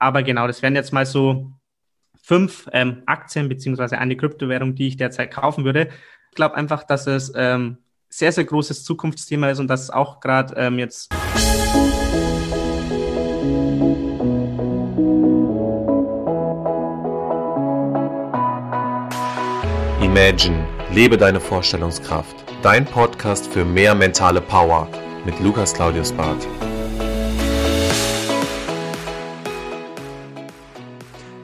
aber 0.00 0.22
genau, 0.22 0.46
das 0.46 0.62
wären 0.62 0.74
jetzt 0.74 0.92
mal 0.92 1.06
so 1.06 1.52
fünf 2.20 2.68
ähm, 2.72 3.02
Aktien 3.06 3.48
beziehungsweise 3.48 3.98
eine 3.98 4.16
Kryptowährung, 4.16 4.74
die 4.74 4.88
ich 4.88 4.96
derzeit 4.96 5.30
kaufen 5.30 5.64
würde. 5.64 5.88
Ich 6.30 6.36
glaube 6.36 6.56
einfach, 6.56 6.84
dass 6.84 7.06
es 7.06 7.32
ähm, 7.36 7.78
sehr, 8.08 8.32
sehr 8.32 8.44
großes 8.44 8.82
Zukunftsthema 8.84 9.50
ist 9.50 9.60
und 9.60 9.68
dass 9.68 9.82
es 9.82 9.90
auch 9.90 10.20
gerade 10.20 10.54
ähm, 10.56 10.78
jetzt 10.78 11.12
Imagine, 20.02 20.66
lebe 20.92 21.16
deine 21.16 21.40
Vorstellungskraft. 21.40 22.36
Dein 22.62 22.84
Podcast 22.84 23.46
für 23.52 23.64
mehr 23.64 23.94
mentale 23.94 24.40
Power 24.40 24.88
mit 25.24 25.38
Lukas 25.40 25.72
Claudius 25.72 26.12
Barth. 26.12 26.46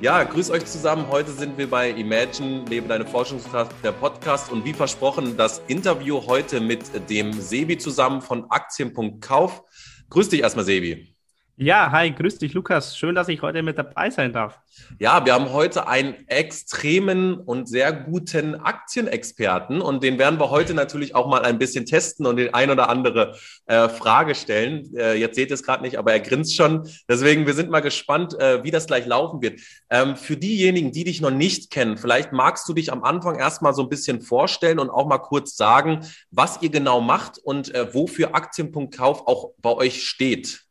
Ja, 0.02 0.22
grüß 0.24 0.50
euch 0.50 0.66
zusammen. 0.66 1.08
Heute 1.08 1.32
sind 1.32 1.56
wir 1.56 1.70
bei 1.70 1.88
Imagine, 1.88 2.66
lebe 2.68 2.86
deine 2.86 3.06
Forschungskraft, 3.06 3.72
der 3.82 3.92
Podcast. 3.92 4.52
Und 4.52 4.62
wie 4.66 4.74
versprochen, 4.74 5.38
das 5.38 5.62
Interview 5.68 6.20
heute 6.26 6.60
mit 6.60 6.82
dem 7.08 7.32
Sebi 7.32 7.78
zusammen 7.78 8.20
von 8.20 8.44
Aktien.kauf. 8.50 9.62
Grüß 10.10 10.28
dich 10.28 10.42
erstmal, 10.42 10.66
Sebi. 10.66 11.15
Ja, 11.58 11.90
hi, 11.90 12.10
grüß 12.10 12.36
dich, 12.36 12.52
Lukas. 12.52 12.98
Schön, 12.98 13.14
dass 13.14 13.28
ich 13.28 13.40
heute 13.40 13.62
mit 13.62 13.78
dabei 13.78 14.10
sein 14.10 14.30
darf. 14.30 14.60
Ja, 14.98 15.24
wir 15.24 15.32
haben 15.32 15.54
heute 15.54 15.88
einen 15.88 16.28
extremen 16.28 17.32
und 17.32 17.66
sehr 17.66 17.94
guten 17.94 18.56
Aktienexperten 18.56 19.80
und 19.80 20.02
den 20.02 20.18
werden 20.18 20.38
wir 20.38 20.50
heute 20.50 20.74
natürlich 20.74 21.14
auch 21.14 21.26
mal 21.28 21.46
ein 21.46 21.58
bisschen 21.58 21.86
testen 21.86 22.26
und 22.26 22.36
den 22.36 22.52
ein 22.52 22.68
oder 22.68 22.90
andere 22.90 23.38
äh, 23.64 23.88
Frage 23.88 24.34
stellen. 24.34 24.94
Äh, 24.94 25.14
jetzt 25.14 25.36
seht 25.36 25.48
ihr 25.48 25.54
es 25.54 25.62
gerade 25.62 25.82
nicht, 25.82 25.96
aber 25.96 26.12
er 26.12 26.20
grinst 26.20 26.54
schon. 26.54 26.86
Deswegen, 27.08 27.46
wir 27.46 27.54
sind 27.54 27.70
mal 27.70 27.80
gespannt, 27.80 28.38
äh, 28.38 28.62
wie 28.62 28.70
das 28.70 28.86
gleich 28.86 29.06
laufen 29.06 29.40
wird. 29.40 29.58
Ähm, 29.88 30.16
für 30.16 30.36
diejenigen, 30.36 30.92
die 30.92 31.04
dich 31.04 31.22
noch 31.22 31.30
nicht 31.30 31.70
kennen, 31.70 31.96
vielleicht 31.96 32.32
magst 32.32 32.68
du 32.68 32.74
dich 32.74 32.92
am 32.92 33.02
Anfang 33.02 33.38
erstmal 33.38 33.72
so 33.72 33.80
ein 33.80 33.88
bisschen 33.88 34.20
vorstellen 34.20 34.78
und 34.78 34.90
auch 34.90 35.06
mal 35.06 35.16
kurz 35.16 35.56
sagen, 35.56 36.06
was 36.30 36.60
ihr 36.60 36.68
genau 36.68 37.00
macht 37.00 37.38
und 37.38 37.74
äh, 37.74 37.94
wofür 37.94 38.34
Aktien.kauf 38.34 39.26
auch 39.26 39.52
bei 39.62 39.72
euch 39.72 40.06
steht. 40.06 40.65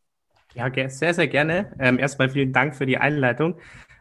Ja, 0.56 0.72
sehr, 0.90 1.14
sehr 1.14 1.28
gerne. 1.28 1.74
Ähm, 1.80 2.00
erstmal 2.00 2.30
vielen 2.30 2.54
Dank 2.54 2.76
für 2.76 2.86
die 2.86 2.98
Einleitung. 2.98 3.56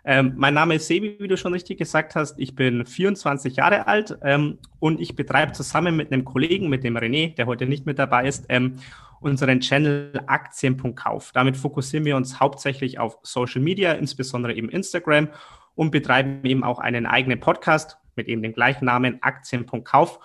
Ähm, 0.05 0.35
mein 0.37 0.55
Name 0.55 0.77
ist 0.77 0.87
Sebi, 0.87 1.17
wie 1.19 1.27
du 1.27 1.37
schon 1.37 1.53
richtig 1.53 1.79
gesagt 1.79 2.15
hast. 2.15 2.39
Ich 2.39 2.55
bin 2.55 2.87
24 2.87 3.57
Jahre 3.57 3.89
alt 3.89 4.17
ähm, 4.23 4.59
und 4.79 5.01
ich 5.01 5.17
betreibe 5.17 5.53
zusammen 5.53 5.97
mit 5.97 6.13
einem 6.13 6.25
Kollegen, 6.25 6.69
mit 6.69 6.85
dem 6.85 6.97
René, 6.97 7.35
der 7.35 7.47
heute 7.47 7.67
nicht 7.67 7.87
mit 7.87 7.99
dabei 7.99 8.29
ist, 8.29 8.47
ähm, 8.51 8.77
unseren 9.21 9.61
Channel 9.61 10.13
Aktien.kauf. 10.27 11.33
Damit 11.33 11.57
fokussieren 11.57 12.05
wir 12.05 12.17
uns 12.17 12.39
hauptsächlich 12.39 13.01
auf 13.01 13.19
Social 13.23 13.61
Media, 13.61 13.93
insbesondere 13.93 14.55
eben 14.55 14.69
Instagram 14.69 15.31
und 15.75 15.91
betreiben 15.91 16.45
eben 16.45 16.63
auch 16.63 16.79
einen 16.79 17.07
eigenen 17.07 17.41
Podcast 17.41 17.99
mit 18.15 18.29
eben 18.29 18.43
dem 18.43 18.53
gleichen 18.53 18.85
Namen 18.85 19.21
Aktien.kauf. 19.23 20.21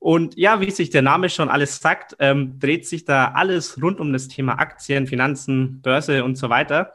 Und 0.00 0.36
ja, 0.36 0.60
wie 0.60 0.70
sich 0.70 0.88
der 0.88 1.02
Name 1.02 1.28
schon 1.28 1.50
alles 1.50 1.78
sagt, 1.78 2.16
ähm, 2.18 2.58
dreht 2.58 2.88
sich 2.88 3.04
da 3.04 3.32
alles 3.32 3.80
rund 3.82 4.00
um 4.00 4.12
das 4.12 4.28
Thema 4.28 4.54
Aktien, 4.54 5.06
Finanzen, 5.06 5.82
Börse 5.82 6.24
und 6.24 6.36
so 6.36 6.48
weiter. 6.48 6.94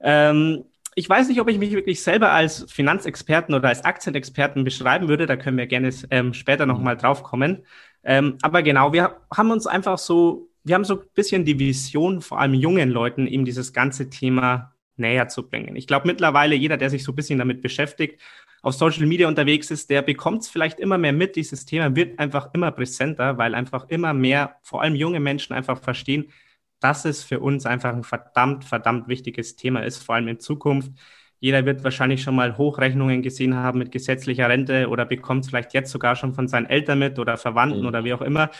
Ähm, 0.00 0.64
ich 0.94 1.08
weiß 1.08 1.28
nicht, 1.28 1.40
ob 1.40 1.48
ich 1.48 1.58
mich 1.58 1.72
wirklich 1.72 2.02
selber 2.02 2.32
als 2.32 2.70
Finanzexperten 2.70 3.54
oder 3.54 3.68
als 3.70 3.84
Aktienexperten 3.84 4.64
beschreiben 4.64 5.08
würde. 5.08 5.24
Da 5.24 5.36
können 5.36 5.56
wir 5.56 5.66
gerne 5.66 5.90
ähm, 6.10 6.34
später 6.34 6.66
nochmal 6.66 6.98
drauf 6.98 7.22
kommen. 7.22 7.64
Ähm, 8.04 8.36
aber 8.42 8.62
genau, 8.62 8.92
wir 8.92 9.16
haben 9.34 9.50
uns 9.50 9.66
einfach 9.66 9.96
so, 9.96 10.50
wir 10.62 10.74
haben 10.74 10.84
so 10.84 11.00
ein 11.00 11.06
bisschen 11.14 11.46
die 11.46 11.58
Vision, 11.58 12.20
vor 12.20 12.38
allem 12.38 12.54
jungen 12.54 12.90
Leuten, 12.90 13.26
eben 13.26 13.46
dieses 13.46 13.72
ganze 13.72 14.10
Thema 14.10 14.75
näher 14.98 15.28
zu 15.28 15.48
bringen. 15.48 15.76
Ich 15.76 15.86
glaube 15.86 16.06
mittlerweile, 16.06 16.54
jeder, 16.54 16.76
der 16.76 16.90
sich 16.90 17.04
so 17.04 17.12
ein 17.12 17.16
bisschen 17.16 17.38
damit 17.38 17.62
beschäftigt, 17.62 18.20
auf 18.62 18.74
Social 18.74 19.06
Media 19.06 19.28
unterwegs 19.28 19.70
ist, 19.70 19.90
der 19.90 20.02
bekommt 20.02 20.42
es 20.42 20.48
vielleicht 20.48 20.80
immer 20.80 20.98
mehr 20.98 21.12
mit. 21.12 21.36
Dieses 21.36 21.66
Thema 21.66 21.94
wird 21.94 22.18
einfach 22.18 22.52
immer 22.52 22.72
präsenter, 22.72 23.38
weil 23.38 23.54
einfach 23.54 23.88
immer 23.88 24.12
mehr, 24.12 24.56
vor 24.62 24.82
allem 24.82 24.94
junge 24.94 25.20
Menschen 25.20 25.54
einfach 25.54 25.80
verstehen, 25.80 26.32
dass 26.80 27.04
es 27.04 27.22
für 27.22 27.40
uns 27.40 27.66
einfach 27.66 27.92
ein 27.92 28.02
verdammt, 28.02 28.64
verdammt 28.64 29.08
wichtiges 29.08 29.56
Thema 29.56 29.84
ist, 29.84 30.02
vor 30.02 30.16
allem 30.16 30.28
in 30.28 30.40
Zukunft. 30.40 30.92
Jeder 31.38 31.64
wird 31.66 31.84
wahrscheinlich 31.84 32.22
schon 32.22 32.34
mal 32.34 32.56
Hochrechnungen 32.56 33.22
gesehen 33.22 33.54
haben 33.54 33.78
mit 33.78 33.92
gesetzlicher 33.92 34.48
Rente 34.48 34.88
oder 34.88 35.04
bekommt 35.04 35.44
es 35.44 35.50
vielleicht 35.50 35.74
jetzt 35.74 35.90
sogar 35.90 36.16
schon 36.16 36.34
von 36.34 36.48
seinen 36.48 36.66
Eltern 36.66 36.98
mit 36.98 37.18
oder 37.18 37.36
Verwandten 37.36 37.82
mhm. 37.82 37.86
oder 37.86 38.04
wie 38.04 38.14
auch 38.14 38.22
immer. 38.22 38.50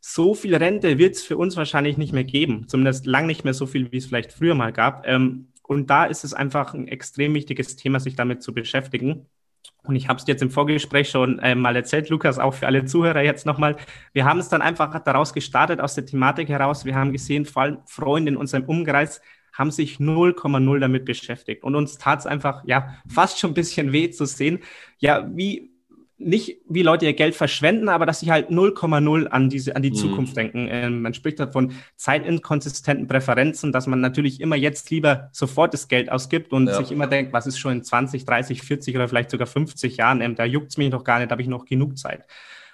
So 0.00 0.34
viel 0.34 0.54
Rente 0.54 0.98
wird 0.98 1.14
es 1.14 1.22
für 1.24 1.36
uns 1.36 1.56
wahrscheinlich 1.56 1.98
nicht 1.98 2.12
mehr 2.12 2.24
geben, 2.24 2.68
zumindest 2.68 3.06
lang 3.06 3.26
nicht 3.26 3.44
mehr 3.44 3.54
so 3.54 3.66
viel, 3.66 3.90
wie 3.92 3.96
es 3.96 4.06
vielleicht 4.06 4.32
früher 4.32 4.54
mal 4.54 4.72
gab. 4.72 5.06
Ähm, 5.06 5.48
und 5.66 5.90
da 5.90 6.04
ist 6.04 6.24
es 6.24 6.34
einfach 6.34 6.74
ein 6.74 6.88
extrem 6.88 7.34
wichtiges 7.34 7.76
Thema, 7.76 8.00
sich 8.00 8.14
damit 8.14 8.42
zu 8.42 8.54
beschäftigen. 8.54 9.26
Und 9.82 9.96
ich 9.96 10.08
habe 10.08 10.18
es 10.18 10.26
jetzt 10.26 10.42
im 10.42 10.50
Vorgespräch 10.50 11.10
schon 11.10 11.38
äh, 11.38 11.54
mal 11.54 11.74
erzählt, 11.76 12.08
Lukas, 12.08 12.38
auch 12.38 12.54
für 12.54 12.66
alle 12.66 12.84
Zuhörer 12.84 13.22
jetzt 13.22 13.46
nochmal. 13.46 13.76
Wir 14.12 14.24
haben 14.24 14.38
es 14.38 14.48
dann 14.48 14.62
einfach 14.62 14.98
daraus 15.02 15.32
gestartet, 15.32 15.80
aus 15.80 15.94
der 15.94 16.06
Thematik 16.06 16.48
heraus. 16.48 16.84
Wir 16.84 16.94
haben 16.94 17.12
gesehen, 17.12 17.44
vor 17.44 17.62
allem 17.62 17.78
Freunde 17.86 18.32
in 18.32 18.36
unserem 18.36 18.64
Umkreis 18.64 19.20
haben 19.52 19.70
sich 19.70 19.96
0,0 19.96 20.78
damit 20.78 21.04
beschäftigt. 21.04 21.64
Und 21.64 21.74
uns 21.74 21.98
tat 21.98 22.20
es 22.20 22.26
einfach, 22.26 22.62
ja, 22.66 22.96
fast 23.08 23.38
schon 23.38 23.52
ein 23.52 23.54
bisschen 23.54 23.92
weh 23.92 24.10
zu 24.10 24.26
sehen, 24.26 24.60
ja, 24.98 25.28
wie, 25.32 25.72
nicht 26.18 26.62
wie 26.68 26.82
Leute 26.82 27.04
ihr 27.04 27.12
Geld 27.12 27.34
verschwenden, 27.34 27.88
aber 27.90 28.06
dass 28.06 28.20
sie 28.20 28.32
halt 28.32 28.48
0,0 28.48 29.26
an 29.26 29.50
diese 29.50 29.76
an 29.76 29.82
die 29.82 29.90
mhm. 29.90 29.96
Zukunft 29.96 30.36
denken. 30.36 30.66
Ähm, 30.70 31.02
man 31.02 31.12
spricht 31.12 31.38
davon 31.38 31.72
zeitinkonsistenten 31.96 33.06
Präferenzen, 33.06 33.70
dass 33.70 33.86
man 33.86 34.00
natürlich 34.00 34.40
immer 34.40 34.56
jetzt 34.56 34.90
lieber 34.90 35.28
sofort 35.32 35.74
das 35.74 35.88
Geld 35.88 36.10
ausgibt 36.10 36.52
und 36.52 36.68
ja. 36.68 36.74
sich 36.74 36.90
immer 36.90 37.06
denkt, 37.06 37.32
was 37.34 37.46
ist 37.46 37.58
schon 37.58 37.72
in 37.72 37.84
20, 37.84 38.24
30, 38.24 38.62
40 38.62 38.94
oder 38.96 39.08
vielleicht 39.08 39.30
sogar 39.30 39.46
50 39.46 39.98
Jahren, 39.98 40.22
ähm, 40.22 40.34
da 40.36 40.44
juckt's 40.44 40.78
mich 40.78 40.90
noch 40.90 41.04
gar 41.04 41.18
nicht, 41.18 41.30
da 41.30 41.32
habe 41.32 41.42
ich 41.42 41.48
noch 41.48 41.66
genug 41.66 41.98
Zeit. 41.98 42.24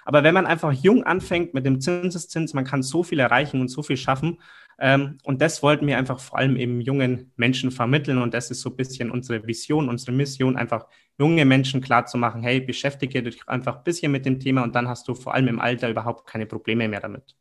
Aber 0.05 0.23
wenn 0.23 0.33
man 0.33 0.45
einfach 0.45 0.71
jung 0.73 1.03
anfängt 1.03 1.53
mit 1.53 1.65
dem 1.65 1.79
Zinseszins, 1.79 2.53
man 2.53 2.65
kann 2.65 2.83
so 2.83 3.03
viel 3.03 3.19
erreichen 3.19 3.61
und 3.61 3.69
so 3.69 3.83
viel 3.83 3.97
schaffen. 3.97 4.39
Ähm, 4.83 5.17
und 5.23 5.41
das 5.41 5.63
wollten 5.63 5.87
wir 5.87 5.97
einfach 5.97 6.19
vor 6.19 6.39
allem 6.39 6.57
eben 6.57 6.81
jungen 6.81 7.31
Menschen 7.37 7.71
vermitteln. 7.71 8.17
Und 8.17 8.33
das 8.33 8.51
ist 8.51 8.59
so 8.59 8.69
ein 8.69 8.75
bisschen 8.75 9.11
unsere 9.11 9.47
Vision, 9.47 9.87
unsere 9.87 10.11
Mission, 10.11 10.57
einfach 10.57 10.87
junge 11.17 11.45
Menschen 11.45 11.79
klarzumachen, 11.79 12.43
hey, 12.43 12.59
beschäftige 12.59 13.23
dich 13.23 13.47
einfach 13.47 13.77
ein 13.77 13.83
bisschen 13.85 14.11
mit 14.11 14.25
dem 14.25 14.41
Thema 14.41 14.63
und 14.63 14.75
dann 14.75 14.89
hast 14.89 15.07
du 15.07 15.15
vor 15.15 15.33
allem 15.35 15.47
im 15.47 15.59
Alter 15.61 15.89
überhaupt 15.89 16.27
keine 16.27 16.45
Probleme 16.47 16.89
mehr 16.89 16.99
damit. 16.99 17.33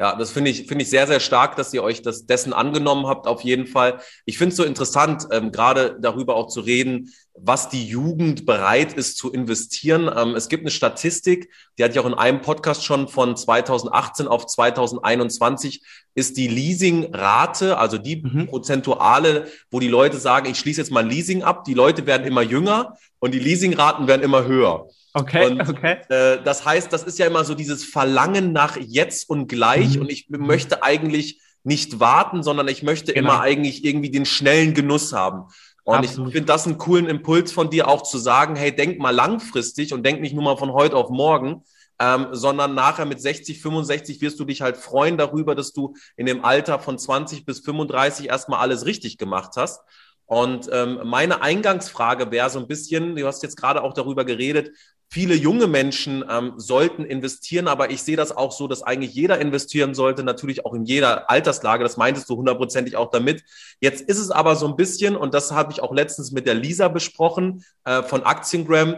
Ja, 0.00 0.14
das 0.14 0.30
finde 0.30 0.52
ich, 0.52 0.68
finde 0.68 0.84
ich 0.84 0.90
sehr, 0.90 1.08
sehr 1.08 1.18
stark, 1.18 1.56
dass 1.56 1.74
ihr 1.74 1.82
euch 1.82 2.02
das 2.02 2.24
dessen 2.24 2.52
angenommen 2.52 3.08
habt, 3.08 3.26
auf 3.26 3.40
jeden 3.40 3.66
Fall. 3.66 3.98
Ich 4.26 4.38
finde 4.38 4.50
es 4.52 4.56
so 4.56 4.62
interessant, 4.62 5.26
ähm, 5.32 5.50
gerade 5.50 5.96
darüber 6.00 6.36
auch 6.36 6.46
zu 6.46 6.60
reden, 6.60 7.12
was 7.34 7.68
die 7.68 7.84
Jugend 7.84 8.46
bereit 8.46 8.92
ist 8.92 9.16
zu 9.16 9.32
investieren. 9.32 10.08
Ähm, 10.14 10.36
es 10.36 10.48
gibt 10.48 10.62
eine 10.62 10.70
Statistik, 10.70 11.50
die 11.76 11.82
hatte 11.82 11.94
ich 11.94 11.98
auch 11.98 12.06
in 12.06 12.14
einem 12.14 12.42
Podcast 12.42 12.84
schon 12.84 13.08
von 13.08 13.36
2018 13.36 14.28
auf 14.28 14.46
2021, 14.46 15.82
ist 16.14 16.36
die 16.36 16.46
Leasingrate, 16.46 17.76
also 17.76 17.98
die 17.98 18.22
mhm. 18.22 18.46
prozentuale, 18.46 19.48
wo 19.72 19.80
die 19.80 19.88
Leute 19.88 20.18
sagen, 20.18 20.48
ich 20.48 20.60
schließe 20.60 20.80
jetzt 20.80 20.92
mal 20.92 21.04
Leasing 21.04 21.42
ab. 21.42 21.64
Die 21.64 21.74
Leute 21.74 22.06
werden 22.06 22.24
immer 22.24 22.42
jünger 22.42 22.96
und 23.18 23.34
die 23.34 23.40
Leasingraten 23.40 24.06
werden 24.06 24.22
immer 24.22 24.44
höher. 24.44 24.86
Okay, 25.18 25.46
und, 25.46 25.68
okay. 25.68 25.98
Äh, 26.08 26.42
das 26.44 26.64
heißt, 26.64 26.92
das 26.92 27.02
ist 27.02 27.18
ja 27.18 27.26
immer 27.26 27.44
so 27.44 27.54
dieses 27.54 27.84
Verlangen 27.84 28.52
nach 28.52 28.76
jetzt 28.76 29.28
und 29.28 29.48
gleich. 29.48 29.96
Mhm. 29.96 30.02
Und 30.02 30.12
ich 30.12 30.28
möchte 30.30 30.82
eigentlich 30.82 31.40
nicht 31.64 32.00
warten, 32.00 32.42
sondern 32.42 32.68
ich 32.68 32.82
möchte 32.82 33.12
genau. 33.12 33.32
immer 33.32 33.40
eigentlich 33.40 33.84
irgendwie 33.84 34.10
den 34.10 34.26
schnellen 34.26 34.74
Genuss 34.74 35.12
haben. 35.12 35.48
Und 35.84 35.96
Absolut. 35.96 36.28
ich 36.28 36.34
finde 36.34 36.46
das 36.52 36.66
einen 36.66 36.78
coolen 36.78 37.06
Impuls 37.06 37.50
von 37.50 37.70
dir 37.70 37.88
auch 37.88 38.02
zu 38.02 38.18
sagen, 38.18 38.56
hey, 38.56 38.74
denk 38.74 38.98
mal 38.98 39.10
langfristig 39.14 39.92
und 39.92 40.04
denk 40.04 40.20
nicht 40.20 40.34
nur 40.34 40.44
mal 40.44 40.56
von 40.56 40.72
heute 40.72 40.96
auf 40.96 41.10
morgen, 41.10 41.62
ähm, 41.98 42.28
sondern 42.32 42.74
nachher 42.74 43.06
mit 43.06 43.20
60, 43.20 43.60
65 43.60 44.20
wirst 44.20 44.38
du 44.38 44.44
dich 44.44 44.60
halt 44.60 44.76
freuen 44.76 45.16
darüber, 45.16 45.54
dass 45.54 45.72
du 45.72 45.94
in 46.16 46.26
dem 46.26 46.44
Alter 46.44 46.78
von 46.78 46.98
20 46.98 47.44
bis 47.44 47.60
35 47.60 48.28
erstmal 48.28 48.60
alles 48.60 48.86
richtig 48.86 49.18
gemacht 49.18 49.52
hast. 49.56 49.80
Und 50.26 50.68
ähm, 50.70 51.00
meine 51.04 51.40
Eingangsfrage 51.40 52.30
wäre 52.30 52.50
so 52.50 52.58
ein 52.58 52.68
bisschen, 52.68 53.16
du 53.16 53.26
hast 53.26 53.42
jetzt 53.42 53.56
gerade 53.56 53.82
auch 53.82 53.94
darüber 53.94 54.26
geredet, 54.26 54.76
viele 55.10 55.34
junge 55.34 55.66
Menschen 55.66 56.24
ähm, 56.28 56.54
sollten 56.56 57.04
investieren, 57.04 57.66
aber 57.66 57.90
ich 57.90 58.02
sehe 58.02 58.16
das 58.16 58.36
auch 58.36 58.52
so, 58.52 58.68
dass 58.68 58.82
eigentlich 58.82 59.14
jeder 59.14 59.40
investieren 59.40 59.94
sollte, 59.94 60.22
natürlich 60.22 60.66
auch 60.66 60.74
in 60.74 60.84
jeder 60.84 61.30
Alterslage. 61.30 61.82
Das 61.82 61.96
meintest 61.96 62.28
du 62.28 62.36
hundertprozentig 62.36 62.96
auch 62.96 63.10
damit. 63.10 63.42
Jetzt 63.80 64.02
ist 64.02 64.18
es 64.18 64.30
aber 64.30 64.54
so 64.56 64.66
ein 64.68 64.76
bisschen, 64.76 65.16
und 65.16 65.32
das 65.32 65.52
habe 65.52 65.72
ich 65.72 65.80
auch 65.82 65.94
letztens 65.94 66.30
mit 66.30 66.46
der 66.46 66.54
Lisa 66.54 66.88
besprochen 66.88 67.64
äh, 67.84 68.02
von 68.02 68.22
Aktiengram, 68.24 68.96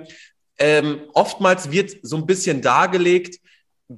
ähm, 0.58 1.00
oftmals 1.14 1.70
wird 1.70 1.96
so 2.02 2.16
ein 2.16 2.26
bisschen 2.26 2.60
dargelegt, 2.60 3.40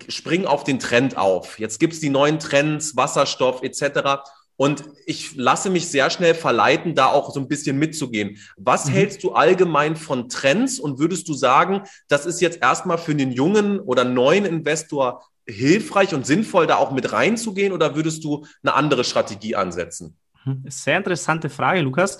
spring 0.08 0.46
auf 0.46 0.64
den 0.64 0.78
Trend 0.78 1.16
auf. 1.16 1.58
Jetzt 1.58 1.80
gibt's 1.80 2.00
die 2.00 2.08
neuen 2.08 2.38
Trends, 2.38 2.96
Wasserstoff 2.96 3.62
etc. 3.62 4.22
Und 4.56 4.84
ich 5.06 5.34
lasse 5.34 5.70
mich 5.70 5.88
sehr 5.88 6.10
schnell 6.10 6.34
verleiten, 6.34 6.94
da 6.94 7.06
auch 7.06 7.32
so 7.32 7.40
ein 7.40 7.48
bisschen 7.48 7.78
mitzugehen. 7.78 8.38
Was 8.56 8.86
mhm. 8.86 8.92
hältst 8.92 9.24
du 9.24 9.32
allgemein 9.32 9.96
von 9.96 10.28
Trends 10.28 10.78
und 10.78 10.98
würdest 10.98 11.28
du 11.28 11.34
sagen, 11.34 11.82
das 12.08 12.26
ist 12.26 12.40
jetzt 12.40 12.62
erstmal 12.62 12.98
für 12.98 13.14
den 13.14 13.32
jungen 13.32 13.80
oder 13.80 14.04
neuen 14.04 14.44
Investor 14.44 15.24
hilfreich 15.46 16.14
und 16.14 16.26
sinnvoll, 16.26 16.66
da 16.66 16.76
auch 16.76 16.92
mit 16.92 17.12
reinzugehen 17.12 17.72
oder 17.72 17.96
würdest 17.96 18.22
du 18.24 18.46
eine 18.62 18.74
andere 18.74 19.04
Strategie 19.04 19.56
ansetzen? 19.56 20.16
Mhm. 20.44 20.64
Sehr 20.68 20.98
interessante 20.98 21.48
Frage, 21.48 21.80
Lukas. 21.80 22.18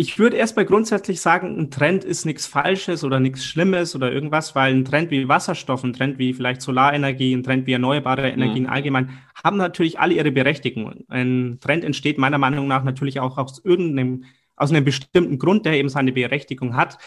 Ich 0.00 0.16
würde 0.16 0.36
erstmal 0.36 0.64
grundsätzlich 0.64 1.20
sagen, 1.20 1.58
ein 1.58 1.72
Trend 1.72 2.04
ist 2.04 2.24
nichts 2.24 2.46
Falsches 2.46 3.02
oder 3.02 3.18
nichts 3.18 3.44
Schlimmes 3.44 3.96
oder 3.96 4.12
irgendwas, 4.12 4.54
weil 4.54 4.72
ein 4.72 4.84
Trend 4.84 5.10
wie 5.10 5.26
Wasserstoff, 5.26 5.82
ein 5.82 5.92
Trend 5.92 6.20
wie 6.20 6.32
vielleicht 6.32 6.62
Solarenergie, 6.62 7.34
ein 7.34 7.42
Trend 7.42 7.66
wie 7.66 7.72
erneuerbare 7.72 8.30
Energien 8.30 8.62
mhm. 8.62 8.70
allgemein, 8.70 9.18
haben 9.42 9.56
natürlich 9.56 9.98
alle 9.98 10.14
ihre 10.14 10.30
Berechtigung. 10.30 11.04
Ein 11.08 11.58
Trend 11.60 11.82
entsteht 11.82 12.16
meiner 12.16 12.38
Meinung 12.38 12.68
nach 12.68 12.84
natürlich 12.84 13.18
auch 13.18 13.38
aus 13.38 13.60
irgendeinem, 13.64 14.22
aus 14.54 14.70
einem 14.70 14.84
bestimmten 14.84 15.36
Grund, 15.40 15.66
der 15.66 15.72
eben 15.72 15.88
seine 15.88 16.12
Berechtigung 16.12 16.76
hat. 16.76 16.98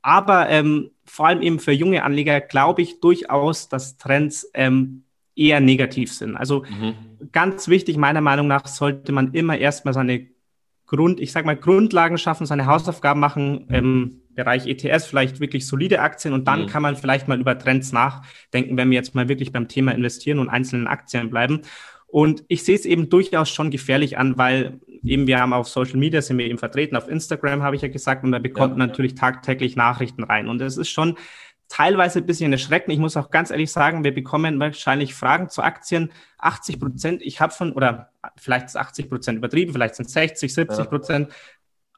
Aber 0.00 0.48
ähm, 0.48 0.92
vor 1.04 1.26
allem 1.26 1.42
eben 1.42 1.58
für 1.58 1.72
junge 1.72 2.04
Anleger 2.04 2.40
glaube 2.40 2.80
ich 2.80 3.00
durchaus, 3.00 3.68
dass 3.68 3.98
Trends 3.98 4.50
ähm, 4.54 5.02
eher 5.36 5.60
negativ 5.60 6.10
sind. 6.14 6.38
Also 6.38 6.64
mhm. 6.64 6.94
ganz 7.32 7.68
wichtig, 7.68 7.98
meiner 7.98 8.22
Meinung 8.22 8.46
nach, 8.46 8.66
sollte 8.66 9.12
man 9.12 9.34
immer 9.34 9.58
erstmal 9.58 9.92
seine 9.92 10.26
Grund, 10.90 11.20
ich 11.20 11.30
sag 11.30 11.46
mal, 11.46 11.54
Grundlagen 11.54 12.18
schaffen, 12.18 12.46
seine 12.46 12.66
Hausaufgaben 12.66 13.20
machen 13.20 13.68
im 13.68 14.22
Bereich 14.34 14.66
ETS, 14.66 15.06
vielleicht 15.06 15.38
wirklich 15.38 15.64
solide 15.64 16.00
Aktien 16.00 16.34
und 16.34 16.48
dann 16.48 16.62
mhm. 16.62 16.66
kann 16.66 16.82
man 16.82 16.96
vielleicht 16.96 17.28
mal 17.28 17.38
über 17.38 17.56
Trends 17.56 17.92
nachdenken, 17.92 18.76
wenn 18.76 18.90
wir 18.90 18.96
jetzt 18.96 19.14
mal 19.14 19.28
wirklich 19.28 19.52
beim 19.52 19.68
Thema 19.68 19.92
investieren 19.92 20.40
und 20.40 20.48
einzelnen 20.48 20.88
Aktien 20.88 21.30
bleiben. 21.30 21.60
Und 22.08 22.42
ich 22.48 22.64
sehe 22.64 22.74
es 22.74 22.86
eben 22.86 23.08
durchaus 23.08 23.50
schon 23.50 23.70
gefährlich 23.70 24.18
an, 24.18 24.36
weil 24.36 24.80
eben 25.04 25.28
wir 25.28 25.38
haben 25.38 25.52
auf 25.52 25.68
Social 25.68 25.96
Media 25.96 26.20
sind 26.22 26.38
wir 26.38 26.46
eben 26.46 26.58
vertreten, 26.58 26.96
auf 26.96 27.08
Instagram 27.08 27.62
habe 27.62 27.76
ich 27.76 27.82
ja 27.82 27.88
gesagt, 27.88 28.24
und 28.24 28.32
da 28.32 28.40
bekommt 28.40 28.72
ja. 28.72 28.84
natürlich 28.84 29.14
tagtäglich 29.14 29.76
Nachrichten 29.76 30.24
rein. 30.24 30.48
Und 30.48 30.60
es 30.60 30.76
ist 30.76 30.90
schon 30.90 31.14
teilweise 31.70 32.18
ein 32.18 32.26
bisschen 32.26 32.52
erschreckend. 32.52 32.92
Ich 32.92 32.98
muss 32.98 33.16
auch 33.16 33.30
ganz 33.30 33.50
ehrlich 33.50 33.70
sagen, 33.72 34.04
wir 34.04 34.12
bekommen 34.12 34.60
wahrscheinlich 34.60 35.14
Fragen 35.14 35.48
zu 35.48 35.62
Aktien. 35.62 36.12
80 36.38 36.80
Prozent, 36.80 37.22
ich 37.22 37.40
habe 37.40 37.52
von, 37.52 37.72
oder 37.72 38.10
vielleicht 38.36 38.66
ist 38.66 38.76
80 38.76 39.08
Prozent 39.08 39.38
übertrieben, 39.38 39.72
vielleicht 39.72 39.94
sind 39.94 40.06
es 40.06 40.12
60, 40.12 40.52
70 40.52 40.88
Prozent. 40.88 41.28
Ja. 41.28 41.34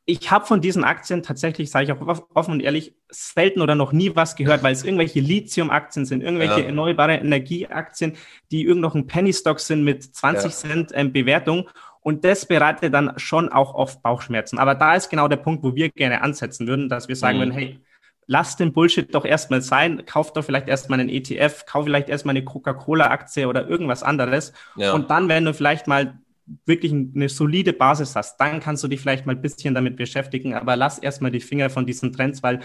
Ich 0.04 0.30
habe 0.30 0.44
von 0.44 0.60
diesen 0.60 0.84
Aktien 0.84 1.22
tatsächlich, 1.22 1.70
sage 1.70 1.84
ich 1.84 1.92
auch 1.92 2.26
offen 2.34 2.54
und 2.54 2.60
ehrlich, 2.60 2.96
selten 3.08 3.62
oder 3.62 3.74
noch 3.74 3.92
nie 3.92 4.14
was 4.14 4.36
gehört, 4.36 4.62
weil 4.62 4.72
es 4.72 4.84
irgendwelche 4.84 5.20
Lithium-Aktien 5.20 6.04
sind, 6.04 6.22
irgendwelche 6.22 6.60
ja. 6.60 6.66
erneuerbare 6.66 7.14
Energieaktien, 7.14 8.16
die 8.50 8.64
irgend 8.64 8.82
noch 8.82 8.96
ein 8.96 9.06
Penny-Stock 9.06 9.60
sind 9.60 9.84
mit 9.84 10.02
20 10.02 10.44
ja. 10.44 10.50
Cent 10.50 10.90
ähm, 10.92 11.12
Bewertung. 11.12 11.70
Und 12.00 12.24
das 12.24 12.46
bereitet 12.46 12.92
dann 12.92 13.12
schon 13.16 13.48
auch 13.48 13.74
oft 13.74 14.02
Bauchschmerzen. 14.02 14.58
Aber 14.58 14.74
da 14.74 14.96
ist 14.96 15.08
genau 15.08 15.28
der 15.28 15.36
Punkt, 15.36 15.62
wo 15.62 15.76
wir 15.76 15.88
gerne 15.88 16.20
ansetzen 16.20 16.66
würden, 16.66 16.88
dass 16.88 17.06
wir 17.06 17.14
sagen 17.14 17.38
mhm. 17.38 17.42
würden, 17.42 17.52
hey, 17.52 17.80
lasst 18.26 18.60
den 18.60 18.72
Bullshit 18.72 19.14
doch 19.14 19.24
erstmal 19.24 19.62
sein, 19.62 20.04
kauft 20.06 20.36
doch 20.36 20.44
vielleicht 20.44 20.68
erstmal 20.68 21.00
einen 21.00 21.08
ETF, 21.08 21.66
kauf 21.66 21.84
vielleicht 21.84 22.08
erstmal 22.08 22.36
eine 22.36 22.44
Coca-Cola-Aktie 22.44 23.48
oder 23.48 23.68
irgendwas 23.68 24.02
anderes. 24.02 24.52
Ja. 24.76 24.92
Und 24.92 25.10
dann, 25.10 25.28
wenn 25.28 25.44
du 25.44 25.54
vielleicht 25.54 25.86
mal 25.86 26.18
wirklich 26.66 26.92
eine 26.92 27.28
solide 27.28 27.72
Basis 27.72 28.16
hast, 28.16 28.36
dann 28.38 28.60
kannst 28.60 28.82
du 28.82 28.88
dich 28.88 29.00
vielleicht 29.00 29.26
mal 29.26 29.34
ein 29.34 29.42
bisschen 29.42 29.74
damit 29.74 29.96
beschäftigen, 29.96 30.54
aber 30.54 30.76
lass 30.76 30.98
erstmal 30.98 31.30
die 31.30 31.40
Finger 31.40 31.70
von 31.70 31.86
diesen 31.86 32.12
Trends, 32.12 32.42
weil 32.42 32.60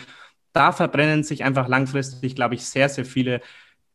da 0.54 0.72
verbrennen 0.72 1.24
sich 1.24 1.44
einfach 1.44 1.68
langfristig, 1.68 2.36
glaube 2.36 2.56
ich, 2.56 2.66
sehr, 2.66 2.90
sehr 2.90 3.06
viele 3.06 3.42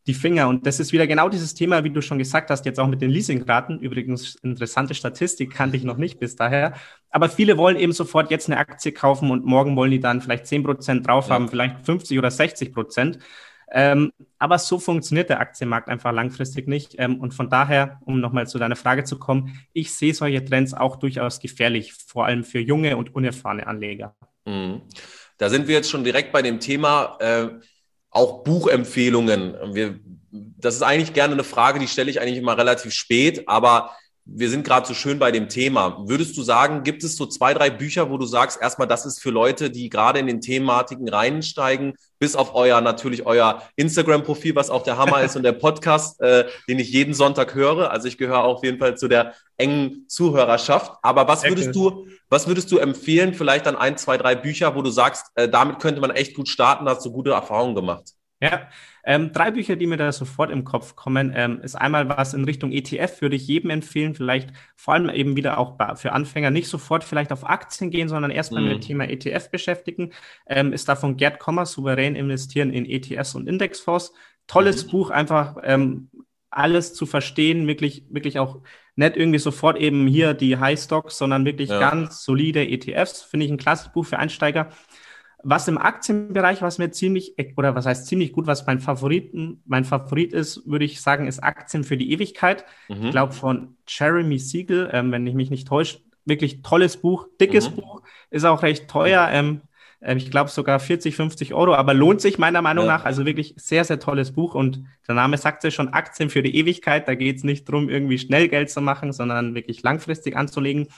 die 0.06 0.14
Finger. 0.14 0.48
Und 0.48 0.66
das 0.66 0.80
ist 0.80 0.92
wieder 0.92 1.06
genau 1.06 1.28
dieses 1.28 1.54
Thema, 1.54 1.84
wie 1.84 1.90
du 1.90 2.02
schon 2.02 2.18
gesagt 2.18 2.50
hast, 2.50 2.66
jetzt 2.66 2.80
auch 2.80 2.88
mit 2.88 3.00
den 3.00 3.10
Leasingraten. 3.10 3.78
Übrigens 3.78 4.34
interessante 4.36 4.94
Statistik, 4.94 5.52
kannte 5.52 5.76
ich 5.76 5.84
noch 5.84 5.96
nicht 5.96 6.18
bis 6.18 6.34
daher. 6.34 6.74
Aber 7.10 7.28
viele 7.28 7.56
wollen 7.56 7.76
eben 7.76 7.92
sofort 7.92 8.30
jetzt 8.30 8.48
eine 8.48 8.58
Aktie 8.58 8.92
kaufen 8.92 9.30
und 9.30 9.44
morgen 9.44 9.76
wollen 9.76 9.92
die 9.92 10.00
dann 10.00 10.20
vielleicht 10.20 10.46
zehn 10.46 10.64
Prozent 10.64 11.06
drauf 11.06 11.30
haben, 11.30 11.44
ja. 11.44 11.50
vielleicht 11.50 11.86
50 11.86 12.18
oder 12.18 12.30
60 12.30 12.72
Prozent. 12.72 13.18
Ähm, 13.74 14.12
aber 14.38 14.58
so 14.58 14.78
funktioniert 14.78 15.30
der 15.30 15.40
Aktienmarkt 15.40 15.88
einfach 15.88 16.12
langfristig 16.12 16.68
nicht. 16.68 16.96
Ähm, 16.98 17.20
und 17.20 17.32
von 17.32 17.48
daher, 17.48 18.00
um 18.04 18.20
nochmal 18.20 18.46
zu 18.46 18.58
deiner 18.58 18.76
Frage 18.76 19.04
zu 19.04 19.18
kommen, 19.18 19.56
ich 19.72 19.94
sehe 19.94 20.12
solche 20.14 20.44
Trends 20.44 20.74
auch 20.74 20.96
durchaus 20.96 21.38
gefährlich, 21.38 21.94
vor 21.94 22.26
allem 22.26 22.44
für 22.44 22.58
junge 22.58 22.96
und 22.96 23.14
unerfahrene 23.14 23.66
Anleger. 23.66 24.14
Mhm. 24.44 24.82
Da 25.38 25.48
sind 25.48 25.68
wir 25.68 25.76
jetzt 25.76 25.90
schon 25.90 26.04
direkt 26.04 26.32
bei 26.32 26.42
dem 26.42 26.60
Thema. 26.60 27.16
Äh 27.20 27.48
auch 28.12 28.44
Buchempfehlungen. 28.44 29.74
Wir, 29.74 29.98
das 30.30 30.76
ist 30.76 30.82
eigentlich 30.82 31.12
gerne 31.14 31.34
eine 31.34 31.44
Frage, 31.44 31.78
die 31.80 31.88
stelle 31.88 32.10
ich 32.10 32.20
eigentlich 32.20 32.38
immer 32.38 32.56
relativ 32.56 32.92
spät, 32.92 33.48
aber 33.48 33.96
wir 34.24 34.50
sind 34.50 34.64
gerade 34.64 34.86
so 34.86 34.94
schön 34.94 35.18
bei 35.18 35.32
dem 35.32 35.48
Thema. 35.48 36.04
Würdest 36.06 36.36
du 36.36 36.42
sagen, 36.42 36.84
gibt 36.84 37.02
es 37.02 37.16
so 37.16 37.26
zwei, 37.26 37.54
drei 37.54 37.70
Bücher, 37.70 38.10
wo 38.10 38.18
du 38.18 38.26
sagst, 38.26 38.60
erstmal, 38.62 38.86
das 38.86 39.04
ist 39.04 39.20
für 39.20 39.30
Leute, 39.30 39.70
die 39.70 39.88
gerade 39.88 40.20
in 40.20 40.28
den 40.28 40.40
Thematiken 40.40 41.08
reinsteigen, 41.08 41.94
bis 42.20 42.36
auf 42.36 42.54
euer, 42.54 42.80
natürlich 42.80 43.26
euer 43.26 43.62
Instagram-Profil, 43.74 44.54
was 44.54 44.70
auch 44.70 44.84
der 44.84 44.96
Hammer 44.96 45.22
ist 45.24 45.34
und 45.34 45.42
der 45.42 45.52
Podcast, 45.52 46.20
äh, 46.20 46.44
den 46.68 46.78
ich 46.78 46.92
jeden 46.92 47.14
Sonntag 47.14 47.54
höre. 47.54 47.90
Also 47.90 48.06
ich 48.06 48.16
gehöre 48.16 48.44
auf 48.44 48.62
jeden 48.62 48.78
Fall 48.78 48.96
zu 48.96 49.08
der 49.08 49.34
engen 49.56 50.06
Zuhörerschaft. 50.08 50.92
Aber 51.02 51.26
was 51.26 51.42
würdest 51.42 51.74
du, 51.74 52.06
was 52.28 52.46
würdest 52.46 52.70
du 52.70 52.78
empfehlen? 52.78 53.34
Vielleicht 53.34 53.66
dann 53.66 53.76
ein, 53.76 53.96
zwei, 53.96 54.18
drei 54.18 54.36
Bücher, 54.36 54.76
wo 54.76 54.82
du 54.82 54.90
sagst, 54.90 55.26
äh, 55.34 55.48
damit 55.48 55.80
könnte 55.80 56.00
man 56.00 56.10
echt 56.10 56.34
gut 56.34 56.48
starten, 56.48 56.88
hast 56.88 57.04
du 57.04 57.10
gute 57.10 57.32
Erfahrungen 57.32 57.74
gemacht? 57.74 58.04
Ja, 58.40 58.68
ähm, 59.04 59.32
drei 59.32 59.50
Bücher, 59.50 59.76
die 59.76 59.86
mir 59.86 59.96
da 59.96 60.12
sofort 60.12 60.50
im 60.50 60.64
Kopf 60.64 60.94
kommen, 60.94 61.32
ähm, 61.34 61.60
ist 61.60 61.74
einmal 61.74 62.08
was 62.08 62.34
in 62.34 62.44
Richtung 62.44 62.70
ETF, 62.70 63.20
würde 63.20 63.36
ich 63.36 63.46
jedem 63.46 63.70
empfehlen, 63.70 64.14
vielleicht 64.14 64.50
vor 64.76 64.94
allem 64.94 65.10
eben 65.10 65.36
wieder 65.36 65.58
auch 65.58 65.76
für 65.96 66.12
Anfänger 66.12 66.50
nicht 66.50 66.68
sofort 66.68 67.02
vielleicht 67.02 67.32
auf 67.32 67.48
Aktien 67.48 67.90
gehen, 67.90 68.08
sondern 68.08 68.30
erstmal 68.30 68.62
mm. 68.62 68.64
mit 68.64 68.74
dem 68.74 68.80
Thema 68.80 69.08
ETF 69.08 69.50
beschäftigen. 69.50 70.12
Ähm, 70.46 70.72
ist 70.72 70.88
da 70.88 70.94
von 70.94 71.16
Gerd 71.16 71.40
Kommer, 71.40 71.66
souverän 71.66 72.14
investieren 72.14 72.72
in 72.72 72.86
ETFs 72.86 73.34
und 73.34 73.48
Indexfonds. 73.48 74.12
Tolles 74.46 74.86
mm. 74.86 74.90
Buch, 74.90 75.10
einfach 75.10 75.56
ähm, 75.64 76.08
alles 76.50 76.94
zu 76.94 77.06
verstehen, 77.06 77.66
wirklich, 77.66 78.04
wirklich 78.10 78.38
auch 78.38 78.60
nicht 78.94 79.16
irgendwie 79.16 79.38
sofort 79.38 79.78
eben 79.78 80.06
hier 80.06 80.34
die 80.34 80.58
High 80.58 80.78
Stocks, 80.78 81.18
sondern 81.18 81.44
wirklich 81.44 81.70
ja. 81.70 81.78
ganz 81.78 82.22
solide 82.24 82.68
ETFs. 82.68 83.22
Finde 83.22 83.46
ich 83.46 83.52
ein 83.52 83.56
klasse 83.56 83.90
Buch 83.90 84.04
für 84.04 84.18
Einsteiger. 84.18 84.68
Was 85.44 85.66
im 85.68 85.78
Aktienbereich, 85.78 86.62
was 86.62 86.78
mir 86.78 86.90
ziemlich, 86.90 87.34
oder 87.56 87.74
was 87.74 87.86
heißt 87.86 88.06
ziemlich 88.06 88.32
gut, 88.32 88.46
was 88.46 88.66
mein 88.66 88.80
Favoriten, 88.80 89.62
mein 89.66 89.84
Favorit 89.84 90.32
ist, 90.32 90.66
würde 90.68 90.84
ich 90.84 91.00
sagen, 91.00 91.26
ist 91.26 91.42
Aktien 91.42 91.84
für 91.84 91.96
die 91.96 92.12
Ewigkeit. 92.12 92.64
Mhm. 92.88 93.06
Ich 93.06 93.10
glaube 93.10 93.32
von 93.32 93.76
Jeremy 93.88 94.38
Siegel, 94.38 94.90
ähm, 94.92 95.10
wenn 95.10 95.26
ich 95.26 95.34
mich 95.34 95.50
nicht 95.50 95.66
täusche, 95.66 95.98
wirklich 96.24 96.62
tolles 96.62 96.96
Buch, 96.96 97.26
dickes 97.40 97.70
mhm. 97.70 97.76
Buch, 97.76 98.02
ist 98.30 98.44
auch 98.44 98.62
recht 98.62 98.88
teuer. 98.88 99.28
Ähm, 99.32 99.62
ähm 100.00 100.18
ich 100.18 100.30
glaube 100.30 100.50
sogar 100.50 100.78
40, 100.78 101.16
50 101.16 101.54
Euro, 101.54 101.74
aber 101.74 101.94
lohnt 101.94 102.20
sich 102.20 102.38
meiner 102.38 102.62
Meinung 102.62 102.86
ja. 102.86 102.98
nach. 102.98 103.04
Also 103.04 103.26
wirklich 103.26 103.54
sehr, 103.56 103.84
sehr 103.84 103.98
tolles 103.98 104.32
Buch. 104.32 104.54
Und 104.54 104.84
der 105.08 105.14
Name 105.14 105.38
sagt 105.38 105.64
ja 105.64 105.70
schon 105.70 105.88
Aktien 105.88 106.30
für 106.30 106.42
die 106.42 106.56
Ewigkeit. 106.56 107.08
Da 107.08 107.14
geht 107.14 107.36
es 107.36 107.44
nicht 107.44 107.68
darum, 107.68 107.88
irgendwie 107.88 108.18
schnell 108.18 108.48
Geld 108.48 108.70
zu 108.70 108.80
machen, 108.80 109.12
sondern 109.12 109.54
wirklich 109.54 109.82
langfristig 109.82 110.36
anzulegen. 110.36 110.88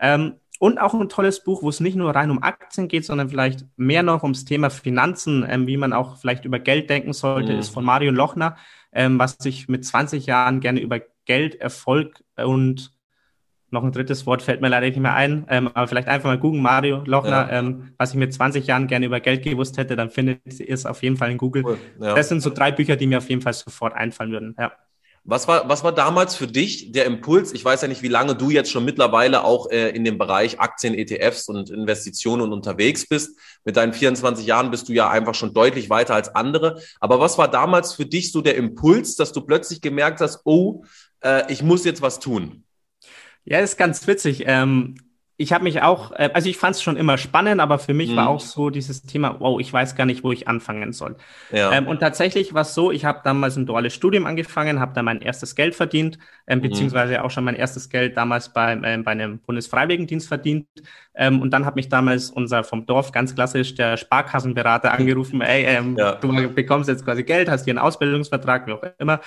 Ähm, 0.00 0.34
und 0.62 0.78
auch 0.78 0.94
ein 0.94 1.08
tolles 1.08 1.42
Buch, 1.42 1.64
wo 1.64 1.70
es 1.70 1.80
nicht 1.80 1.96
nur 1.96 2.14
rein 2.14 2.30
um 2.30 2.40
Aktien 2.40 2.86
geht, 2.86 3.04
sondern 3.04 3.30
vielleicht 3.30 3.66
mehr 3.74 4.04
noch 4.04 4.22
ums 4.22 4.44
Thema 4.44 4.70
Finanzen, 4.70 5.44
ähm, 5.48 5.66
wie 5.66 5.76
man 5.76 5.92
auch 5.92 6.18
vielleicht 6.18 6.44
über 6.44 6.60
Geld 6.60 6.88
denken 6.88 7.12
sollte, 7.12 7.52
mhm. 7.52 7.58
ist 7.58 7.70
von 7.70 7.84
Marion 7.84 8.14
Lochner, 8.14 8.56
ähm, 8.92 9.18
was 9.18 9.38
sich 9.40 9.66
mit 9.66 9.84
20 9.84 10.24
Jahren 10.26 10.60
gerne 10.60 10.78
über 10.78 11.00
Geld, 11.24 11.56
Erfolg 11.56 12.22
und 12.36 12.92
noch 13.70 13.82
ein 13.82 13.90
drittes 13.90 14.24
Wort 14.24 14.40
fällt 14.40 14.60
mir 14.60 14.68
leider 14.68 14.86
nicht 14.86 15.00
mehr 15.00 15.16
ein, 15.16 15.46
ähm, 15.48 15.66
aber 15.74 15.88
vielleicht 15.88 16.06
einfach 16.06 16.28
mal 16.28 16.38
googeln, 16.38 16.62
Mario 16.62 17.02
Lochner, 17.06 17.48
ja. 17.50 17.58
ähm, 17.58 17.94
was 17.98 18.10
ich 18.10 18.16
mit 18.16 18.32
20 18.32 18.64
Jahren 18.64 18.86
gerne 18.86 19.06
über 19.06 19.18
Geld 19.18 19.42
gewusst 19.42 19.78
hätte, 19.78 19.96
dann 19.96 20.10
findet 20.10 20.60
ihr 20.60 20.72
es 20.72 20.86
auf 20.86 21.02
jeden 21.02 21.16
Fall 21.16 21.32
in 21.32 21.38
Google. 21.38 21.64
Cool. 21.64 21.78
Ja. 22.00 22.14
Das 22.14 22.28
sind 22.28 22.38
so 22.40 22.50
drei 22.50 22.70
Bücher, 22.70 22.94
die 22.94 23.08
mir 23.08 23.18
auf 23.18 23.28
jeden 23.28 23.42
Fall 23.42 23.54
sofort 23.54 23.94
einfallen 23.94 24.30
würden. 24.30 24.54
Ja. 24.56 24.70
Was 25.24 25.46
war, 25.46 25.68
was 25.68 25.84
war 25.84 25.92
damals 25.92 26.34
für 26.34 26.48
dich 26.48 26.90
der 26.90 27.04
Impuls? 27.04 27.52
Ich 27.52 27.64
weiß 27.64 27.82
ja 27.82 27.88
nicht, 27.88 28.02
wie 28.02 28.08
lange 28.08 28.34
du 28.34 28.50
jetzt 28.50 28.72
schon 28.72 28.84
mittlerweile 28.84 29.44
auch 29.44 29.70
äh, 29.70 29.90
in 29.90 30.04
dem 30.04 30.18
Bereich 30.18 30.58
Aktien, 30.58 30.94
ETFs 30.94 31.48
und 31.48 31.70
Investitionen 31.70 32.52
unterwegs 32.52 33.06
bist. 33.06 33.38
Mit 33.64 33.76
deinen 33.76 33.92
24 33.92 34.44
Jahren 34.44 34.72
bist 34.72 34.88
du 34.88 34.92
ja 34.92 35.08
einfach 35.10 35.36
schon 35.36 35.54
deutlich 35.54 35.88
weiter 35.90 36.16
als 36.16 36.34
andere. 36.34 36.82
Aber 36.98 37.20
was 37.20 37.38
war 37.38 37.48
damals 37.48 37.92
für 37.92 38.04
dich 38.04 38.32
so 38.32 38.40
der 38.40 38.56
Impuls, 38.56 39.14
dass 39.14 39.32
du 39.32 39.42
plötzlich 39.42 39.80
gemerkt 39.80 40.20
hast, 40.20 40.40
oh, 40.44 40.84
äh, 41.22 41.50
ich 41.52 41.62
muss 41.62 41.84
jetzt 41.84 42.02
was 42.02 42.18
tun? 42.18 42.64
Ja, 43.44 43.60
ist 43.60 43.78
ganz 43.78 44.04
witzig. 44.08 44.42
Ähm 44.46 44.96
ich 45.36 45.52
habe 45.52 45.64
mich 45.64 45.82
auch, 45.82 46.12
äh, 46.12 46.30
also 46.34 46.48
ich 46.48 46.56
fand 46.56 46.76
es 46.76 46.82
schon 46.82 46.96
immer 46.96 47.18
spannend, 47.18 47.60
aber 47.60 47.78
für 47.78 47.94
mich 47.94 48.10
mhm. 48.10 48.16
war 48.16 48.28
auch 48.28 48.40
so 48.40 48.70
dieses 48.70 49.02
Thema, 49.02 49.36
wow, 49.40 49.60
ich 49.60 49.72
weiß 49.72 49.96
gar 49.96 50.04
nicht, 50.04 50.22
wo 50.22 50.32
ich 50.32 50.46
anfangen 50.46 50.92
soll. 50.92 51.16
Ja. 51.50 51.72
Ähm, 51.72 51.88
und 51.88 52.00
tatsächlich 52.00 52.54
war 52.54 52.62
es 52.62 52.74
so, 52.74 52.92
ich 52.92 53.04
habe 53.04 53.20
damals 53.24 53.56
ein 53.56 53.66
duales 53.66 53.94
Studium 53.94 54.26
angefangen, 54.26 54.78
habe 54.78 54.92
da 54.94 55.02
mein 55.02 55.20
erstes 55.20 55.54
Geld 55.54 55.74
verdient, 55.74 56.18
ähm, 56.46 56.58
mhm. 56.58 56.62
beziehungsweise 56.62 57.24
auch 57.24 57.30
schon 57.30 57.44
mein 57.44 57.56
erstes 57.56 57.88
Geld 57.88 58.16
damals 58.16 58.52
bei, 58.52 58.72
ähm, 58.84 59.04
bei 59.04 59.12
einem 59.12 59.38
Bundesfreiwilligendienst 59.40 60.28
verdient. 60.28 60.66
Ähm, 61.14 61.40
und 61.40 61.50
dann 61.50 61.66
hat 61.66 61.76
mich 61.76 61.88
damals 61.88 62.30
unser 62.30 62.64
vom 62.64 62.86
Dorf 62.86 63.12
ganz 63.12 63.34
klassisch 63.34 63.74
der 63.74 63.96
Sparkassenberater 63.96 64.92
angerufen, 64.92 65.40
ey, 65.40 65.64
ähm, 65.64 65.96
ja. 65.98 66.12
du 66.12 66.28
bekommst 66.50 66.88
jetzt 66.88 67.04
quasi 67.04 67.22
Geld, 67.22 67.48
hast 67.48 67.64
hier 67.64 67.72
einen 67.72 67.78
Ausbildungsvertrag, 67.78 68.66
wie 68.66 68.72
auch 68.72 68.82
immer. 68.98 69.20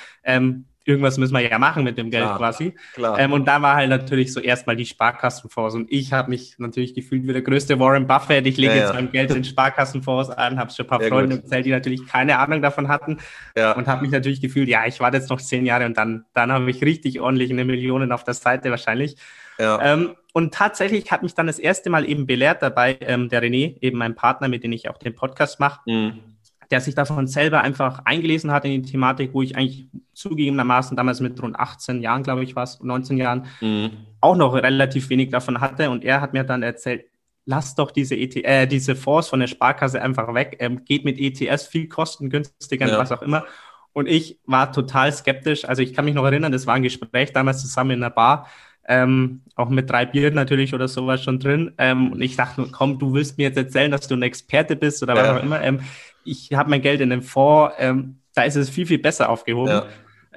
Irgendwas 0.88 1.18
müssen 1.18 1.34
wir 1.34 1.42
ja 1.42 1.58
machen 1.58 1.84
mit 1.84 1.98
dem 1.98 2.12
Geld 2.12 2.24
klar, 2.24 2.38
quasi. 2.38 2.75
Klar. 2.94 3.20
Ähm, 3.20 3.34
und 3.34 3.48
da 3.48 3.60
war 3.62 3.75
halt 3.75 3.89
natürlich 3.89 4.32
so 4.32 4.39
erstmal 4.39 4.75
die 4.75 4.86
Sparkassenfonds. 4.86 5.74
Und 5.74 5.92
ich 5.92 6.13
habe 6.13 6.30
mich 6.30 6.56
natürlich 6.60 6.94
gefühlt 6.94 7.27
wie 7.27 7.34
der 7.34 7.42
größte 7.42 7.80
Warren 7.80 8.06
Buffett. 8.06 8.46
Ich 8.46 8.58
lege 8.58 8.74
ja, 8.74 8.77
jetzt 8.77 8.89
ja. 8.89 8.94
mein 8.94 9.12
Geld 9.12 9.32
in 9.32 9.44
Sparkassenfonds 9.44 10.30
an, 10.30 10.60
habe 10.60 10.72
schon 10.72 10.86
ein 10.86 10.89
paar 10.89 11.00
Sehr 11.00 11.10
Freunde 11.10 11.38
erzählt, 11.38 11.65
die 11.65 11.72
natürlich 11.72 12.06
keine 12.06 12.38
Ahnung 12.38 12.62
davon 12.62 12.88
hatten. 12.88 13.18
Ja. 13.58 13.72
Und 13.72 13.88
habe 13.88 14.04
mich 14.04 14.12
natürlich 14.12 14.42
gefühlt, 14.42 14.70
ja, 14.70 14.86
ich 14.86 15.00
warte 15.00 15.18
jetzt 15.18 15.32
noch 15.32 15.42
zehn 15.42 15.65
Jahre 15.65 15.86
und 15.86 15.98
dann, 15.98 16.25
dann 16.34 16.51
habe 16.51 16.70
ich 16.70 16.84
richtig 16.84 17.20
ordentlich 17.20 17.50
eine 17.51 17.65
Million 17.65 18.12
auf 18.12 18.24
der 18.24 18.36
Seite 18.36 18.70
wahrscheinlich. 18.70 19.15
Ja. 19.58 19.82
Ähm, 19.82 20.15
und 20.34 20.54
tatsächlich 20.54 21.12
hat 21.12 21.24
mich 21.24 21.34
dann 21.34 21.48
das 21.48 21.58
erste 21.58 21.89
Mal 21.89 22.08
eben 22.08 22.27
belehrt 22.27 22.62
dabei, 22.62 22.98
ähm, 23.01 23.30
der 23.30 23.42
René, 23.42 23.77
eben 23.82 23.98
mein 23.98 24.13
Partner, 24.13 24.50
mit 24.50 24.63
dem 24.63 24.72
ich 24.74 24.88
auch 24.89 24.98
den 24.98 25.15
Podcast 25.15 25.60
mache. 25.60 25.80
Mhm 25.88 26.35
der 26.72 26.81
sich 26.81 26.95
davon 26.95 27.27
selber 27.27 27.62
einfach 27.62 28.01
eingelesen 28.05 28.51
hat 28.51 28.65
in 28.65 28.84
die 28.84 28.91
Thematik, 28.91 29.34
wo 29.34 29.41
ich 29.41 29.55
eigentlich 29.55 29.88
zugegebenermaßen 30.13 30.98
damals 30.98 31.19
mit 31.19 31.41
rund 31.41 31.60
18 31.60 32.01
Jahren, 32.01 32.24
glaube 32.24 32.43
ich, 32.43 32.55
war 32.55 32.63
es, 32.63 32.81
19 32.81 33.17
Jahren, 33.17 33.45
mhm. 33.62 33.91
auch 34.22 34.36
noch 34.36 34.53
relativ 34.53 35.10
wenig 35.10 35.29
davon 35.29 35.62
hatte. 35.62 35.89
Und 35.89 36.03
er 36.03 36.22
hat 36.22 36.34
mir 36.34 36.43
dann 36.43 36.63
erzählt, 36.63 37.05
lass 37.45 37.75
doch 37.75 37.91
diese, 37.91 38.15
ET 38.15 38.36
äh, 38.36 38.65
diese 38.65 38.95
Fonds 38.95 39.29
von 39.29 39.39
der 39.39 39.48
Sparkasse 39.48 40.01
einfach 40.01 40.34
weg, 40.34 40.57
ähm, 40.60 40.84
geht 40.84 41.05
mit 41.05 41.19
ETS 41.19 41.67
viel 41.67 41.88
kostengünstiger, 41.88 42.88
ja. 42.88 42.98
was 42.98 43.12
auch 43.12 43.22
immer. 43.22 43.45
Und 43.93 44.10
ich 44.10 44.39
war 44.45 44.74
total 44.74 45.12
skeptisch. 45.13 45.63
Also 45.63 45.81
ich 45.81 45.93
kann 45.93 46.05
mich 46.05 46.15
noch 46.15 46.25
erinnern, 46.25 46.51
das 46.51 46.67
war 46.67 46.75
ein 46.75 46.84
Gespräch 46.84 47.31
damals 47.31 47.62
zusammen 47.62 47.91
in 47.91 48.01
der 48.01 48.10
Bar, 48.10 48.48
ähm, 48.88 49.41
auch 49.55 49.69
mit 49.69 49.89
drei 49.89 50.05
Bier 50.05 50.31
natürlich 50.31 50.74
oder 50.74 50.88
sowas 50.88 51.24
schon 51.24 51.39
drin. 51.39 51.74
Ähm, 51.77 52.12
und 52.12 52.22
ich 52.22 52.36
dachte, 52.36 52.67
komm, 52.72 53.00
du 53.00 53.13
willst 53.13 53.38
mir 53.38 53.45
jetzt 53.45 53.57
erzählen, 53.57 53.91
dass 53.91 54.07
du 54.07 54.15
ein 54.15 54.22
Experte 54.22 54.75
bist 54.75 55.01
oder 55.01 55.15
ja. 55.15 55.22
was 55.22 55.29
auch 55.29 55.43
immer. 55.43 55.62
Ähm, 55.62 55.79
ich 56.25 56.53
habe 56.53 56.70
mein 56.70 56.82
Geld 56.82 57.01
in 57.01 57.10
dem 57.10 57.22
Fonds, 57.22 57.75
ähm, 57.77 58.20
da 58.34 58.44
ist 58.44 58.55
es 58.55 58.70
viel, 58.70 58.86
viel 58.86 59.00
besser 59.00 59.29
aufgehoben. 59.29 59.72
Ja. 59.72 59.86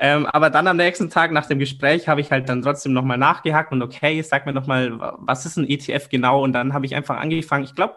Ähm, 0.00 0.26
aber 0.26 0.48
dann 0.48 0.68
am 0.68 0.76
nächsten 0.76 1.10
Tag 1.10 1.32
nach 1.32 1.46
dem 1.46 1.58
Gespräch 1.58 2.06
habe 2.06 2.20
ich 2.20 2.30
halt 2.30 2.48
dann 2.48 2.62
trotzdem 2.62 2.92
nochmal 2.92 3.18
nachgehakt 3.18 3.72
und 3.72 3.82
okay, 3.82 4.22
sag 4.22 4.46
mir 4.46 4.52
nochmal, 4.52 4.92
was 5.18 5.44
ist 5.44 5.56
ein 5.56 5.68
ETF 5.68 6.08
genau? 6.08 6.42
Und 6.44 6.52
dann 6.52 6.72
habe 6.72 6.86
ich 6.86 6.94
einfach 6.94 7.16
angefangen. 7.16 7.64
Ich 7.64 7.74
glaube, 7.74 7.96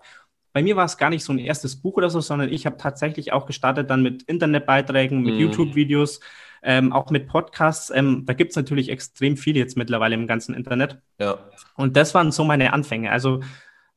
bei 0.51 0.63
mir 0.63 0.75
war 0.75 0.86
es 0.86 0.98
gar 0.98 1.12
nicht 1.12 1.24
so 1.24 1.31
ein 1.31 1.38
erstes 1.38 1.79
Buch 1.79 1.98
oder 1.98 2.10
so, 2.10 2.19
sondern 2.19 2.51
ich 2.51 2.65
habe 2.65 2.77
tatsächlich 2.77 3.33
auch 3.33 3.45
gestartet 3.45 3.89
dann 3.89 4.01
mit 4.01 4.24
Internetbeiträgen, 4.24 5.21
mit 5.21 5.36
mm. 5.36 5.39
YouTube-Videos, 5.39 6.19
ähm, 6.63 6.91
auch 6.91 7.10
mit 7.12 7.27
Podcasts. 7.27 7.91
Ähm, 7.93 8.24
da 8.25 8.33
gibt 8.33 8.50
es 8.50 8.55
natürlich 8.55 8.89
extrem 8.89 9.38
viel 9.38 9.55
jetzt 9.55 9.77
mittlerweile 9.77 10.15
im 10.15 10.27
ganzen 10.27 10.55
Internet. 10.55 10.98
Ja. 11.19 11.38
Und 11.75 11.95
das 11.95 12.13
waren 12.15 12.31
so 12.31 12.43
meine 12.43 12.74
Anfänge. 12.74 13.12
Also 13.12 13.41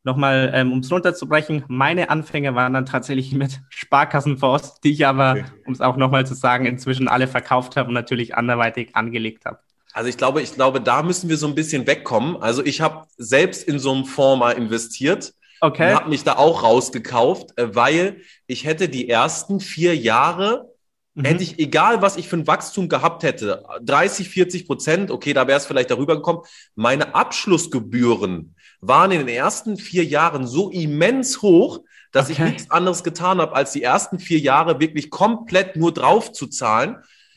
nochmal, 0.05 0.53
ähm, 0.55 0.73
um 0.73 0.81
es 0.81 0.93
runterzubrechen, 0.93 1.65
meine 1.69 2.11
Anfänge 2.11 2.55
waren 2.55 2.75
dann 2.75 2.87
tatsächlich 2.87 3.33
mit 3.33 3.61
Sparkassenfonds, 3.71 4.81
die 4.83 4.93
ich 4.93 5.07
aber, 5.07 5.33
okay. 5.33 5.45
um 5.67 5.73
es 5.73 5.81
auch 5.81 5.97
nochmal 5.97 6.27
zu 6.27 6.35
sagen, 6.35 6.67
inzwischen 6.67 7.09
alle 7.09 7.27
verkauft 7.27 7.77
habe 7.77 7.89
und 7.89 7.95
natürlich 7.95 8.37
anderweitig 8.37 8.95
angelegt 8.95 9.47
habe. 9.47 9.59
Also 9.93 10.09
ich 10.09 10.17
glaube, 10.17 10.43
ich 10.43 10.55
glaube, 10.55 10.81
da 10.81 11.03
müssen 11.03 11.29
wir 11.29 11.37
so 11.37 11.47
ein 11.47 11.55
bisschen 11.55 11.87
wegkommen. 11.87 12.37
Also 12.37 12.65
ich 12.65 12.81
habe 12.81 13.07
selbst 13.17 13.67
in 13.67 13.79
so 13.79 13.93
einem 13.93 14.05
Fonds 14.05 14.41
mal 14.41 14.53
investiert. 14.53 15.35
Okay. 15.61 15.91
Und 15.91 15.97
habe 15.97 16.11
mich 16.11 16.25
da 16.25 16.37
auch 16.37 16.63
rausgekauft, 16.63 17.57
äh, 17.57 17.75
weil 17.75 18.21
ich 18.47 18.65
hätte 18.67 18.89
die 18.89 19.09
ersten 19.09 19.61
vier 19.61 19.97
Jahre 19.97 20.75
Mhm. 21.15 21.25
Hätte 21.25 21.43
ich, 21.45 21.59
egal 21.59 22.03
was 22.03 22.17
ich 22.17 22.29
für 22.29 22.37
ein 22.37 22.47
Wachstum 22.47 22.89
gehabt 22.89 23.23
hätte, 23.23 23.65
30, 23.83 24.29
40 24.29 24.67
Prozent, 24.67 25.11
okay, 25.11 25.33
da 25.33 25.47
wäre 25.47 25.59
es 25.59 25.67
vielleicht 25.67 25.91
darüber 25.91 26.17
gekommen, 26.17 26.43
meine 26.75 27.15
Abschlussgebühren 27.15 28.57
waren 28.87 29.11
in 29.11 29.19
den 29.19 29.29
ersten 29.29 29.77
vier 29.77 30.05
Jahren 30.05 30.47
so 30.47 30.71
immens 30.71 31.43
hoch, 31.43 31.81
dass 32.13 32.31
okay. 32.31 32.33
ich 32.33 32.39
nichts 32.39 32.71
anderes 32.71 33.03
getan 33.03 33.41
habe, 33.41 33.55
als 33.55 33.73
die 33.73 33.83
ersten 33.83 34.19
vier 34.19 34.39
Jahre 34.39 34.81
wirklich 34.81 35.11
komplett 35.11 35.77
nur 35.77 35.93
drauf 35.93 36.33
zu 36.33 36.47
zahlen. 36.47 36.97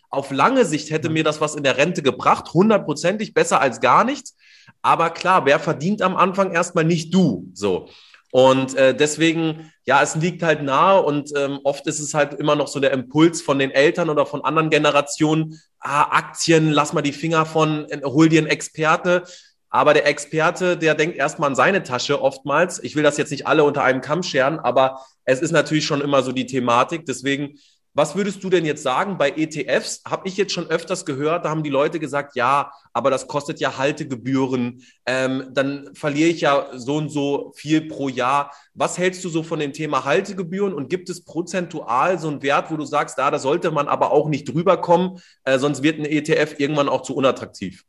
Auf 0.10 0.32
lange 0.32 0.66
Sicht 0.66 0.92
hätte 0.92 1.10
mir 1.10 1.24
das 1.24 1.42
was 1.42 1.56
in 1.56 1.64
der 1.64 1.78
Rente 1.78 2.02
gebracht, 2.02 2.54
hundertprozentig 2.54 3.34
besser 3.34 3.60
als 3.60 3.82
gar 3.82 4.04
nichts. 4.04 4.36
Aber 4.82 5.10
klar, 5.10 5.46
wer 5.46 5.60
verdient 5.60 6.02
am 6.02 6.16
Anfang 6.16 6.52
erstmal 6.52 6.86
nicht 6.86 7.14
du? 7.14 7.50
So. 7.54 7.90
Und 8.32 8.76
äh, 8.76 8.96
deswegen, 8.96 9.72
ja, 9.86 10.02
es 10.02 10.16
liegt 10.16 10.44
halt 10.44 10.62
nahe 10.62 11.02
und 11.02 11.32
ähm, 11.36 11.60
oft 11.64 11.88
ist 11.88 12.00
es 12.00 12.14
halt 12.14 12.34
immer 12.34 12.56
noch 12.56 12.68
so 12.68 12.80
der 12.80 12.92
Impuls 12.92 13.42
von 13.42 13.58
den 13.58 13.72
Eltern 13.72 14.10
oder 14.10 14.26
von 14.26 14.44
anderen 14.44 14.70
Generationen, 14.70 15.60
ah, 15.80 16.04
Aktien, 16.12 16.72
lass 16.72 16.94
mal 16.94 17.02
die 17.02 17.14
Finger 17.14 17.46
von, 17.46 17.88
hol 18.04 18.30
dir 18.30 18.42
einen 18.42 18.48
Experte. 18.48 19.24
Aber 19.70 19.94
der 19.94 20.08
Experte, 20.08 20.78
der 20.78 20.96
denkt 20.96 21.18
erstmal 21.18 21.50
an 21.50 21.56
seine 21.56 21.84
Tasche 21.84 22.22
oftmals. 22.22 22.82
Ich 22.84 22.96
will 22.96 23.04
das 23.04 23.18
jetzt 23.18 23.32
nicht 23.32 23.48
alle 23.48 23.64
unter 23.64 23.84
einem 23.84 24.02
Kamm 24.02 24.24
scheren, 24.24 24.60
aber 24.60 25.02
es 25.26 25.42
ist 25.42 25.52
natürlich 25.52 25.86
schon 25.86 26.02
immer 26.02 26.24
so 26.24 26.32
die 26.32 26.46
Thematik. 26.46 27.06
Deswegen, 27.06 27.60
was 27.98 28.16
würdest 28.16 28.44
du 28.44 28.52
denn 28.52 28.64
jetzt 28.64 28.84
sagen 28.84 29.18
bei 29.18 29.32
ETFs? 29.32 30.04
Habe 30.08 30.28
ich 30.28 30.38
jetzt 30.38 30.54
schon 30.54 30.68
öfters 30.68 31.04
gehört, 31.04 31.46
da 31.46 31.50
haben 31.50 31.64
die 31.64 31.72
Leute 31.72 32.00
gesagt, 32.00 32.36
ja, 32.36 32.72
aber 32.94 33.10
das 33.10 33.28
kostet 33.28 33.60
ja 33.60 33.80
Haltegebühren, 33.80 34.84
ähm, 35.08 35.50
dann 35.52 35.90
verliere 35.96 36.30
ich 36.30 36.42
ja 36.42 36.68
so 36.74 36.98
und 36.98 37.10
so 37.10 37.54
viel 37.56 37.88
pro 37.88 38.08
Jahr. 38.08 38.52
Was 38.76 39.00
hältst 39.00 39.26
du 39.26 39.30
so 39.30 39.42
von 39.42 39.60
dem 39.60 39.74
Thema 39.74 40.06
Haltegebühren 40.06 40.76
und 40.76 40.92
gibt 40.92 41.10
es 41.10 41.26
prozentual 41.26 42.20
so 42.20 42.28
einen 42.28 42.44
Wert, 42.44 42.70
wo 42.70 42.78
du 42.78 42.86
sagst, 42.86 43.18
da, 43.18 43.32
da 43.32 43.40
sollte 43.40 43.72
man 43.72 43.88
aber 43.88 44.12
auch 44.12 44.30
nicht 44.30 44.48
drüber 44.48 44.78
kommen, 44.78 45.20
äh, 45.44 45.58
sonst 45.58 45.82
wird 45.82 45.98
ein 45.98 46.06
ETF 46.06 46.60
irgendwann 46.60 46.90
auch 46.90 47.02
zu 47.02 47.16
unattraktiv? 47.16 47.84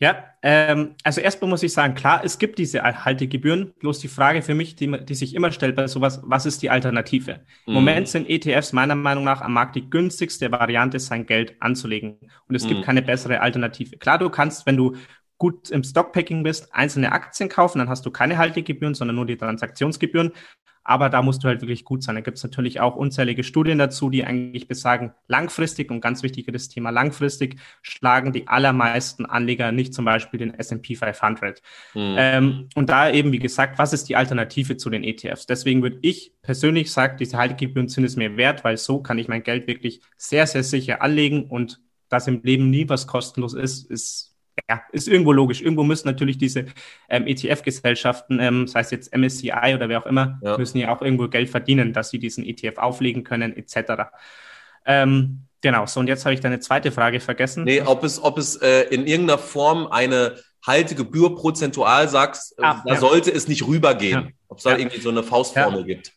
Ja, 0.00 0.24
ähm, 0.42 0.96
also 1.04 1.20
erstmal 1.20 1.48
muss 1.48 1.62
ich 1.62 1.72
sagen, 1.72 1.94
klar, 1.94 2.22
es 2.24 2.38
gibt 2.38 2.58
diese 2.58 2.82
Haltegebühren. 2.82 3.72
Bloß 3.78 4.00
die 4.00 4.08
Frage 4.08 4.42
für 4.42 4.54
mich, 4.54 4.74
die, 4.74 4.90
die 5.04 5.14
sich 5.14 5.34
immer 5.34 5.52
stellt 5.52 5.76
bei 5.76 5.86
sowas, 5.86 6.20
was 6.24 6.46
ist 6.46 6.62
die 6.62 6.70
Alternative? 6.70 7.34
Mhm. 7.34 7.40
Im 7.66 7.74
Moment 7.74 8.08
sind 8.08 8.28
ETFs 8.28 8.72
meiner 8.72 8.96
Meinung 8.96 9.22
nach 9.22 9.40
am 9.40 9.52
Markt 9.52 9.76
die 9.76 9.88
günstigste 9.88 10.50
Variante, 10.50 10.98
sein 10.98 11.26
Geld 11.26 11.54
anzulegen. 11.60 12.18
Und 12.48 12.54
es 12.56 12.64
mhm. 12.64 12.68
gibt 12.70 12.82
keine 12.82 13.02
bessere 13.02 13.40
Alternative. 13.40 13.96
Klar, 13.96 14.18
du 14.18 14.30
kannst, 14.30 14.66
wenn 14.66 14.76
du 14.76 14.96
gut 15.38 15.70
im 15.70 15.84
Stockpacking 15.84 16.42
bist, 16.42 16.74
einzelne 16.74 17.12
Aktien 17.12 17.48
kaufen, 17.48 17.78
dann 17.78 17.88
hast 17.88 18.04
du 18.04 18.10
keine 18.10 18.36
Haltegebühren, 18.36 18.94
sondern 18.94 19.16
nur 19.16 19.26
die 19.26 19.36
Transaktionsgebühren. 19.36 20.32
Aber 20.84 21.08
da 21.08 21.22
musst 21.22 21.42
du 21.42 21.48
halt 21.48 21.62
wirklich 21.62 21.84
gut 21.84 22.02
sein. 22.02 22.14
Da 22.14 22.20
gibt 22.20 22.36
es 22.36 22.44
natürlich 22.44 22.80
auch 22.80 22.94
unzählige 22.94 23.42
Studien 23.42 23.78
dazu, 23.78 24.10
die 24.10 24.24
eigentlich 24.24 24.68
besagen, 24.68 25.12
langfristig 25.28 25.90
und 25.90 26.00
ganz 26.00 26.22
wichtig 26.22 26.46
das 26.52 26.68
Thema 26.68 26.90
langfristig 26.90 27.56
schlagen 27.82 28.32
die 28.32 28.46
allermeisten 28.48 29.24
Anleger 29.26 29.72
nicht 29.72 29.94
zum 29.94 30.04
Beispiel 30.04 30.38
den 30.38 30.54
S&P 30.54 30.94
500. 30.94 31.62
Mhm. 31.94 32.14
Ähm, 32.18 32.68
und 32.74 32.90
da 32.90 33.10
eben, 33.10 33.32
wie 33.32 33.38
gesagt, 33.38 33.78
was 33.78 33.92
ist 33.92 34.08
die 34.08 34.16
Alternative 34.16 34.76
zu 34.76 34.90
den 34.90 35.02
ETFs? 35.02 35.46
Deswegen 35.46 35.82
würde 35.82 35.98
ich 36.02 36.32
persönlich 36.42 36.92
sagen, 36.92 37.16
diese 37.18 37.38
Haltegebühren 37.38 37.88
sind 37.88 38.04
es 38.04 38.16
mir 38.16 38.36
wert, 38.36 38.62
weil 38.62 38.76
so 38.76 39.00
kann 39.00 39.18
ich 39.18 39.28
mein 39.28 39.42
Geld 39.42 39.66
wirklich 39.66 40.00
sehr, 40.16 40.46
sehr 40.46 40.62
sicher 40.62 41.02
anlegen 41.02 41.44
und 41.44 41.80
dass 42.08 42.28
im 42.28 42.42
Leben 42.42 42.70
nie 42.70 42.88
was 42.88 43.06
kostenlos 43.06 43.54
ist, 43.54 43.90
ist 43.90 44.33
ja, 44.68 44.82
ist 44.92 45.08
irgendwo 45.08 45.32
logisch. 45.32 45.60
Irgendwo 45.60 45.82
müssen 45.82 46.08
natürlich 46.08 46.38
diese 46.38 46.66
ähm, 47.08 47.26
ETF-Gesellschaften, 47.26 48.38
ähm, 48.40 48.66
sei 48.66 48.80
es 48.80 48.90
jetzt 48.90 49.16
MSCI 49.16 49.74
oder 49.74 49.88
wer 49.88 50.00
auch 50.00 50.06
immer, 50.06 50.38
ja. 50.42 50.56
müssen 50.56 50.78
ja 50.78 50.94
auch 50.94 51.02
irgendwo 51.02 51.28
Geld 51.28 51.50
verdienen, 51.50 51.92
dass 51.92 52.10
sie 52.10 52.18
diesen 52.18 52.44
ETF 52.44 52.78
auflegen 52.78 53.24
können, 53.24 53.56
etc. 53.56 54.04
Ähm, 54.86 55.40
genau, 55.60 55.86
so 55.86 56.00
und 56.00 56.06
jetzt 56.06 56.24
habe 56.24 56.34
ich 56.34 56.40
deine 56.40 56.60
zweite 56.60 56.92
Frage 56.92 57.20
vergessen. 57.20 57.64
Nee, 57.64 57.82
ob 57.82 58.04
es, 58.04 58.22
ob 58.22 58.38
es 58.38 58.56
äh, 58.56 58.82
in 58.90 59.06
irgendeiner 59.06 59.38
Form 59.38 59.86
eine 59.86 60.36
Haltegebühr 60.66 61.34
prozentual 61.34 62.08
sagst, 62.08 62.54
ah, 62.62 62.82
da 62.84 62.94
ja. 62.94 63.00
sollte 63.00 63.30
es 63.30 63.48
nicht 63.48 63.66
rübergehen. 63.66 64.32
Ob 64.48 64.58
es 64.58 64.64
da 64.64 64.76
irgendwie 64.76 65.00
so 65.00 65.10
eine 65.10 65.22
Faustformel 65.22 65.84
gibt. 65.84 66.12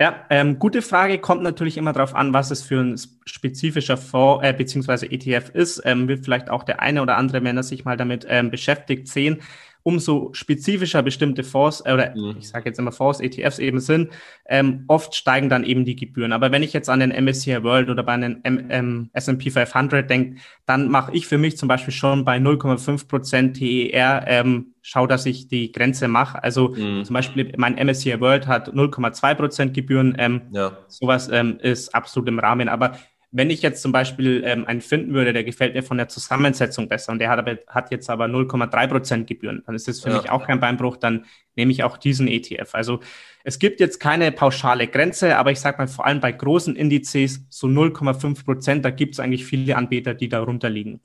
Ja, 0.00 0.24
ähm, 0.30 0.58
gute 0.58 0.80
Frage. 0.80 1.18
Kommt 1.18 1.42
natürlich 1.42 1.76
immer 1.76 1.92
darauf 1.92 2.14
an, 2.14 2.32
was 2.32 2.50
es 2.50 2.62
für 2.62 2.80
ein 2.80 2.98
spezifischer 3.26 3.98
Fonds 3.98 4.42
äh, 4.42 4.54
bzw. 4.54 5.04
ETF 5.14 5.50
ist. 5.50 5.82
Ähm, 5.84 6.08
wird 6.08 6.24
vielleicht 6.24 6.48
auch 6.48 6.62
der 6.62 6.80
eine 6.80 7.02
oder 7.02 7.18
andere, 7.18 7.44
wenn 7.44 7.58
er 7.58 7.62
sich 7.62 7.84
mal 7.84 7.98
damit 7.98 8.26
ähm, 8.26 8.50
beschäftigt, 8.50 9.08
sehen 9.08 9.42
umso 9.82 10.30
spezifischer 10.32 11.02
bestimmte 11.02 11.42
Fonds 11.42 11.82
äh, 11.84 11.92
oder 11.92 12.14
mhm. 12.14 12.36
ich 12.38 12.48
sage 12.48 12.66
jetzt 12.66 12.78
immer 12.78 12.92
Fonds, 12.92 13.20
ETFs 13.20 13.58
eben 13.58 13.80
sind, 13.80 14.10
ähm, 14.46 14.84
oft 14.88 15.14
steigen 15.14 15.48
dann 15.48 15.64
eben 15.64 15.84
die 15.84 15.96
Gebühren. 15.96 16.32
Aber 16.32 16.52
wenn 16.52 16.62
ich 16.62 16.72
jetzt 16.72 16.88
an 16.88 17.00
den 17.00 17.10
MSCI 17.10 17.62
World 17.62 17.88
oder 17.90 18.02
bei 18.02 18.12
einem 18.12 18.40
ähm, 18.44 19.10
S&P 19.12 19.50
500 19.50 20.08
denke, 20.08 20.40
dann 20.66 20.88
mache 20.88 21.12
ich 21.12 21.26
für 21.26 21.38
mich 21.38 21.56
zum 21.56 21.68
Beispiel 21.68 21.94
schon 21.94 22.24
bei 22.24 22.36
0,5 22.36 23.08
Prozent 23.08 23.56
TER 23.56 24.24
ähm, 24.26 24.74
schau, 24.82 25.06
dass 25.06 25.26
ich 25.26 25.48
die 25.48 25.72
Grenze 25.72 26.08
mache. 26.08 26.42
Also 26.42 26.68
mhm. 26.68 27.04
zum 27.04 27.14
Beispiel 27.14 27.52
mein 27.56 27.74
MSCI 27.74 28.20
World 28.20 28.46
hat 28.46 28.68
0,2 28.68 29.34
Prozent 29.34 29.74
Gebühren. 29.74 30.14
Ähm, 30.18 30.42
ja. 30.52 30.78
Sowas 30.88 31.28
ähm, 31.30 31.58
ist 31.60 31.94
absolut 31.94 32.28
im 32.28 32.38
Rahmen. 32.38 32.68
Aber 32.68 32.92
wenn 33.32 33.50
ich 33.50 33.62
jetzt 33.62 33.82
zum 33.82 33.92
Beispiel 33.92 34.42
ähm, 34.44 34.66
einen 34.66 34.80
finden 34.80 35.14
würde, 35.14 35.32
der 35.32 35.44
gefällt 35.44 35.74
mir 35.74 35.82
von 35.82 35.96
der 35.96 36.08
Zusammensetzung 36.08 36.88
besser 36.88 37.12
und 37.12 37.20
der 37.20 37.30
hat, 37.30 37.38
aber, 37.38 37.58
hat 37.68 37.90
jetzt 37.92 38.10
aber 38.10 38.24
0,3 38.24 38.88
Prozent 38.88 39.26
Gebühren, 39.28 39.62
dann 39.66 39.74
ist 39.76 39.86
das 39.86 40.00
für 40.00 40.10
ja. 40.10 40.16
mich 40.16 40.30
auch 40.30 40.46
kein 40.46 40.58
Beinbruch, 40.58 40.96
dann 40.96 41.26
nehme 41.54 41.70
ich 41.70 41.84
auch 41.84 41.96
diesen 41.96 42.26
ETF. 42.26 42.74
Also 42.74 43.00
es 43.44 43.58
gibt 43.58 43.78
jetzt 43.78 44.00
keine 44.00 44.32
pauschale 44.32 44.88
Grenze, 44.88 45.36
aber 45.36 45.52
ich 45.52 45.60
sage 45.60 45.78
mal 45.78 45.86
vor 45.86 46.06
allem 46.06 46.20
bei 46.20 46.32
großen 46.32 46.74
Indizes 46.74 47.44
so 47.48 47.68
0,5 47.68 48.44
Prozent, 48.44 48.84
da 48.84 48.90
gibt 48.90 49.14
es 49.14 49.20
eigentlich 49.20 49.44
viele 49.44 49.76
Anbieter, 49.76 50.14
die 50.14 50.28
darunter 50.28 50.68
liegen. 50.68 51.00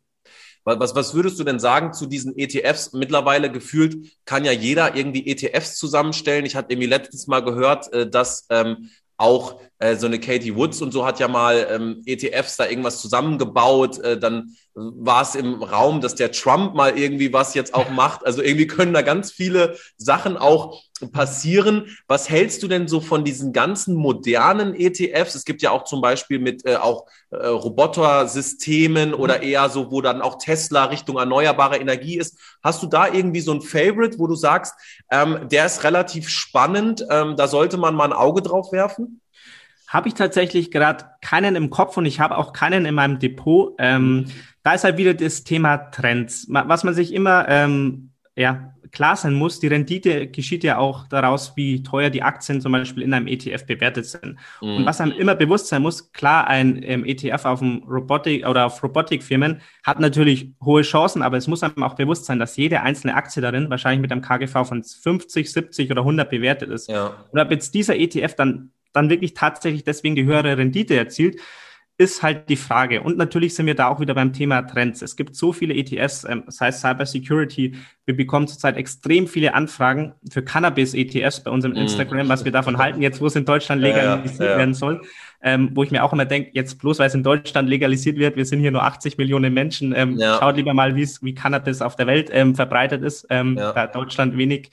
Was, 0.63 0.95
was 0.95 1.13
würdest 1.13 1.39
du 1.39 1.43
denn 1.43 1.59
sagen 1.59 1.93
zu 1.93 2.07
diesen 2.07 2.35
ETFs? 2.35 2.91
Mittlerweile 2.93 3.51
gefühlt 3.51 3.97
kann 4.25 4.45
ja 4.45 4.51
jeder 4.51 4.95
irgendwie 4.95 5.27
ETFs 5.27 5.77
zusammenstellen. 5.77 6.43
Ich 6.43 6.55
hatte 6.55 6.73
irgendwie 6.73 6.87
letztens 6.87 7.27
mal 7.27 7.43
gehört, 7.43 7.93
äh, 7.93 8.09
dass 8.09 8.47
ähm, 8.49 8.89
auch 9.17 9.61
äh, 9.79 9.95
so 9.95 10.07
eine 10.07 10.19
Katie 10.19 10.55
Woods 10.55 10.81
und 10.81 10.91
so 10.91 11.05
hat 11.05 11.19
ja 11.19 11.27
mal 11.27 11.67
ähm, 11.69 12.01
ETFs 12.05 12.57
da 12.57 12.67
irgendwas 12.67 13.01
zusammengebaut. 13.01 13.99
Äh, 13.99 14.17
dann 14.17 14.55
war 14.73 15.21
es 15.21 15.35
im 15.35 15.63
Raum, 15.63 16.01
dass 16.01 16.15
der 16.15 16.31
Trump 16.31 16.75
mal 16.75 16.97
irgendwie 16.97 17.31
was 17.33 17.53
jetzt 17.53 17.73
auch 17.73 17.89
macht. 17.91 18.25
Also 18.25 18.41
irgendwie 18.41 18.67
können 18.67 18.93
da 18.93 19.01
ganz 19.01 19.31
viele 19.31 19.77
Sachen 19.97 20.37
auch 20.37 20.81
passieren. 21.11 21.97
Was 22.07 22.29
hältst 22.29 22.63
du 22.63 22.69
denn 22.69 22.87
so 22.87 23.01
von 23.01 23.25
diesen 23.25 23.51
ganzen 23.51 23.95
modernen 23.95 24.75
ETFs? 24.75 25.35
Es 25.35 25.43
gibt 25.43 25.61
ja 25.61 25.71
auch 25.71 25.83
zum 25.83 26.01
Beispiel 26.01 26.39
mit 26.39 26.65
äh, 26.65 26.77
auch 26.77 27.05
äh, 27.31 27.45
Robotersystemen 27.45 29.13
oder 29.13 29.41
eher 29.41 29.69
so, 29.69 29.91
wo 29.91 30.01
dann 30.01 30.21
auch 30.21 30.37
Tesla 30.37 30.85
Richtung 30.85 31.17
erneuerbare 31.17 31.77
Energie 31.77 32.17
ist. 32.17 32.37
Hast 32.63 32.81
du 32.81 32.87
da 32.87 33.07
irgendwie 33.11 33.41
so 33.41 33.51
ein 33.53 33.61
Favorite, 33.61 34.19
wo 34.19 34.27
du 34.27 34.35
sagst, 34.35 34.73
ähm, 35.11 35.49
der 35.49 35.65
ist 35.65 35.83
relativ 35.83 36.29
spannend, 36.29 37.05
ähm, 37.09 37.35
da 37.35 37.47
sollte 37.47 37.77
man 37.77 37.95
mal 37.95 38.05
ein 38.05 38.13
Auge 38.13 38.41
drauf 38.41 38.71
werfen? 38.71 39.21
Habe 39.87 40.07
ich 40.07 40.13
tatsächlich 40.13 40.71
gerade 40.71 41.05
keinen 41.21 41.55
im 41.55 41.69
Kopf 41.69 41.97
und 41.97 42.05
ich 42.05 42.19
habe 42.19 42.37
auch 42.37 42.53
keinen 42.53 42.85
in 42.85 42.95
meinem 42.95 43.19
Depot. 43.19 43.73
Ähm, 43.77 44.25
da 44.63 44.73
ist 44.73 44.83
halt 44.83 44.97
wieder 44.97 45.13
das 45.13 45.43
Thema 45.43 45.77
Trends. 45.77 46.47
Was 46.49 46.83
man 46.83 46.93
sich 46.93 47.13
immer 47.13 47.47
ähm, 47.47 48.11
ja, 48.35 48.73
klar 48.95 49.15
sein 49.15 49.33
muss, 49.33 49.59
die 49.59 49.67
Rendite 49.67 50.27
geschieht 50.27 50.63
ja 50.63 50.77
auch 50.77 51.07
daraus, 51.07 51.53
wie 51.55 51.83
teuer 51.83 52.09
die 52.09 52.23
Aktien 52.23 52.61
zum 52.61 52.71
Beispiel 52.71 53.03
in 53.03 53.13
einem 53.13 53.27
ETF 53.27 53.65
bewertet 53.65 54.05
sind. 54.05 54.37
Mhm. 54.61 54.77
Und 54.77 54.85
was 54.85 55.01
einem 55.01 55.11
immer 55.11 55.35
bewusst 55.35 55.67
sein 55.67 55.81
muss, 55.81 56.11
klar, 56.11 56.47
ein 56.47 56.81
ähm, 56.83 57.05
ETF 57.05 57.45
auf 57.45 57.59
dem 57.59 57.83
Robotik 57.83 58.47
oder 58.47 58.65
auf 58.65 58.81
Robotikfirmen 58.81 59.61
hat 59.83 59.99
natürlich 59.99 60.51
hohe 60.63 60.81
Chancen, 60.81 61.21
aber 61.21 61.37
es 61.37 61.47
muss 61.47 61.61
einem 61.61 61.83
auch 61.83 61.95
bewusst 61.95 62.25
sein, 62.25 62.39
dass 62.39 62.57
jede 62.57 62.81
einzelne 62.81 63.15
Aktie 63.15 63.41
darin 63.41 63.69
wahrscheinlich 63.69 64.01
mit 64.01 64.11
einem 64.11 64.21
KGV 64.21 64.65
von 64.65 64.83
50, 64.83 65.51
70 65.51 65.91
oder 65.91 66.01
100 66.01 66.29
bewertet 66.29 66.69
ist. 66.69 66.89
Ja. 66.89 67.13
Und 67.31 67.39
ob 67.39 67.51
jetzt 67.51 67.73
dieser 67.73 67.97
ETF 67.97 68.35
dann, 68.35 68.71
dann 68.95 69.09
wirklich 69.09 69.33
tatsächlich 69.33 69.83
deswegen 69.83 70.15
die 70.15 70.25
höhere 70.25 70.57
Rendite 70.57 70.95
erzielt, 70.95 71.39
ist 71.97 72.23
halt 72.23 72.49
die 72.49 72.57
Frage. 72.57 73.01
Und 73.01 73.17
natürlich 73.17 73.55
sind 73.55 73.67
wir 73.67 73.75
da 73.75 73.87
auch 73.87 74.01
wieder 74.01 74.13
beim 74.13 74.33
Thema 74.33 74.63
Trends. 74.63 75.01
Es 75.01 75.15
gibt 75.15 75.35
so 75.35 75.53
viele 75.53 75.73
ETFs, 75.73 76.25
ähm, 76.25 76.43
das 76.45 76.59
heißt 76.59 76.81
Cyber 76.81 77.05
Security. 77.05 77.75
Wir 78.05 78.17
bekommen 78.17 78.47
zurzeit 78.47 78.75
extrem 78.75 79.27
viele 79.27 79.53
Anfragen 79.53 80.13
für 80.29 80.43
Cannabis-ETFs 80.43 81.39
bei 81.41 81.51
unserem 81.51 81.73
mm. 81.73 81.77
Instagram, 81.77 82.27
was 82.27 82.43
wir 82.43 82.51
davon 82.51 82.77
halten, 82.77 83.01
jetzt 83.01 83.21
wo 83.21 83.27
es 83.27 83.35
in 83.37 83.45
Deutschland 83.45 83.81
legalisiert 83.81 84.39
ja, 84.39 84.45
ja, 84.45 84.51
ja. 84.51 84.57
werden 84.57 84.73
soll. 84.73 85.01
Ähm, 85.41 85.71
wo 85.73 85.83
ich 85.83 85.91
mir 85.91 86.03
auch 86.03 86.11
immer 86.11 86.25
denke, 86.25 86.49
jetzt 86.53 86.79
bloß 86.79 86.99
weil 86.99 87.07
es 87.07 87.13
in 87.13 87.23
Deutschland 87.23 87.69
legalisiert 87.69 88.17
wird, 88.17 88.35
wir 88.35 88.45
sind 88.45 88.59
hier 88.59 88.71
nur 88.71 88.83
80 88.83 89.17
Millionen 89.17 89.53
Menschen, 89.53 89.93
ähm, 89.95 90.19
schaut 90.19 90.57
lieber 90.57 90.73
mal, 90.73 90.95
wie 90.95 91.35
Cannabis 91.35 91.81
auf 91.81 91.95
der 91.95 92.07
Welt 92.07 92.29
ähm, 92.33 92.55
verbreitet 92.55 93.03
ist. 93.03 93.27
Ähm, 93.29 93.55
Da 93.55 93.87
Deutschland 93.87 94.37
wenig 94.37 94.71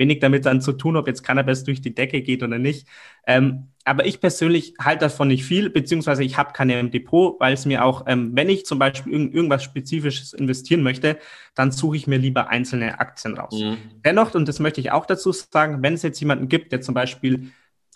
wenig 0.00 0.18
damit 0.18 0.46
dann 0.46 0.60
zu 0.60 0.72
tun, 0.72 0.96
ob 0.96 1.06
jetzt 1.06 1.22
Cannabis 1.22 1.62
durch 1.62 1.80
die 1.80 1.94
Decke 1.94 2.22
geht 2.22 2.42
oder 2.42 2.58
nicht. 2.58 2.88
Ähm, 3.26 3.68
aber 3.84 4.04
ich 4.06 4.20
persönlich 4.20 4.74
halte 4.80 5.04
davon 5.04 5.28
nicht 5.28 5.44
viel, 5.44 5.70
beziehungsweise 5.70 6.24
ich 6.24 6.36
habe 6.36 6.52
keine 6.52 6.80
im 6.80 6.90
Depot, 6.90 7.38
weil 7.38 7.54
es 7.54 7.66
mir 7.66 7.84
auch, 7.84 8.04
ähm, 8.08 8.32
wenn 8.34 8.48
ich 8.48 8.66
zum 8.66 8.78
Beispiel 8.78 9.12
irgend, 9.12 9.34
irgendwas 9.34 9.62
Spezifisches 9.62 10.32
investieren 10.32 10.82
möchte, 10.82 11.18
dann 11.54 11.70
suche 11.70 11.96
ich 11.96 12.06
mir 12.06 12.18
lieber 12.18 12.48
einzelne 12.48 12.98
Aktien 12.98 13.34
raus. 13.34 13.58
Mhm. 13.60 13.76
Dennoch, 14.04 14.34
und 14.34 14.48
das 14.48 14.58
möchte 14.58 14.80
ich 14.80 14.90
auch 14.90 15.06
dazu 15.06 15.30
sagen, 15.32 15.82
wenn 15.82 15.94
es 15.94 16.02
jetzt 16.02 16.20
jemanden 16.20 16.48
gibt, 16.48 16.72
der 16.72 16.80
zum 16.80 16.94
Beispiel 16.94 17.52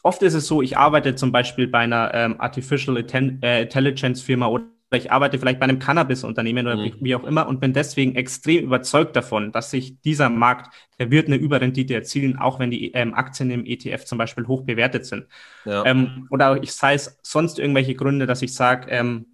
Oft 0.06 0.22
ist 0.22 0.34
es 0.34 0.46
so, 0.46 0.60
ich 0.60 0.76
arbeite 0.76 1.14
zum 1.14 1.32
Beispiel 1.32 1.66
bei 1.66 1.78
einer 1.78 2.12
ähm, 2.12 2.38
Artificial 2.38 2.98
äh, 2.98 3.62
Intelligence 3.62 4.20
Firma 4.20 4.48
oder 4.48 4.66
ich 4.92 5.10
arbeite 5.10 5.38
vielleicht 5.38 5.58
bei 5.58 5.64
einem 5.64 5.78
Cannabis-Unternehmen 5.78 6.66
oder 6.66 6.76
mhm. 6.76 6.92
wie 7.00 7.14
auch 7.14 7.24
immer 7.24 7.48
und 7.48 7.60
bin 7.60 7.72
deswegen 7.72 8.14
extrem 8.14 8.64
überzeugt 8.64 9.16
davon, 9.16 9.52
dass 9.52 9.70
sich 9.70 10.00
dieser 10.02 10.28
Markt, 10.28 10.72
der 10.98 11.10
wird 11.10 11.26
eine 11.26 11.36
Überrendite 11.36 11.94
erzielen, 11.94 12.38
auch 12.38 12.58
wenn 12.58 12.70
die 12.70 12.92
ähm, 12.92 13.14
Aktien 13.14 13.50
im 13.50 13.66
ETF 13.66 14.04
zum 14.04 14.18
Beispiel 14.18 14.46
hoch 14.46 14.62
bewertet 14.62 15.06
sind. 15.06 15.26
Ja. 15.64 15.84
Ähm, 15.84 16.28
oder 16.30 16.62
ich 16.62 16.72
sei 16.72 16.94
es 16.94 17.18
sonst 17.22 17.58
irgendwelche 17.58 17.94
Gründe, 17.94 18.26
dass 18.26 18.42
ich 18.42 18.54
sage, 18.54 18.90
ähm, 18.90 19.26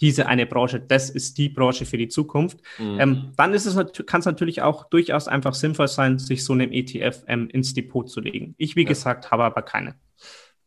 diese 0.00 0.26
eine 0.26 0.46
Branche, 0.46 0.80
das 0.80 1.10
ist 1.10 1.38
die 1.38 1.48
Branche 1.48 1.86
für 1.86 1.96
die 1.96 2.08
Zukunft. 2.08 2.60
Mhm. 2.78 3.00
Ähm, 3.00 3.32
dann 3.36 3.54
ist 3.54 3.66
es 3.66 3.76
kann 4.06 4.20
es 4.20 4.26
natürlich 4.26 4.62
auch 4.62 4.88
durchaus 4.88 5.26
einfach 5.26 5.54
sinnvoll 5.54 5.88
sein, 5.88 6.18
sich 6.18 6.44
so 6.44 6.52
einem 6.52 6.72
ETF 6.72 7.24
ähm, 7.26 7.48
ins 7.48 7.74
Depot 7.74 8.08
zu 8.08 8.20
legen. 8.20 8.54
Ich, 8.58 8.76
wie 8.76 8.82
ja. 8.82 8.88
gesagt, 8.88 9.30
habe 9.30 9.44
aber 9.44 9.62
keine. 9.62 9.94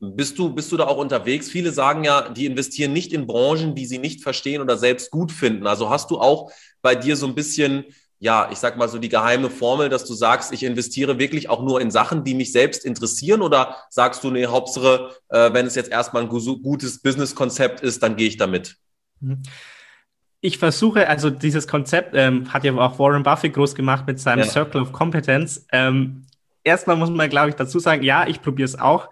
Bist 0.02 0.40
du, 0.40 0.54
bist 0.54 0.72
du 0.72 0.78
da 0.78 0.88
auch 0.88 0.98
unterwegs? 0.98 1.50
Viele 1.50 1.72
sagen 1.72 2.06
ja, 2.06 2.30
die 2.30 2.46
investieren 2.46 2.94
nicht 2.94 3.12
in 3.12 3.28
Branchen, 3.28 3.76
die 3.76 3.86
sie 3.86 3.98
nicht 3.98 4.24
verstehen 4.24 4.62
oder 4.62 4.78
selbst 4.78 5.12
gut 5.12 5.32
finden. 5.32 5.68
Also 5.68 5.90
hast 5.90 6.10
du 6.10 6.20
auch 6.20 6.52
bei 6.82 6.96
dir 6.96 7.18
so 7.18 7.28
ein 7.28 7.36
bisschen, 7.36 7.84
ja, 8.18 8.50
ich 8.50 8.60
sag 8.60 8.78
mal 8.78 8.88
so 8.88 8.98
die 8.98 9.10
geheime 9.10 9.50
Formel, 9.50 9.90
dass 9.90 10.06
du 10.06 10.14
sagst, 10.14 10.54
ich 10.54 10.64
investiere 10.64 11.20
wirklich 11.20 11.50
auch 11.50 11.62
nur 11.62 11.82
in 11.82 11.92
Sachen, 11.92 12.24
die 12.24 12.34
mich 12.34 12.54
selbst 12.54 12.86
interessieren? 12.86 13.42
Oder 13.42 13.76
sagst 13.90 14.24
du, 14.24 14.32
nee, 14.32 14.46
Hauptsache, 14.46 15.12
äh, 15.28 15.52
wenn 15.52 15.66
es 15.66 15.76
jetzt 15.76 15.92
erstmal 15.92 16.24
ein 16.24 16.30
gutes 16.30 17.02
Businesskonzept 17.02 17.82
ist, 17.82 18.02
dann 18.02 18.16
gehe 18.16 18.30
ich 18.30 18.38
damit? 18.38 18.78
Mhm. 19.20 19.42
Ich 20.42 20.58
versuche, 20.58 21.10
also 21.10 21.30
dieses 21.30 21.68
Konzept 21.68 22.16
ähm, 22.16 22.54
hat 22.54 22.64
ja 22.64 22.74
auch 22.78 22.98
Warren 22.98 23.24
Buffett 23.24 23.54
groß 23.54 23.76
gemacht 23.76 24.08
mit 24.08 24.22
seinem 24.22 24.46
ja. 24.46 24.46
Circle 24.46 24.82
of 24.82 24.94
Competence. 24.94 25.66
Ähm, 25.74 26.26
erstmal 26.64 26.96
muss 26.96 27.10
man, 27.10 27.30
glaube 27.30 27.50
ich, 27.50 27.56
dazu 27.56 27.80
sagen, 27.80 28.04
ja, 28.04 28.26
ich 28.26 28.42
probiere 28.42 28.66
es 28.66 28.80
auch. 28.80 29.10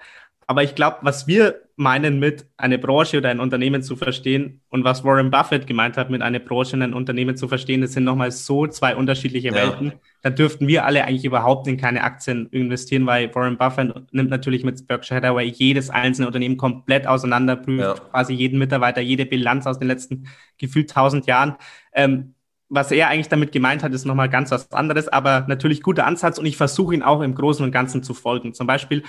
Aber 0.49 0.63
ich 0.63 0.75
glaube, 0.75 0.99
was 1.01 1.27
wir 1.27 1.61
meinen 1.75 2.19
mit 2.19 2.47
eine 2.55 2.79
Branche 2.79 3.17
oder 3.17 3.29
ein 3.29 3.41
Unternehmen 3.41 3.83
zu 3.83 3.97
verstehen 3.97 4.61
und 4.69 4.85
was 4.85 5.03
Warren 5.03 5.29
Buffett 5.29 5.67
gemeint 5.67 5.97
hat 5.97 6.09
mit 6.09 6.21
eine 6.21 6.39
Branche 6.39 6.77
und 6.77 6.81
ein 6.81 6.93
Unternehmen 6.93 7.35
zu 7.35 7.49
verstehen, 7.49 7.81
das 7.81 7.91
sind 7.91 8.05
nochmal 8.05 8.31
so 8.31 8.65
zwei 8.65 8.95
unterschiedliche 8.95 9.49
ja. 9.49 9.53
Welten. 9.53 9.91
Da 10.23 10.29
dürften 10.29 10.67
wir 10.67 10.85
alle 10.85 11.03
eigentlich 11.03 11.25
überhaupt 11.25 11.67
in 11.67 11.75
keine 11.75 12.01
Aktien 12.01 12.47
investieren, 12.47 13.05
weil 13.05 13.33
Warren 13.35 13.57
Buffett 13.57 13.93
nimmt 14.13 14.29
natürlich 14.29 14.63
mit 14.63 14.87
Berkshire 14.87 15.17
Hathaway 15.17 15.47
jedes 15.47 15.89
einzelne 15.89 16.27
Unternehmen 16.27 16.57
komplett 16.57 17.05
auseinander, 17.05 17.57
prüft 17.57 17.81
ja. 17.81 17.93
quasi 17.93 18.33
jeden 18.33 18.57
Mitarbeiter, 18.57 19.01
jede 19.01 19.25
Bilanz 19.25 19.67
aus 19.67 19.77
den 19.77 19.89
letzten 19.89 20.27
gefühlt 20.57 20.89
tausend 20.89 21.27
Jahren. 21.27 21.57
Ähm, 21.93 22.35
was 22.69 22.91
er 22.91 23.09
eigentlich 23.09 23.29
damit 23.29 23.51
gemeint 23.51 23.83
hat, 23.83 23.93
ist 23.93 24.05
nochmal 24.05 24.29
ganz 24.29 24.51
was 24.51 24.71
anderes, 24.71 25.09
aber 25.09 25.45
natürlich 25.47 25.81
guter 25.83 26.05
Ansatz 26.05 26.39
und 26.39 26.45
ich 26.45 26.57
versuche 26.57 26.95
ihn 26.95 27.03
auch 27.03 27.21
im 27.21 27.35
Großen 27.35 27.63
und 27.63 27.71
Ganzen 27.71 28.01
zu 28.01 28.13
folgen. 28.13 28.53
Zum 28.53 28.65
Beispiel 28.65 29.03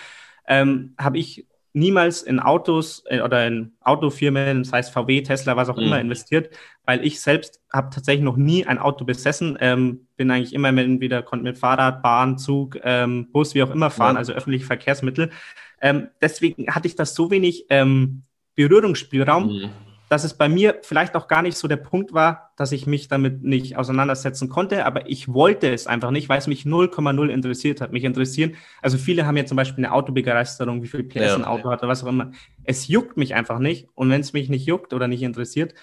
ähm, 0.48 0.94
habe 0.98 1.18
ich 1.18 1.46
niemals 1.72 2.22
in 2.22 2.40
Autos 2.40 3.04
äh, 3.06 3.20
oder 3.20 3.46
in 3.46 3.72
Autofirmen, 3.80 4.62
das 4.62 4.72
heißt 4.72 4.92
VW, 4.92 5.22
Tesla, 5.22 5.56
was 5.56 5.68
auch 5.68 5.76
mhm. 5.76 5.84
immer, 5.84 6.00
investiert, 6.00 6.50
weil 6.84 7.04
ich 7.04 7.20
selbst 7.20 7.61
habe 7.72 7.90
tatsächlich 7.94 8.24
noch 8.24 8.37
nie 8.37 8.66
ein 8.66 8.78
Auto 8.78 9.04
besessen, 9.04 9.56
ähm, 9.61 10.06
bin 10.16 10.30
eigentlich 10.30 10.54
immer 10.54 10.72
mit, 10.72 10.87
entweder 10.87 11.22
konnte 11.22 11.44
mit 11.44 11.58
Fahrrad, 11.58 12.02
Bahn, 12.02 12.38
Zug, 12.38 12.78
ähm, 12.82 13.30
Bus, 13.30 13.54
wie 13.54 13.62
auch 13.62 13.70
immer 13.70 13.90
fahren, 13.90 14.14
ja. 14.14 14.18
also 14.18 14.32
öffentliche 14.32 14.66
Verkehrsmittel. 14.66 15.30
Ähm, 15.80 16.08
deswegen 16.20 16.74
hatte 16.74 16.88
ich 16.88 16.96
das 16.96 17.14
so 17.14 17.30
wenig 17.30 17.66
ähm, 17.68 18.22
Berührungsspielraum, 18.56 19.46
mhm 19.46 19.70
dass 20.09 20.25
es 20.25 20.35
bei 20.35 20.49
mir 20.49 20.79
vielleicht 20.83 21.14
auch 21.16 21.29
gar 21.29 21.42
nicht 21.42 21.57
so 21.57 21.68
der 21.68 21.77
Punkt 21.77 22.12
war, 22.12 22.53
dass 22.57 22.73
ich 22.73 22.87
mich 22.87 23.09
damit 23.09 23.42
nicht 23.42 23.77
auseinandersetzen 23.77 24.49
konnte, 24.49 24.87
aber 24.87 25.09
ich 25.09 25.33
wollte 25.33 25.73
es 25.73 25.87
einfach 25.87 26.11
nicht, 26.11 26.29
weil 26.29 26.38
es 26.38 26.47
mich 26.47 26.62
0,0 26.62 27.29
interessiert 27.29 27.81
hat. 27.81 27.92
Mich 27.92 28.05
interessieren, 28.05 28.55
also 28.83 28.99
viele 28.99 29.27
haben 29.27 29.37
ja 29.37 29.44
zum 29.44 29.57
Beispiel 29.57 29.85
eine 29.85 29.94
Autobegeisterung, 29.94 30.83
wie 30.83 30.88
viel 30.88 31.05
PS 31.05 31.14
ja, 31.14 31.35
ein 31.35 31.44
Auto 31.44 31.71
hat 31.71 31.81
oder 31.81 31.88
was 31.88 32.03
auch 32.05 32.09
immer. 32.09 32.33
Es 32.64 32.88
juckt 32.88 33.16
mich 33.16 33.35
einfach 33.35 33.59
nicht 33.59 33.88
und 33.94 34.11
wenn 34.11 34.21
es 34.21 34.33
mich 34.33 34.49
nicht 34.49 34.66
juckt 34.66 34.92
oder 34.92 35.09
nicht 35.09 35.23
interessiert, 35.23 35.75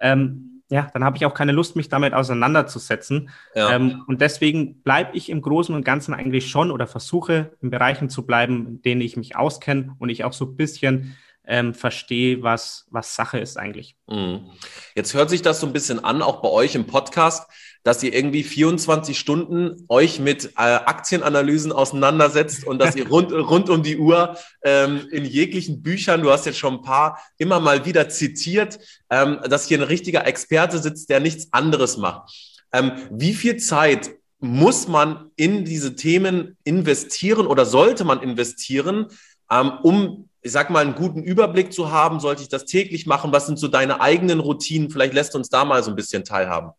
ähm, 0.00 0.62
ja, 0.72 0.88
dann 0.94 1.04
habe 1.04 1.18
ich 1.18 1.26
auch 1.26 1.34
keine 1.34 1.52
Lust, 1.52 1.76
mich 1.76 1.90
damit 1.90 2.14
auseinanderzusetzen. 2.14 3.28
Ja. 3.54 3.74
Ähm, 3.74 4.04
und 4.06 4.22
deswegen 4.22 4.80
bleibe 4.82 5.14
ich 5.14 5.28
im 5.28 5.42
Großen 5.42 5.74
und 5.74 5.84
Ganzen 5.84 6.14
eigentlich 6.14 6.48
schon 6.48 6.70
oder 6.70 6.86
versuche 6.86 7.52
in 7.60 7.68
Bereichen 7.68 8.08
zu 8.08 8.24
bleiben, 8.24 8.66
in 8.66 8.82
denen 8.82 9.02
ich 9.02 9.18
mich 9.18 9.36
auskenne 9.36 9.94
und 9.98 10.08
ich 10.08 10.24
auch 10.24 10.32
so 10.32 10.46
ein 10.46 10.56
bisschen 10.56 11.14
ähm, 11.44 11.74
verstehe, 11.74 12.42
was, 12.42 12.86
was 12.90 13.14
Sache 13.14 13.38
ist 13.38 13.56
eigentlich. 13.56 13.96
Mhm. 14.08 14.50
Jetzt 14.94 15.14
hört 15.14 15.30
sich 15.30 15.42
das 15.42 15.60
so 15.60 15.66
ein 15.66 15.72
bisschen 15.72 16.04
an, 16.04 16.22
auch 16.22 16.40
bei 16.40 16.48
euch 16.48 16.74
im 16.74 16.86
Podcast, 16.86 17.48
dass 17.82 18.02
ihr 18.02 18.14
irgendwie 18.14 18.44
24 18.44 19.18
Stunden 19.18 19.84
euch 19.88 20.20
mit 20.20 20.52
äh, 20.56 20.62
Aktienanalysen 20.62 21.72
auseinandersetzt 21.72 22.64
und 22.64 22.78
dass 22.78 22.94
ihr 22.94 23.08
rund, 23.10 23.32
rund 23.32 23.70
um 23.70 23.82
die 23.82 23.98
Uhr 23.98 24.36
ähm, 24.62 25.08
in 25.10 25.24
jeglichen 25.24 25.82
Büchern, 25.82 26.22
du 26.22 26.30
hast 26.30 26.46
jetzt 26.46 26.58
schon 26.58 26.74
ein 26.74 26.82
paar 26.82 27.20
immer 27.38 27.58
mal 27.58 27.84
wieder 27.84 28.08
zitiert, 28.08 28.78
ähm, 29.10 29.40
dass 29.48 29.66
hier 29.66 29.78
ein 29.78 29.84
richtiger 29.84 30.26
Experte 30.26 30.78
sitzt, 30.78 31.10
der 31.10 31.18
nichts 31.18 31.52
anderes 31.52 31.96
macht. 31.96 32.30
Ähm, 32.72 32.92
wie 33.10 33.34
viel 33.34 33.56
Zeit 33.56 34.12
muss 34.38 34.88
man 34.88 35.30
in 35.36 35.64
diese 35.64 35.96
Themen 35.96 36.56
investieren 36.64 37.46
oder 37.46 37.64
sollte 37.64 38.04
man 38.04 38.22
investieren, 38.22 39.06
ähm, 39.50 39.72
um 39.82 40.28
ich 40.42 40.52
sag 40.52 40.70
mal, 40.70 40.84
einen 40.84 40.94
guten 40.94 41.22
Überblick 41.22 41.72
zu 41.72 41.90
haben? 41.90 42.20
Sollte 42.20 42.42
ich 42.42 42.48
das 42.48 42.64
täglich 42.64 43.06
machen? 43.06 43.32
Was 43.32 43.46
sind 43.46 43.58
so 43.58 43.68
deine 43.68 44.00
eigenen 44.00 44.40
Routinen? 44.40 44.90
Vielleicht 44.90 45.14
lässt 45.14 45.34
uns 45.36 45.48
da 45.48 45.64
mal 45.64 45.82
so 45.82 45.90
ein 45.90 45.96
bisschen 45.96 46.24
teilhaben. 46.24 46.72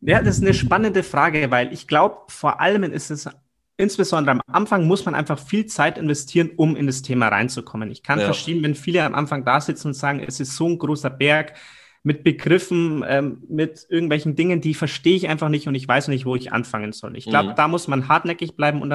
Ja, 0.00 0.22
das 0.22 0.36
ist 0.36 0.42
eine 0.42 0.54
spannende 0.54 1.02
Frage, 1.02 1.50
weil 1.50 1.72
ich 1.72 1.86
glaube, 1.86 2.16
vor 2.28 2.60
allem 2.60 2.84
ist 2.84 3.10
es 3.10 3.28
insbesondere 3.76 4.32
am 4.32 4.42
Anfang 4.46 4.86
muss 4.86 5.04
man 5.04 5.14
einfach 5.14 5.38
viel 5.38 5.66
Zeit 5.66 5.98
investieren, 5.98 6.50
um 6.56 6.76
in 6.76 6.86
das 6.86 7.02
Thema 7.02 7.28
reinzukommen. 7.28 7.90
Ich 7.90 8.02
kann 8.02 8.18
ja. 8.18 8.26
verstehen, 8.26 8.62
wenn 8.62 8.74
viele 8.74 9.04
am 9.04 9.14
Anfang 9.14 9.44
da 9.44 9.60
sitzen 9.60 9.88
und 9.88 9.94
sagen, 9.94 10.20
es 10.20 10.40
ist 10.40 10.56
so 10.56 10.68
ein 10.68 10.78
großer 10.78 11.10
Berg, 11.10 11.54
mit 12.02 12.24
Begriffen, 12.24 13.04
ähm, 13.06 13.42
mit 13.48 13.86
irgendwelchen 13.90 14.34
Dingen, 14.34 14.62
die 14.62 14.72
verstehe 14.72 15.16
ich 15.16 15.28
einfach 15.28 15.50
nicht 15.50 15.68
und 15.68 15.74
ich 15.74 15.86
weiß 15.86 16.08
nicht, 16.08 16.24
wo 16.24 16.34
ich 16.34 16.50
anfangen 16.50 16.92
soll. 16.92 17.16
Ich 17.16 17.26
glaube, 17.26 17.50
mhm. 17.50 17.54
da 17.56 17.68
muss 17.68 17.88
man 17.88 18.08
hartnäckig 18.08 18.56
bleiben 18.56 18.80
und 18.80 18.92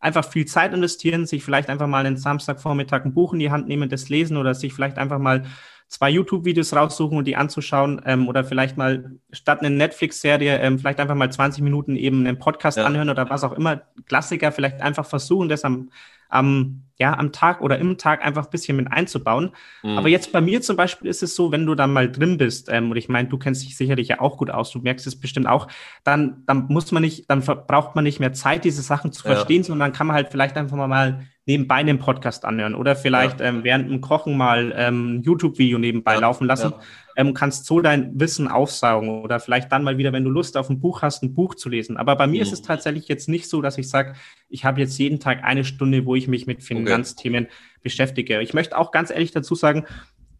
einfach 0.00 0.24
viel 0.24 0.44
Zeit 0.44 0.74
investieren, 0.74 1.24
sich 1.24 1.42
vielleicht 1.42 1.70
einfach 1.70 1.86
mal 1.86 2.04
einen 2.04 2.18
Samstagvormittag 2.18 3.04
ein 3.04 3.14
Buch 3.14 3.32
in 3.32 3.38
die 3.38 3.50
Hand 3.50 3.68
nehmen, 3.68 3.88
das 3.88 4.10
lesen 4.10 4.36
oder 4.36 4.54
sich 4.54 4.74
vielleicht 4.74 4.98
einfach 4.98 5.18
mal 5.18 5.44
zwei 5.88 6.10
YouTube-Videos 6.10 6.74
raussuchen 6.74 7.18
und 7.18 7.26
die 7.26 7.36
anzuschauen 7.36 8.00
ähm, 8.04 8.28
oder 8.28 8.44
vielleicht 8.44 8.76
mal 8.76 9.12
statt 9.30 9.60
eine 9.60 9.70
Netflix-Serie 9.70 10.58
ähm, 10.58 10.78
vielleicht 10.78 11.00
einfach 11.00 11.14
mal 11.14 11.30
20 11.30 11.62
Minuten 11.62 11.96
eben 11.96 12.26
einen 12.26 12.38
Podcast 12.38 12.78
ja. 12.78 12.84
anhören 12.84 13.10
oder 13.10 13.28
was 13.28 13.44
auch 13.44 13.52
immer. 13.52 13.82
Klassiker 14.06 14.52
vielleicht 14.52 14.80
einfach 14.80 15.04
versuchen, 15.06 15.48
das 15.50 15.64
am, 15.64 15.90
am, 16.32 16.84
ja, 16.98 17.16
am 17.18 17.32
Tag 17.32 17.60
oder 17.60 17.78
im 17.78 17.98
Tag 17.98 18.24
einfach 18.24 18.44
ein 18.44 18.50
bisschen 18.50 18.76
mit 18.76 18.90
einzubauen. 18.90 19.50
Mhm. 19.82 19.98
Aber 19.98 20.08
jetzt 20.08 20.32
bei 20.32 20.40
mir 20.40 20.62
zum 20.62 20.76
Beispiel 20.76 21.08
ist 21.08 21.22
es 21.22 21.34
so, 21.34 21.52
wenn 21.52 21.66
du 21.66 21.74
dann 21.74 21.92
mal 21.92 22.10
drin 22.10 22.38
bist, 22.38 22.68
ähm, 22.70 22.90
und 22.90 22.96
ich 22.96 23.08
meine, 23.08 23.28
du 23.28 23.38
kennst 23.38 23.62
dich 23.62 23.76
sicherlich 23.76 24.08
ja 24.08 24.20
auch 24.20 24.36
gut 24.36 24.50
aus, 24.50 24.70
du 24.70 24.78
merkst 24.78 25.06
es 25.06 25.18
bestimmt 25.18 25.46
auch, 25.46 25.68
dann, 26.04 26.42
dann 26.46 26.66
muss 26.68 26.92
man 26.92 27.02
nicht, 27.02 27.28
dann 27.30 27.40
braucht 27.40 27.94
man 27.94 28.04
nicht 28.04 28.20
mehr 28.20 28.32
Zeit, 28.32 28.64
diese 28.64 28.82
Sachen 28.82 29.12
zu 29.12 29.22
verstehen, 29.22 29.62
ja. 29.62 29.64
sondern 29.64 29.92
kann 29.92 30.06
man 30.06 30.16
halt 30.16 30.28
vielleicht 30.30 30.56
einfach 30.56 30.76
mal 30.76 31.26
nebenbei 31.44 31.76
einen 31.76 31.98
Podcast 31.98 32.44
anhören 32.44 32.74
oder 32.74 32.94
vielleicht 32.94 33.40
ja. 33.40 33.46
ähm, 33.46 33.64
während 33.64 33.90
dem 33.90 34.00
Kochen 34.00 34.36
mal 34.36 34.72
ähm, 34.76 35.16
ein 35.16 35.22
YouTube-Video 35.22 35.78
nebenbei 35.78 36.14
ja. 36.14 36.20
laufen 36.20 36.46
lassen. 36.46 36.72
Ähm, 37.16 37.34
kannst 37.34 37.66
so 37.66 37.80
dein 37.80 38.18
Wissen 38.18 38.48
aufsaugen 38.48 39.22
oder 39.22 39.40
vielleicht 39.40 39.70
dann 39.72 39.82
mal 39.82 39.98
wieder, 39.98 40.12
wenn 40.12 40.24
du 40.24 40.30
Lust 40.30 40.56
auf 40.56 40.70
ein 40.70 40.80
Buch 40.80 41.02
hast, 41.02 41.22
ein 41.22 41.34
Buch 41.34 41.54
zu 41.54 41.68
lesen. 41.68 41.96
Aber 41.96 42.16
bei 42.16 42.26
mir 42.26 42.38
mhm. 42.38 42.42
ist 42.42 42.52
es 42.52 42.62
tatsächlich 42.62 43.08
jetzt 43.08 43.28
nicht 43.28 43.48
so, 43.48 43.60
dass 43.62 43.78
ich 43.78 43.88
sage, 43.88 44.14
ich 44.48 44.64
habe 44.64 44.80
jetzt 44.80 44.98
jeden 44.98 45.20
Tag 45.20 45.44
eine 45.44 45.64
Stunde, 45.64 46.06
wo 46.06 46.14
ich 46.14 46.28
mich 46.28 46.46
mit 46.46 46.62
Finanzthemen 46.62 47.44
okay. 47.44 47.54
beschäftige. 47.82 48.40
Ich 48.40 48.54
möchte 48.54 48.76
auch 48.78 48.90
ganz 48.90 49.10
ehrlich 49.10 49.32
dazu 49.32 49.54
sagen, 49.54 49.84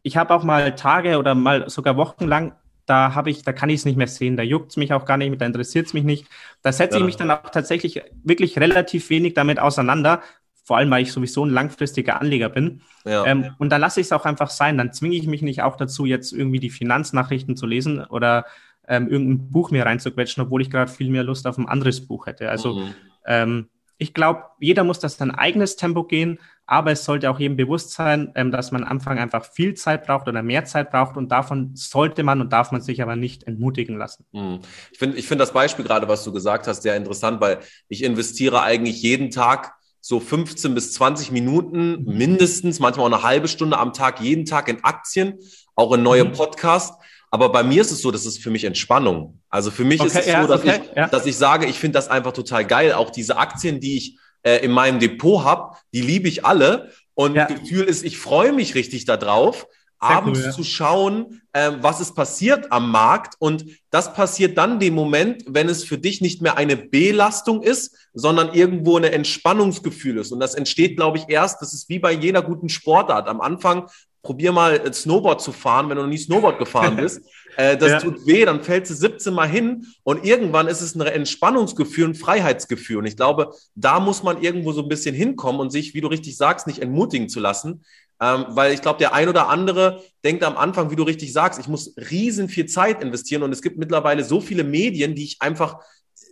ich 0.02 0.16
habe 0.16 0.34
auch 0.34 0.44
mal 0.44 0.74
Tage 0.74 1.18
oder 1.18 1.34
mal 1.34 1.68
sogar 1.70 1.96
Wochen 1.96 2.26
lang 2.26 2.52
da 2.86 3.14
habe 3.14 3.30
ich, 3.30 3.42
da 3.42 3.52
kann 3.52 3.70
ich 3.70 3.76
es 3.76 3.84
nicht 3.84 3.96
mehr 3.96 4.06
sehen, 4.06 4.36
da 4.36 4.42
juckt 4.42 4.70
es 4.70 4.76
mich 4.76 4.92
auch 4.92 5.04
gar 5.04 5.16
nicht, 5.16 5.40
da 5.40 5.46
interessiert 5.46 5.86
es 5.86 5.94
mich 5.94 6.04
nicht. 6.04 6.26
Da 6.62 6.72
setze 6.72 6.96
ja. 6.96 7.00
ich 7.00 7.06
mich 7.06 7.16
dann 7.16 7.30
auch 7.30 7.50
tatsächlich 7.50 8.02
wirklich 8.24 8.58
relativ 8.58 9.08
wenig 9.10 9.34
damit 9.34 9.58
auseinander, 9.58 10.22
vor 10.62 10.76
allem 10.76 10.90
weil 10.90 11.02
ich 11.02 11.12
sowieso 11.12 11.44
ein 11.44 11.50
langfristiger 11.50 12.20
Anleger 12.20 12.48
bin. 12.48 12.82
Ja. 13.04 13.26
Ähm, 13.26 13.50
und 13.58 13.70
dann 13.70 13.80
lasse 13.80 14.00
ich 14.00 14.06
es 14.06 14.12
auch 14.12 14.24
einfach 14.24 14.50
sein. 14.50 14.78
Dann 14.78 14.92
zwinge 14.92 15.16
ich 15.16 15.26
mich 15.26 15.42
nicht 15.42 15.62
auch 15.62 15.76
dazu, 15.76 16.06
jetzt 16.06 16.32
irgendwie 16.32 16.60
die 16.60 16.70
Finanznachrichten 16.70 17.56
zu 17.56 17.66
lesen 17.66 18.04
oder 18.04 18.46
ähm, 18.88 19.08
irgendein 19.08 19.50
Buch 19.50 19.70
mir 19.70 19.86
reinzuquetschen, 19.86 20.42
obwohl 20.42 20.62
ich 20.62 20.70
gerade 20.70 20.90
viel 20.90 21.10
mehr 21.10 21.24
Lust 21.24 21.46
auf 21.46 21.58
ein 21.58 21.68
anderes 21.68 22.06
Buch 22.06 22.26
hätte. 22.26 22.48
Also 22.48 22.74
mhm. 22.74 22.94
ähm, 23.26 23.68
ich 23.98 24.14
glaube, 24.14 24.42
jeder 24.58 24.82
muss 24.82 24.98
das 24.98 25.16
sein 25.16 25.30
eigenes 25.30 25.76
Tempo 25.76 26.02
gehen, 26.02 26.40
aber 26.66 26.90
es 26.90 27.04
sollte 27.04 27.30
auch 27.30 27.38
jedem 27.38 27.56
bewusst 27.56 27.92
sein, 27.92 28.32
ähm, 28.34 28.50
dass 28.50 28.72
man 28.72 28.82
am 28.82 28.90
Anfang 28.90 29.18
einfach 29.18 29.44
viel 29.44 29.74
Zeit 29.74 30.06
braucht 30.06 30.26
oder 30.26 30.42
mehr 30.42 30.64
Zeit 30.64 30.90
braucht 30.90 31.16
und 31.16 31.30
davon 31.30 31.70
sollte 31.74 32.24
man 32.24 32.40
und 32.40 32.52
darf 32.52 32.72
man 32.72 32.80
sich 32.80 33.00
aber 33.02 33.14
nicht 33.14 33.44
entmutigen 33.44 33.96
lassen. 33.96 34.26
Mhm. 34.32 34.60
Ich 34.90 34.98
finde 34.98 35.16
ich 35.18 35.26
finde 35.28 35.42
das 35.42 35.52
Beispiel 35.52 35.84
gerade, 35.84 36.08
was 36.08 36.24
du 36.24 36.32
gesagt 36.32 36.66
hast, 36.66 36.82
sehr 36.82 36.96
interessant, 36.96 37.40
weil 37.40 37.58
ich 37.88 38.02
investiere 38.02 38.62
eigentlich 38.62 39.02
jeden 39.02 39.30
Tag 39.30 39.74
so 40.02 40.18
15 40.18 40.74
bis 40.74 40.92
20 40.94 41.30
Minuten 41.30 42.04
mindestens, 42.04 42.80
manchmal 42.80 43.06
auch 43.06 43.14
eine 43.14 43.22
halbe 43.22 43.46
Stunde 43.46 43.78
am 43.78 43.92
Tag, 43.92 44.20
jeden 44.20 44.44
Tag 44.44 44.68
in 44.68 44.82
Aktien, 44.82 45.38
auch 45.76 45.92
in 45.92 46.02
neue 46.02 46.24
mhm. 46.24 46.32
Podcasts. 46.32 46.98
Aber 47.30 47.50
bei 47.50 47.62
mir 47.62 47.80
ist 47.80 47.92
es 47.92 48.02
so, 48.02 48.10
das 48.10 48.26
ist 48.26 48.42
für 48.42 48.50
mich 48.50 48.64
Entspannung. 48.64 49.40
Also 49.48 49.70
für 49.70 49.84
mich 49.84 50.00
okay, 50.00 50.08
ist 50.08 50.16
es 50.16 50.26
ja, 50.26 50.42
so, 50.42 50.48
dass, 50.48 50.60
okay, 50.60 50.80
ich, 50.90 50.96
ja. 50.96 51.06
dass 51.06 51.24
ich 51.24 51.36
sage, 51.36 51.66
ich 51.66 51.78
finde 51.78 51.96
das 51.96 52.08
einfach 52.08 52.32
total 52.32 52.66
geil. 52.66 52.92
Auch 52.92 53.10
diese 53.10 53.38
Aktien, 53.38 53.80
die 53.80 53.96
ich 53.96 54.18
äh, 54.42 54.56
in 54.56 54.72
meinem 54.72 54.98
Depot 54.98 55.44
habe, 55.44 55.76
die 55.94 56.02
liebe 56.02 56.28
ich 56.28 56.44
alle. 56.44 56.90
Und 57.14 57.36
ja. 57.36 57.46
Gefühl 57.46 57.84
ist, 57.84 58.04
ich 58.04 58.18
freue 58.18 58.52
mich 58.52 58.74
richtig 58.74 59.04
darauf 59.04 59.66
abends 60.02 60.40
cool, 60.40 60.46
ja. 60.46 60.52
zu 60.52 60.64
schauen, 60.64 61.42
äh, 61.52 61.72
was 61.80 62.00
ist 62.00 62.14
passiert 62.14 62.72
am 62.72 62.90
Markt. 62.90 63.34
Und 63.38 63.64
das 63.90 64.12
passiert 64.14 64.58
dann 64.58 64.80
dem 64.80 64.94
Moment, 64.94 65.44
wenn 65.46 65.68
es 65.68 65.84
für 65.84 65.98
dich 65.98 66.20
nicht 66.20 66.42
mehr 66.42 66.56
eine 66.56 66.76
Belastung 66.76 67.62
ist, 67.62 67.96
sondern 68.12 68.52
irgendwo 68.52 68.96
eine 68.96 69.12
Entspannungsgefühl 69.12 70.18
ist. 70.18 70.32
Und 70.32 70.40
das 70.40 70.54
entsteht, 70.54 70.96
glaube 70.96 71.18
ich, 71.18 71.24
erst, 71.28 71.62
das 71.62 71.72
ist 71.72 71.88
wie 71.88 71.98
bei 71.98 72.12
jeder 72.12 72.42
guten 72.42 72.68
Sportart. 72.68 73.28
Am 73.28 73.40
Anfang 73.40 73.88
probier 74.22 74.52
mal 74.52 74.74
äh, 74.76 74.92
Snowboard 74.92 75.40
zu 75.40 75.52
fahren, 75.52 75.88
wenn 75.88 75.96
du 75.96 76.02
noch 76.02 76.08
nie 76.08 76.18
Snowboard 76.18 76.58
gefahren 76.58 76.96
bist. 76.96 77.22
äh, 77.56 77.76
das 77.76 77.90
ja. 77.90 78.00
tut 78.00 78.26
weh, 78.26 78.44
dann 78.44 78.62
fällst 78.62 78.90
du 78.90 78.94
17 78.94 79.34
Mal 79.34 79.48
hin 79.48 79.86
und 80.04 80.24
irgendwann 80.24 80.68
ist 80.68 80.80
es 80.80 80.94
ein 80.94 81.00
Entspannungsgefühl, 81.00 82.08
ein 82.08 82.14
Freiheitsgefühl. 82.14 82.98
Und 82.98 83.06
ich 83.06 83.16
glaube, 83.16 83.52
da 83.74 84.00
muss 84.00 84.22
man 84.22 84.40
irgendwo 84.40 84.72
so 84.72 84.82
ein 84.82 84.88
bisschen 84.88 85.14
hinkommen 85.14 85.60
und 85.60 85.70
sich, 85.70 85.94
wie 85.94 86.00
du 86.00 86.08
richtig 86.08 86.36
sagst, 86.36 86.66
nicht 86.66 86.80
entmutigen 86.80 87.28
zu 87.28 87.40
lassen. 87.40 87.84
Ähm, 88.22 88.46
weil 88.50 88.72
ich 88.72 88.82
glaube, 88.82 89.00
der 89.00 89.14
ein 89.14 89.28
oder 89.28 89.48
andere 89.48 90.00
denkt 90.24 90.44
am 90.44 90.56
Anfang, 90.56 90.92
wie 90.92 90.96
du 90.96 91.02
richtig 91.02 91.32
sagst, 91.32 91.58
ich 91.58 91.66
muss 91.66 91.92
riesen 91.96 92.48
viel 92.48 92.66
Zeit 92.66 93.02
investieren 93.02 93.42
und 93.42 93.50
es 93.50 93.62
gibt 93.62 93.78
mittlerweile 93.78 94.22
so 94.22 94.40
viele 94.40 94.62
Medien, 94.62 95.16
die 95.16 95.24
ich 95.24 95.42
einfach 95.42 95.80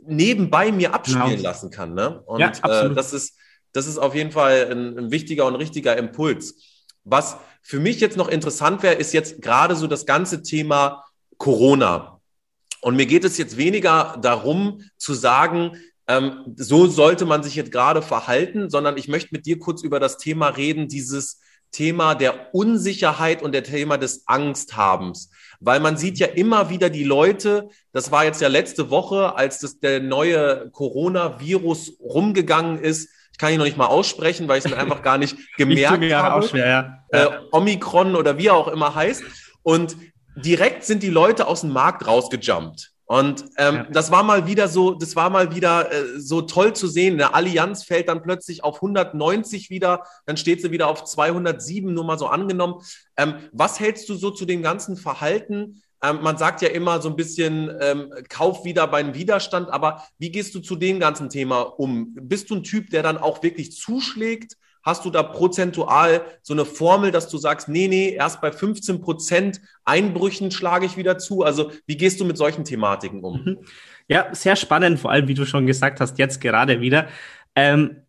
nebenbei 0.06 0.70
mir 0.70 0.94
abspielen 0.94 1.30
genau. 1.30 1.42
lassen 1.42 1.70
kann. 1.70 1.94
Ne? 1.94 2.20
Und 2.26 2.38
ja, 2.38 2.52
äh, 2.62 2.94
das, 2.94 3.12
ist, 3.12 3.36
das 3.72 3.88
ist 3.88 3.98
auf 3.98 4.14
jeden 4.14 4.30
Fall 4.30 4.70
ein, 4.70 4.98
ein 4.98 5.10
wichtiger 5.10 5.46
und 5.46 5.56
richtiger 5.56 5.96
Impuls. 5.96 6.54
Was 7.02 7.38
für 7.60 7.80
mich 7.80 7.98
jetzt 7.98 8.16
noch 8.16 8.28
interessant 8.28 8.84
wäre, 8.84 8.94
ist 8.94 9.12
jetzt 9.12 9.42
gerade 9.42 9.74
so 9.74 9.88
das 9.88 10.06
ganze 10.06 10.44
Thema 10.44 11.04
Corona. 11.38 12.20
Und 12.82 12.94
mir 12.94 13.06
geht 13.06 13.24
es 13.24 13.36
jetzt 13.36 13.56
weniger 13.56 14.16
darum 14.22 14.80
zu 14.96 15.12
sagen, 15.12 15.76
ähm, 16.06 16.54
so 16.56 16.86
sollte 16.86 17.26
man 17.26 17.42
sich 17.42 17.56
jetzt 17.56 17.72
gerade 17.72 18.00
verhalten, 18.00 18.70
sondern 18.70 18.96
ich 18.96 19.08
möchte 19.08 19.30
mit 19.32 19.44
dir 19.44 19.58
kurz 19.58 19.82
über 19.82 19.98
das 19.98 20.18
Thema 20.18 20.50
reden, 20.50 20.86
dieses 20.86 21.40
Thema 21.70 22.14
der 22.14 22.54
Unsicherheit 22.54 23.42
und 23.42 23.52
der 23.52 23.64
Thema 23.64 23.96
des 23.96 24.26
Angsthabens. 24.26 25.30
Weil 25.60 25.80
man 25.80 25.96
sieht 25.96 26.18
ja 26.18 26.26
immer 26.26 26.70
wieder 26.70 26.90
die 26.90 27.04
Leute, 27.04 27.68
das 27.92 28.10
war 28.10 28.24
jetzt 28.24 28.40
ja 28.40 28.48
letzte 28.48 28.90
Woche, 28.90 29.36
als 29.36 29.60
das 29.60 29.78
der 29.78 30.00
neue 30.00 30.70
Coronavirus 30.70 31.98
rumgegangen 32.00 32.78
ist, 32.78 33.10
ich 33.32 33.38
kann 33.38 33.52
ihn 33.52 33.58
noch 33.58 33.64
nicht 33.64 33.76
mal 33.76 33.86
aussprechen, 33.86 34.48
weil 34.48 34.58
ich 34.58 34.66
es 34.66 34.72
einfach 34.72 35.02
gar 35.02 35.16
nicht 35.16 35.36
gemerkt 35.56 36.02
ich 36.02 36.12
habe. 36.12 36.34
Auch 36.34 36.48
schwer, 36.48 36.66
ja. 36.66 37.04
Äh, 37.08 37.28
Omikron 37.52 38.14
oder 38.16 38.36
wie 38.38 38.48
er 38.48 38.54
auch 38.54 38.68
immer 38.68 38.94
heißt. 38.94 39.22
Und 39.62 39.96
direkt 40.36 40.84
sind 40.84 41.02
die 41.02 41.10
Leute 41.10 41.46
aus 41.46 41.62
dem 41.62 41.70
Markt 41.70 42.06
rausgejumpt. 42.06 42.92
Und 43.10 43.46
ähm, 43.56 43.74
ja. 43.74 43.86
das 43.90 44.12
war 44.12 44.22
mal 44.22 44.46
wieder 44.46 44.68
so, 44.68 44.94
das 44.94 45.16
war 45.16 45.30
mal 45.30 45.52
wieder 45.52 45.90
äh, 45.90 46.20
so 46.20 46.42
toll 46.42 46.76
zu 46.76 46.86
sehen. 46.86 47.14
Eine 47.14 47.34
Allianz 47.34 47.82
fällt 47.82 48.08
dann 48.08 48.22
plötzlich 48.22 48.62
auf 48.62 48.76
190 48.76 49.68
wieder, 49.68 50.04
dann 50.26 50.36
steht 50.36 50.62
sie 50.62 50.70
wieder 50.70 50.86
auf 50.86 51.02
207, 51.02 51.92
nur 51.92 52.04
mal 52.04 52.20
so 52.20 52.28
angenommen. 52.28 52.82
Ähm, 53.16 53.34
was 53.50 53.80
hältst 53.80 54.08
du 54.08 54.14
so 54.14 54.30
zu 54.30 54.44
dem 54.44 54.62
ganzen 54.62 54.96
Verhalten? 54.96 55.82
Ähm, 56.04 56.20
man 56.22 56.38
sagt 56.38 56.62
ja 56.62 56.68
immer 56.68 57.02
so 57.02 57.08
ein 57.08 57.16
bisschen, 57.16 57.76
ähm, 57.80 58.12
kauf 58.28 58.64
wieder 58.64 58.86
beim 58.86 59.12
Widerstand, 59.12 59.70
aber 59.70 60.04
wie 60.20 60.30
gehst 60.30 60.54
du 60.54 60.60
zu 60.60 60.76
dem 60.76 61.00
ganzen 61.00 61.30
Thema 61.30 61.62
um? 61.62 62.14
Bist 62.14 62.48
du 62.48 62.54
ein 62.54 62.62
Typ, 62.62 62.90
der 62.90 63.02
dann 63.02 63.18
auch 63.18 63.42
wirklich 63.42 63.72
zuschlägt? 63.72 64.56
Hast 64.82 65.04
du 65.04 65.10
da 65.10 65.22
prozentual 65.22 66.22
so 66.42 66.54
eine 66.54 66.64
Formel, 66.64 67.10
dass 67.10 67.28
du 67.28 67.38
sagst, 67.38 67.68
nee, 67.68 67.88
nee, 67.88 68.10
erst 68.10 68.40
bei 68.40 68.52
15 68.52 69.00
Prozent 69.00 69.60
Einbrüchen 69.84 70.50
schlage 70.50 70.86
ich 70.86 70.96
wieder 70.96 71.18
zu? 71.18 71.42
Also 71.42 71.72
wie 71.86 71.96
gehst 71.96 72.20
du 72.20 72.24
mit 72.24 72.36
solchen 72.36 72.64
Thematiken 72.64 73.22
um? 73.22 73.44
Mhm. 73.44 73.58
Ja, 74.08 74.34
sehr 74.34 74.56
spannend, 74.56 74.98
vor 74.98 75.10
allem, 75.10 75.28
wie 75.28 75.34
du 75.34 75.46
schon 75.46 75.66
gesagt 75.66 76.00
hast, 76.00 76.18
jetzt 76.18 76.40
gerade 76.40 76.80
wieder. 76.80 77.08
Ähm, 77.54 78.02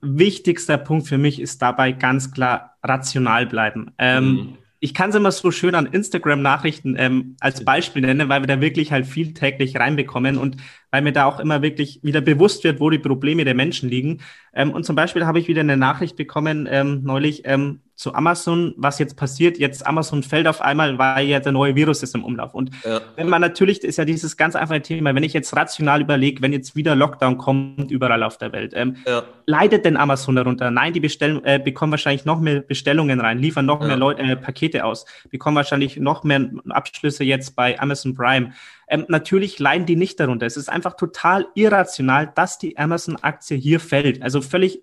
wichtigster 0.00 0.78
Punkt 0.78 1.08
für 1.08 1.18
mich 1.18 1.40
ist 1.40 1.60
dabei 1.60 1.92
ganz 1.92 2.32
klar 2.32 2.76
rational 2.82 3.46
bleiben. 3.46 3.92
Ähm, 3.98 4.24
mhm 4.24 4.58
ich 4.80 4.94
kann 4.94 5.10
es 5.10 5.16
immer 5.16 5.30
so 5.30 5.50
schön 5.50 5.74
an 5.74 5.86
Instagram-Nachrichten 5.86 6.96
ähm, 6.98 7.36
als 7.38 7.64
Beispiel 7.64 8.00
nennen, 8.00 8.30
weil 8.30 8.42
wir 8.42 8.46
da 8.46 8.62
wirklich 8.62 8.92
halt 8.92 9.06
viel 9.06 9.34
täglich 9.34 9.76
reinbekommen 9.76 10.38
und 10.38 10.56
weil 10.90 11.02
mir 11.02 11.12
da 11.12 11.26
auch 11.26 11.38
immer 11.38 11.60
wirklich 11.60 12.00
wieder 12.02 12.22
bewusst 12.22 12.64
wird, 12.64 12.80
wo 12.80 12.88
die 12.88 12.98
Probleme 12.98 13.44
der 13.44 13.54
Menschen 13.54 13.90
liegen. 13.90 14.22
Ähm, 14.54 14.72
und 14.72 14.84
zum 14.84 14.96
Beispiel 14.96 15.26
habe 15.26 15.38
ich 15.38 15.48
wieder 15.48 15.60
eine 15.60 15.76
Nachricht 15.76 16.16
bekommen 16.16 16.66
ähm, 16.70 17.02
neulich 17.04 17.42
ähm, 17.44 17.80
zu 18.00 18.14
Amazon, 18.14 18.72
was 18.78 18.98
jetzt 18.98 19.14
passiert. 19.14 19.58
Jetzt 19.58 19.86
Amazon 19.86 20.22
fällt 20.22 20.48
auf 20.48 20.62
einmal, 20.62 20.98
weil 20.98 21.26
ja 21.26 21.38
der 21.38 21.52
neue 21.52 21.76
Virus 21.76 22.02
ist 22.02 22.14
im 22.14 22.24
Umlauf. 22.24 22.54
Und 22.54 22.70
ja. 22.82 23.02
wenn 23.16 23.28
man 23.28 23.42
natürlich, 23.42 23.84
ist 23.84 23.98
ja 23.98 24.06
dieses 24.06 24.38
ganz 24.38 24.56
einfache 24.56 24.80
Thema, 24.80 25.14
wenn 25.14 25.22
ich 25.22 25.34
jetzt 25.34 25.54
rational 25.54 26.00
überlege, 26.00 26.40
wenn 26.40 26.54
jetzt 26.54 26.74
wieder 26.74 26.96
Lockdown 26.96 27.36
kommt 27.36 27.90
überall 27.90 28.22
auf 28.22 28.38
der 28.38 28.52
Welt, 28.52 28.72
ähm, 28.74 28.96
ja. 29.06 29.22
leidet 29.44 29.84
denn 29.84 29.98
Amazon 29.98 30.34
darunter? 30.34 30.70
Nein, 30.70 30.94
die 30.94 31.00
bestellen, 31.00 31.44
äh, 31.44 31.58
bekommen 31.62 31.92
wahrscheinlich 31.92 32.24
noch 32.24 32.40
mehr 32.40 32.60
Bestellungen 32.60 33.20
rein, 33.20 33.38
liefern 33.38 33.66
noch 33.66 33.82
ja. 33.82 33.88
mehr 33.88 33.96
Leute, 33.98 34.22
äh, 34.22 34.34
Pakete 34.34 34.86
aus, 34.86 35.04
bekommen 35.28 35.56
wahrscheinlich 35.56 35.98
noch 35.98 36.24
mehr 36.24 36.48
Abschlüsse 36.70 37.24
jetzt 37.24 37.54
bei 37.54 37.78
Amazon 37.78 38.14
Prime. 38.14 38.52
Ähm, 38.88 39.04
natürlich 39.08 39.58
leiden 39.58 39.84
die 39.84 39.96
nicht 39.96 40.18
darunter. 40.18 40.46
Es 40.46 40.56
ist 40.56 40.70
einfach 40.70 40.94
total 40.94 41.48
irrational, 41.54 42.32
dass 42.34 42.56
die 42.56 42.78
Amazon-Aktie 42.78 43.58
hier 43.58 43.78
fällt. 43.78 44.22
Also 44.22 44.40
völlig 44.40 44.80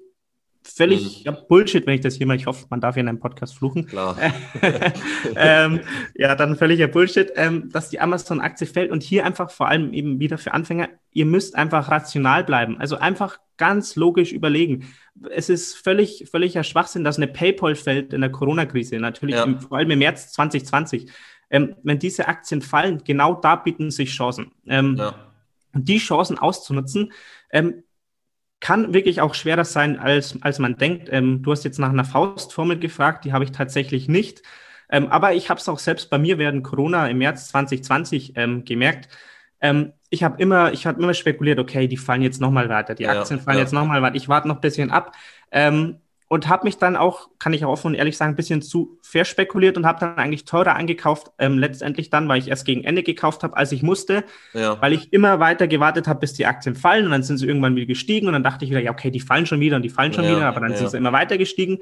völlig 0.68 1.26
mhm. 1.26 1.36
Bullshit, 1.48 1.86
wenn 1.88 1.96
ich 1.96 2.02
das 2.02 2.16
hier 2.16 2.28
mal, 2.28 2.36
ich 2.36 2.46
hoffe, 2.46 2.66
man 2.70 2.82
darf 2.82 2.96
hier 2.96 3.02
in 3.02 3.10
einem 3.10 3.20
Podcast 3.20 3.56
fluchen. 3.56 3.86
Klar. 3.86 4.18
ähm, 5.36 5.82
ja, 6.16 6.36
dann 6.36 6.56
völliger 6.56 6.88
Bullshit, 6.88 7.32
ähm, 7.36 7.70
dass 7.72 7.90
die 7.90 8.00
Amazon-Aktie 8.00 8.68
fällt 8.68 8.92
und 8.92 9.04
hier 9.04 9.26
einfach 9.26 9.50
vor 9.50 9.68
allem 9.68 9.94
eben 9.94 10.20
wieder 10.20 10.38
für 10.38 10.54
Anfänger, 10.54 10.90
ihr 11.12 11.26
müsst 11.26 11.56
einfach 11.56 11.90
rational 11.90 12.44
bleiben. 12.44 12.80
Also 12.80 12.98
einfach 12.98 13.40
ganz 13.58 13.96
logisch 13.96 14.32
überlegen. 14.32 14.88
Es 15.32 15.50
ist 15.50 15.76
völlig, 15.76 16.28
völliger 16.30 16.64
Schwachsinn, 16.64 17.04
dass 17.04 17.18
eine 17.18 17.28
PayPal 17.28 17.76
fällt 17.76 18.14
in 18.14 18.22
der 18.22 18.32
Corona-Krise, 18.32 18.98
natürlich 19.00 19.36
ja. 19.36 19.44
im, 19.44 19.60
vor 19.60 19.78
allem 19.78 19.92
im 19.92 20.00
März 20.00 20.32
2020. 20.34 21.10
Ähm, 21.50 21.76
wenn 21.84 21.98
diese 21.98 22.28
Aktien 22.28 22.62
fallen, 22.62 23.04
genau 23.04 23.34
da 23.34 23.56
bieten 23.56 23.90
sich 23.90 24.10
Chancen. 24.10 24.52
Ähm, 24.68 24.98
ja. 24.98 25.16
Und 25.74 25.88
die 25.88 25.98
Chancen 25.98 26.38
auszunutzen, 26.38 27.12
ähm, 27.52 27.84
kann 28.60 28.94
wirklich 28.94 29.22
auch 29.22 29.36
schwerer 29.36 29.66
sein, 29.66 30.00
als, 30.00 30.42
als 30.42 30.60
man 30.60 30.78
denkt. 30.78 31.10
Ähm, 31.12 31.44
du 31.44 31.52
hast 31.52 31.64
jetzt 31.64 31.80
nach 31.80 31.90
einer 31.90 32.06
Faustformel 32.06 32.80
gefragt, 32.80 33.26
die 33.26 33.34
habe 33.34 33.44
ich 33.44 33.52
tatsächlich 33.52 34.08
nicht. 34.08 34.42
Ähm, 34.90 35.08
aber 35.08 35.34
ich 35.34 35.50
habe 35.50 35.60
es 35.60 35.70
auch 35.70 35.80
selbst 35.80 36.10
bei 36.10 36.18
mir 36.18 36.38
während 36.38 36.64
Corona 36.64 37.08
im 37.08 37.18
März 37.20 37.50
2020 37.50 38.34
ähm, 38.36 38.66
gemerkt. 38.66 39.10
Ähm, 39.62 39.94
ich 40.10 40.24
habe 40.24 40.42
immer, 40.42 40.72
ich 40.72 40.86
habe 40.86 41.02
immer 41.02 41.14
spekuliert, 41.14 41.60
okay, 41.60 41.88
die 41.88 41.98
fallen 41.98 42.22
jetzt 42.22 42.40
nochmal 42.40 42.70
weiter, 42.70 42.96
die 42.96 43.08
Aktien 43.08 43.40
ja, 43.40 43.44
fallen 43.44 43.58
ja. 43.58 43.64
jetzt 43.64 43.74
nochmal 43.74 44.02
weiter. 44.02 44.16
Ich 44.16 44.30
warte 44.30 44.48
noch 44.48 44.56
ein 44.56 44.62
bisschen 44.62 44.92
ab. 44.92 45.14
Und 46.30 46.50
habe 46.50 46.66
mich 46.66 46.78
dann 46.78 46.98
auch, 46.98 47.30
kann 47.40 47.54
ich 47.54 47.64
auch 47.64 47.72
offen 47.72 47.88
und 47.88 47.94
ehrlich 47.94 48.18
sagen, 48.18 48.34
ein 48.34 48.36
bisschen 48.36 48.62
zu 48.62 49.00
verspekuliert 49.02 49.78
und 49.78 49.86
habe 49.86 50.02
dann 50.02 50.18
eigentlich 50.18 50.44
teurer 50.44 50.76
angekauft, 50.76 51.32
ähm, 51.40 51.58
letztendlich 51.58 52.10
dann, 52.10 52.28
weil 52.28 52.40
ich 52.40 52.50
erst 52.50 52.66
gegen 52.66 52.84
Ende 52.84 53.02
gekauft 53.02 53.44
habe, 53.44 53.56
als 53.56 53.72
ich 53.72 53.82
musste, 53.82 54.26
ja. 54.54 54.82
weil 54.82 54.92
ich 54.92 55.14
immer 55.14 55.40
weiter 55.40 55.68
gewartet 55.68 56.08
habe, 56.08 56.20
bis 56.20 56.34
die 56.34 56.46
Aktien 56.46 56.76
fallen 56.76 57.06
und 57.06 57.12
dann 57.12 57.24
sind 57.24 57.38
sie 57.38 57.48
irgendwann 57.48 57.78
wieder 57.78 57.86
gestiegen 57.86 58.28
und 58.28 58.34
dann 58.34 58.44
dachte 58.44 58.66
ich 58.66 58.72
wieder, 58.72 58.82
ja, 58.82 58.92
okay, 58.92 59.10
die 59.10 59.22
fallen 59.22 59.46
schon 59.46 59.62
wieder 59.62 59.78
und 59.78 59.84
die 59.84 59.90
fallen 59.90 60.12
schon 60.12 60.26
ja, 60.26 60.36
wieder, 60.36 60.48
aber 60.48 60.60
dann 60.60 60.72
ja. 60.72 60.78
sind 60.78 60.90
sie 60.90 60.98
immer 60.98 61.14
weiter 61.14 61.38
gestiegen. 61.38 61.80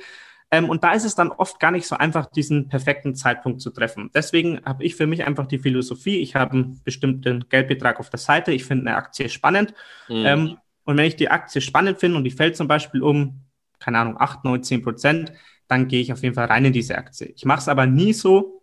Ähm, 0.51 0.69
und 0.69 0.83
da 0.83 0.93
ist 0.93 1.05
es 1.05 1.15
dann 1.15 1.31
oft 1.31 1.59
gar 1.59 1.71
nicht 1.71 1.87
so 1.87 1.97
einfach, 1.97 2.27
diesen 2.27 2.69
perfekten 2.69 3.15
Zeitpunkt 3.15 3.61
zu 3.61 3.71
treffen. 3.71 4.11
Deswegen 4.13 4.61
habe 4.63 4.83
ich 4.83 4.95
für 4.95 5.07
mich 5.07 5.25
einfach 5.25 5.47
die 5.47 5.57
Philosophie, 5.57 6.19
ich 6.19 6.35
habe 6.35 6.53
einen 6.53 6.81
bestimmten 6.83 7.45
Geldbetrag 7.49 7.99
auf 7.99 8.09
der 8.09 8.19
Seite, 8.19 8.51
ich 8.51 8.63
finde 8.63 8.87
eine 8.87 8.97
Aktie 8.97 9.27
spannend. 9.29 9.73
Mhm. 10.07 10.25
Ähm, 10.25 10.57
und 10.83 10.97
wenn 10.97 11.05
ich 11.05 11.15
die 11.15 11.31
Aktie 11.31 11.61
spannend 11.61 11.99
finde 11.99 12.17
und 12.17 12.23
die 12.23 12.31
fällt 12.31 12.55
zum 12.55 12.67
Beispiel 12.67 13.01
um 13.01 13.44
keine 13.79 13.99
Ahnung, 13.99 14.15
8, 14.19 14.43
9, 14.43 14.63
10 14.63 14.81
Prozent, 14.81 15.33
dann 15.67 15.87
gehe 15.87 16.01
ich 16.01 16.13
auf 16.13 16.21
jeden 16.23 16.35
Fall 16.35 16.45
rein 16.45 16.65
in 16.65 16.73
diese 16.73 16.97
Aktie. 16.97 17.33
Ich 17.35 17.45
mache 17.45 17.59
es 17.59 17.67
aber 17.67 17.85
nie 17.85 18.13
so, 18.13 18.61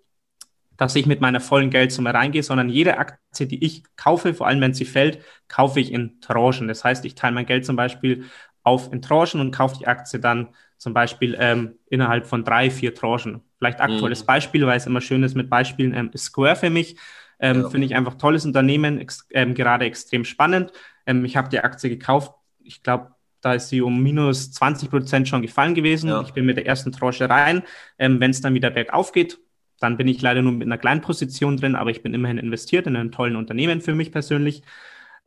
dass 0.76 0.96
ich 0.96 1.06
mit 1.06 1.20
meiner 1.20 1.40
vollen 1.40 1.70
Geldsumme 1.70 2.12
reingehe, 2.12 2.42
sondern 2.42 2.68
jede 2.68 2.98
Aktie, 2.98 3.46
die 3.46 3.64
ich 3.64 3.84
kaufe, 3.96 4.34
vor 4.34 4.46
allem 4.46 4.60
wenn 4.60 4.74
sie 4.74 4.84
fällt, 4.84 5.20
kaufe 5.48 5.80
ich 5.80 5.92
in 5.92 6.20
Tranchen. 6.20 6.68
Das 6.68 6.82
heißt, 6.84 7.04
ich 7.04 7.14
teile 7.14 7.34
mein 7.34 7.46
Geld 7.46 7.64
zum 7.64 7.76
Beispiel 7.76 8.24
auf 8.62 8.92
in 8.92 9.02
Tranchen 9.02 9.40
und 9.40 9.52
kaufe 9.52 9.76
die 9.78 9.86
Aktie 9.86 10.20
dann 10.20 10.48
zum 10.78 10.94
Beispiel 10.94 11.36
ähm, 11.38 11.78
innerhalb 11.88 12.26
von 12.26 12.44
drei, 12.44 12.70
vier 12.70 12.94
Tranchen. 12.94 13.42
Vielleicht 13.58 13.80
aktuelles 13.80 14.22
mhm. 14.22 14.26
Beispiel, 14.26 14.66
weil 14.66 14.76
es 14.76 14.86
immer 14.86 15.00
schön 15.00 15.22
ist 15.22 15.36
mit 15.36 15.48
Beispielen, 15.48 15.94
ähm, 15.94 16.10
Square 16.16 16.56
für 16.56 16.70
mich. 16.70 16.96
Ähm, 17.38 17.62
ja. 17.62 17.70
Finde 17.70 17.86
ich 17.86 17.94
einfach 17.94 18.14
tolles 18.14 18.44
Unternehmen, 18.44 18.98
ex 18.98 19.26
ähm, 19.30 19.54
gerade 19.54 19.84
extrem 19.84 20.24
spannend. 20.24 20.72
Ähm, 21.06 21.24
ich 21.24 21.36
habe 21.36 21.48
die 21.48 21.60
Aktie 21.60 21.90
gekauft, 21.90 22.32
ich 22.60 22.82
glaube, 22.82 23.14
da 23.42 23.54
ist 23.54 23.68
sie 23.68 23.82
um 23.82 24.02
minus 24.02 24.52
20 24.52 24.88
Prozent 24.88 25.28
schon 25.28 25.42
gefallen 25.42 25.74
gewesen. 25.74 26.08
Ja. 26.08 26.22
Ich 26.22 26.32
bin 26.32 26.46
mit 26.46 26.56
der 26.56 26.66
ersten 26.66 26.92
Tranche 26.92 27.28
rein. 27.28 27.62
Ähm, 27.98 28.20
Wenn 28.20 28.30
es 28.30 28.40
dann 28.40 28.54
wieder 28.54 28.70
bergauf 28.70 29.12
geht, 29.12 29.38
dann 29.80 29.96
bin 29.96 30.08
ich 30.08 30.22
leider 30.22 30.42
nur 30.42 30.52
mit 30.52 30.66
einer 30.66 30.78
kleinen 30.78 31.00
Position 31.00 31.56
drin, 31.56 31.74
aber 31.74 31.90
ich 31.90 32.02
bin 32.02 32.14
immerhin 32.14 32.38
investiert 32.38 32.86
in 32.86 32.96
einem 32.96 33.10
tollen 33.10 33.36
Unternehmen 33.36 33.80
für 33.80 33.94
mich 33.94 34.12
persönlich. 34.12 34.62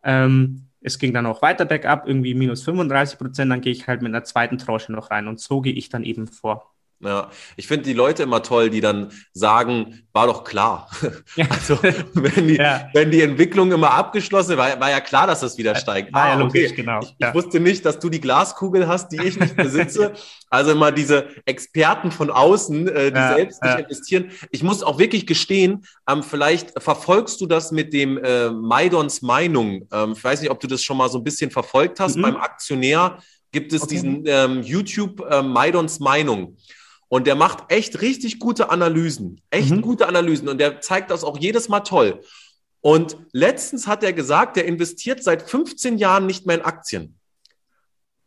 Ähm, 0.04 0.70
es 0.82 0.98
ging 0.98 1.14
dann 1.14 1.26
auch 1.26 1.42
weiter 1.42 1.66
bergab, 1.66 2.08
irgendwie 2.08 2.34
minus 2.36 2.64
35 2.64 3.18
Prozent, 3.18 3.52
dann 3.52 3.62
gehe 3.62 3.74
ich 3.74 3.88
halt 3.88 4.02
mit 4.02 4.14
einer 4.14 4.24
zweiten 4.24 4.58
Tranche 4.58 4.92
noch 4.92 5.12
rein 5.12 5.28
und 5.28 5.40
so 5.40 5.60
gehe 5.60 5.74
ich 5.74 5.90
dann 5.90 6.04
eben 6.04 6.28
vor. 6.28 6.75
Ja, 7.02 7.30
ich 7.58 7.68
finde 7.68 7.84
die 7.84 7.94
Leute 7.94 8.24
immer 8.24 8.42
toll, 8.42 8.70
die 8.70 8.80
dann 8.80 9.12
sagen, 9.34 10.08
war 10.14 10.28
doch 10.28 10.44
klar. 10.44 10.90
Ja. 11.36 11.46
Also 11.56 11.82
wenn 11.82 12.48
die, 12.48 12.56
ja. 12.56 12.90
wenn 12.94 13.12
die 13.12 13.22
Entwicklung 13.22 13.72
immer 13.72 13.92
abgeschlossen 13.92 14.58
war, 14.58 14.80
war 14.80 14.90
ja 14.90 15.00
klar, 15.00 15.26
dass 15.28 15.40
das 15.40 15.58
wieder 15.58 15.76
steigt. 15.76 16.14
War 16.14 16.24
ah, 16.24 16.30
ja 16.30 16.36
logisch, 16.36 16.72
okay. 16.72 16.76
genau. 16.76 17.00
Ich, 17.02 17.16
ich, 17.18 17.34
wusste 17.34 17.60
nicht, 17.60 17.86
dass 17.86 18.00
du 18.00 18.10
die 18.10 18.22
Glaskugel 18.22 18.88
hast, 18.88 19.10
die 19.10 19.22
ich 19.22 19.40
nicht 19.40 19.56
besitze. 19.56 20.14
also 20.50 20.72
immer 20.72 20.92
diese 20.92 21.28
Experten 21.46 22.12
von 22.12 22.30
außen, 22.30 22.88
äh, 22.88 23.12
die 23.12 23.36
selbst 23.36 23.64
nicht 23.64 23.80
investieren. 23.80 24.32
Ich 24.52 24.64
muss 24.64 24.84
auch 24.84 25.00
wirklich 25.00 25.26
gestehen, 25.26 25.86
ähm, 26.10 26.24
vielleicht 26.24 26.82
verfolgst 26.82 27.42
du 27.42 27.46
das 27.46 27.72
mit 27.72 27.94
dem 27.94 28.18
äh, 28.18 28.50
Maidons 28.50 29.22
Meinung. 29.22 29.88
Ähm, 29.92 30.14
ich 30.14 30.24
weiß 30.24 30.42
nicht, 30.42 30.52
ob 30.52 30.60
du 30.60 30.68
das 30.68 30.84
schon 30.84 30.98
mal 30.98 31.10
so 31.10 31.18
ein 31.18 31.24
bisschen 31.24 31.52
verfolgt 31.52 32.00
hast. 32.00 32.16
Mhm. 32.18 32.22
Beim 32.22 32.38
Aktionär 32.38 33.20
gibt 33.52 33.74
es 33.74 33.84
okay. 33.84 33.96
diesen 33.96 34.24
ähm, 34.26 34.62
YouTube 34.62 35.26
äh, 35.30 35.42
Maidons 35.42 36.00
Meinung. 36.00 36.58
Und 37.16 37.28
der 37.28 37.36
macht 37.36 37.72
echt 37.72 38.02
richtig 38.02 38.40
gute 38.40 38.72
Analysen. 38.72 39.40
Echt 39.50 39.70
mhm. 39.70 39.82
gute 39.82 40.06
Analysen. 40.06 40.50
Und 40.50 40.58
der 40.58 40.82
zeigt 40.82 41.12
das 41.12 41.24
auch 41.24 41.38
jedes 41.38 41.70
Mal 41.70 41.80
toll. 41.80 42.20
Und 42.82 43.16
letztens 43.32 43.88
hat 43.88 44.04
er 44.04 44.12
gesagt, 44.12 44.58
der 44.58 44.66
investiert 44.66 45.24
seit 45.24 45.50
15 45.50 45.98
Jahren 45.98 46.26
nicht 46.26 46.46
mehr 46.46 46.58
in 46.58 46.66
Aktien. 46.66 47.18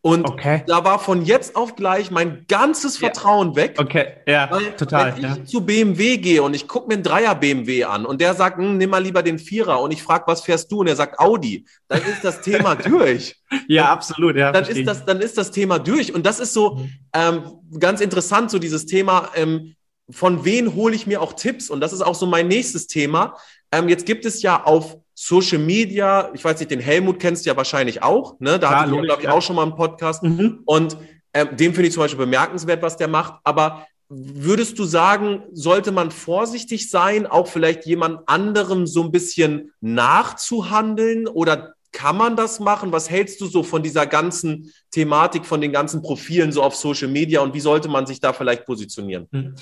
Und 0.08 0.24
okay. 0.24 0.62
da 0.66 0.84
war 0.86 0.98
von 0.98 1.22
jetzt 1.22 1.54
auf 1.54 1.76
gleich 1.76 2.10
mein 2.10 2.46
ganzes 2.48 2.96
Vertrauen 2.96 3.50
ja. 3.50 3.56
weg. 3.56 3.74
Okay, 3.76 4.06
ja, 4.26 4.50
weil, 4.50 4.72
total. 4.72 5.14
Wenn 5.14 5.42
ich 5.42 5.44
zu 5.44 5.60
BMW 5.60 6.16
gehe 6.16 6.42
und 6.42 6.54
ich 6.54 6.66
gucke 6.66 6.88
mir 6.88 6.94
einen 6.94 7.02
Dreier 7.02 7.34
BMW 7.34 7.84
an 7.84 8.06
und 8.06 8.22
der 8.22 8.32
sagt, 8.32 8.56
hm, 8.56 8.78
nimm 8.78 8.88
mal 8.88 9.02
lieber 9.02 9.22
den 9.22 9.38
Vierer 9.38 9.82
und 9.82 9.90
ich 9.90 10.02
frage, 10.02 10.24
was 10.26 10.40
fährst 10.40 10.72
du? 10.72 10.80
Und 10.80 10.86
er 10.86 10.96
sagt 10.96 11.18
Audi, 11.18 11.66
dann 11.88 12.00
ist 12.00 12.24
das 12.24 12.40
Thema 12.40 12.74
durch. 12.76 13.36
ja, 13.68 13.82
dann, 13.82 13.92
absolut, 13.92 14.36
ja. 14.36 14.50
Dann 14.50 14.64
ist, 14.64 14.86
das, 14.86 15.04
dann 15.04 15.20
ist 15.20 15.36
das 15.36 15.50
Thema 15.50 15.78
durch. 15.78 16.14
Und 16.14 16.24
das 16.24 16.40
ist 16.40 16.54
so 16.54 16.76
mhm. 16.76 16.90
ähm, 17.12 17.42
ganz 17.78 18.00
interessant, 18.00 18.50
so 18.50 18.58
dieses 18.58 18.86
Thema, 18.86 19.28
ähm, 19.34 19.74
von 20.08 20.42
wen 20.42 20.74
hole 20.74 20.94
ich 20.94 21.06
mir 21.06 21.20
auch 21.20 21.34
Tipps? 21.34 21.68
Und 21.68 21.82
das 21.82 21.92
ist 21.92 22.00
auch 22.00 22.14
so 22.14 22.24
mein 22.24 22.48
nächstes 22.48 22.86
Thema. 22.86 23.36
Ähm, 23.70 23.90
jetzt 23.90 24.06
gibt 24.06 24.24
es 24.24 24.40
ja 24.40 24.64
auf 24.64 24.96
Social 25.20 25.58
Media, 25.58 26.30
ich 26.32 26.44
weiß 26.44 26.60
nicht, 26.60 26.70
den 26.70 26.78
Helmut 26.78 27.18
kennst 27.18 27.44
du 27.44 27.50
ja 27.50 27.56
wahrscheinlich 27.56 28.04
auch, 28.04 28.38
ne? 28.38 28.56
Da 28.60 28.70
ja, 28.70 28.80
hatte 28.80 28.94
ich, 28.94 29.02
glaube 29.02 29.22
ich, 29.22 29.28
auch 29.28 29.42
schon 29.42 29.56
mal 29.56 29.64
einen 29.64 29.74
Podcast. 29.74 30.22
Mhm. 30.22 30.60
Und 30.64 30.96
ähm, 31.34 31.48
dem 31.56 31.74
finde 31.74 31.88
ich 31.88 31.94
zum 31.94 32.04
Beispiel 32.04 32.24
bemerkenswert, 32.24 32.82
was 32.82 32.96
der 32.96 33.08
macht. 33.08 33.40
Aber 33.42 33.84
würdest 34.08 34.78
du 34.78 34.84
sagen, 34.84 35.42
sollte 35.52 35.90
man 35.90 36.12
vorsichtig 36.12 36.88
sein, 36.88 37.26
auch 37.26 37.48
vielleicht 37.48 37.84
jemand 37.84 38.28
anderem 38.28 38.86
so 38.86 39.02
ein 39.02 39.10
bisschen 39.10 39.72
nachzuhandeln 39.80 41.26
oder 41.26 41.74
kann 41.90 42.16
man 42.16 42.36
das 42.36 42.60
machen? 42.60 42.92
Was 42.92 43.10
hältst 43.10 43.40
du 43.40 43.46
so 43.46 43.64
von 43.64 43.82
dieser 43.82 44.06
ganzen 44.06 44.72
Thematik, 44.92 45.46
von 45.46 45.60
den 45.60 45.72
ganzen 45.72 46.00
Profilen 46.00 46.52
so 46.52 46.62
auf 46.62 46.76
Social 46.76 47.08
Media 47.08 47.40
und 47.40 47.54
wie 47.54 47.60
sollte 47.60 47.88
man 47.88 48.06
sich 48.06 48.20
da 48.20 48.32
vielleicht 48.32 48.66
positionieren? 48.66 49.26
Mhm. 49.32 49.56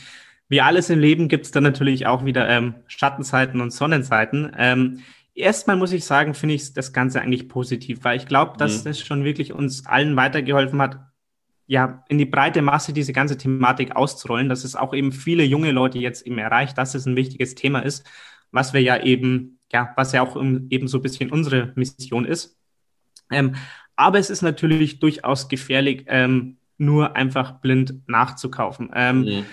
Wie 0.50 0.60
alles 0.60 0.90
im 0.90 0.98
Leben 0.98 1.28
gibt 1.28 1.46
es 1.46 1.50
dann 1.50 1.62
natürlich 1.62 2.06
auch 2.06 2.26
wieder 2.26 2.46
ähm, 2.46 2.74
Schattenseiten 2.88 3.62
und 3.62 3.72
Sonnenseiten. 3.72 4.52
Ähm, 4.58 5.02
erstmal 5.36 5.76
muss 5.76 5.92
ich 5.92 6.04
sagen, 6.04 6.34
finde 6.34 6.54
ich 6.54 6.72
das 6.72 6.92
Ganze 6.92 7.20
eigentlich 7.20 7.48
positiv, 7.48 8.02
weil 8.02 8.16
ich 8.16 8.26
glaube, 8.26 8.56
dass 8.58 8.80
mhm. 8.80 8.88
das 8.88 9.00
schon 9.00 9.24
wirklich 9.24 9.52
uns 9.52 9.86
allen 9.86 10.16
weitergeholfen 10.16 10.80
hat, 10.80 10.98
ja, 11.68 12.04
in 12.08 12.18
die 12.18 12.26
breite 12.26 12.62
Masse 12.62 12.92
diese 12.92 13.12
ganze 13.12 13.36
Thematik 13.36 13.94
auszurollen, 13.94 14.48
dass 14.48 14.64
es 14.64 14.76
auch 14.76 14.94
eben 14.94 15.12
viele 15.12 15.44
junge 15.44 15.72
Leute 15.72 15.98
jetzt 15.98 16.26
eben 16.26 16.38
erreicht, 16.38 16.78
dass 16.78 16.94
es 16.94 17.06
ein 17.06 17.16
wichtiges 17.16 17.54
Thema 17.54 17.80
ist, 17.80 18.08
was 18.52 18.72
wir 18.72 18.80
ja 18.80 19.02
eben, 19.02 19.58
ja, 19.72 19.92
was 19.96 20.12
ja 20.12 20.22
auch 20.22 20.36
eben 20.70 20.88
so 20.88 20.98
ein 20.98 21.02
bisschen 21.02 21.30
unsere 21.30 21.72
Mission 21.74 22.24
ist. 22.24 22.56
Ähm, 23.30 23.56
aber 23.96 24.18
es 24.18 24.30
ist 24.30 24.42
natürlich 24.42 25.00
durchaus 25.00 25.48
gefährlich, 25.48 26.04
ähm, 26.06 26.58
nur 26.78 27.16
einfach 27.16 27.60
blind 27.60 27.94
nachzukaufen. 28.06 28.90
Ähm, 28.94 29.20
mhm 29.22 29.46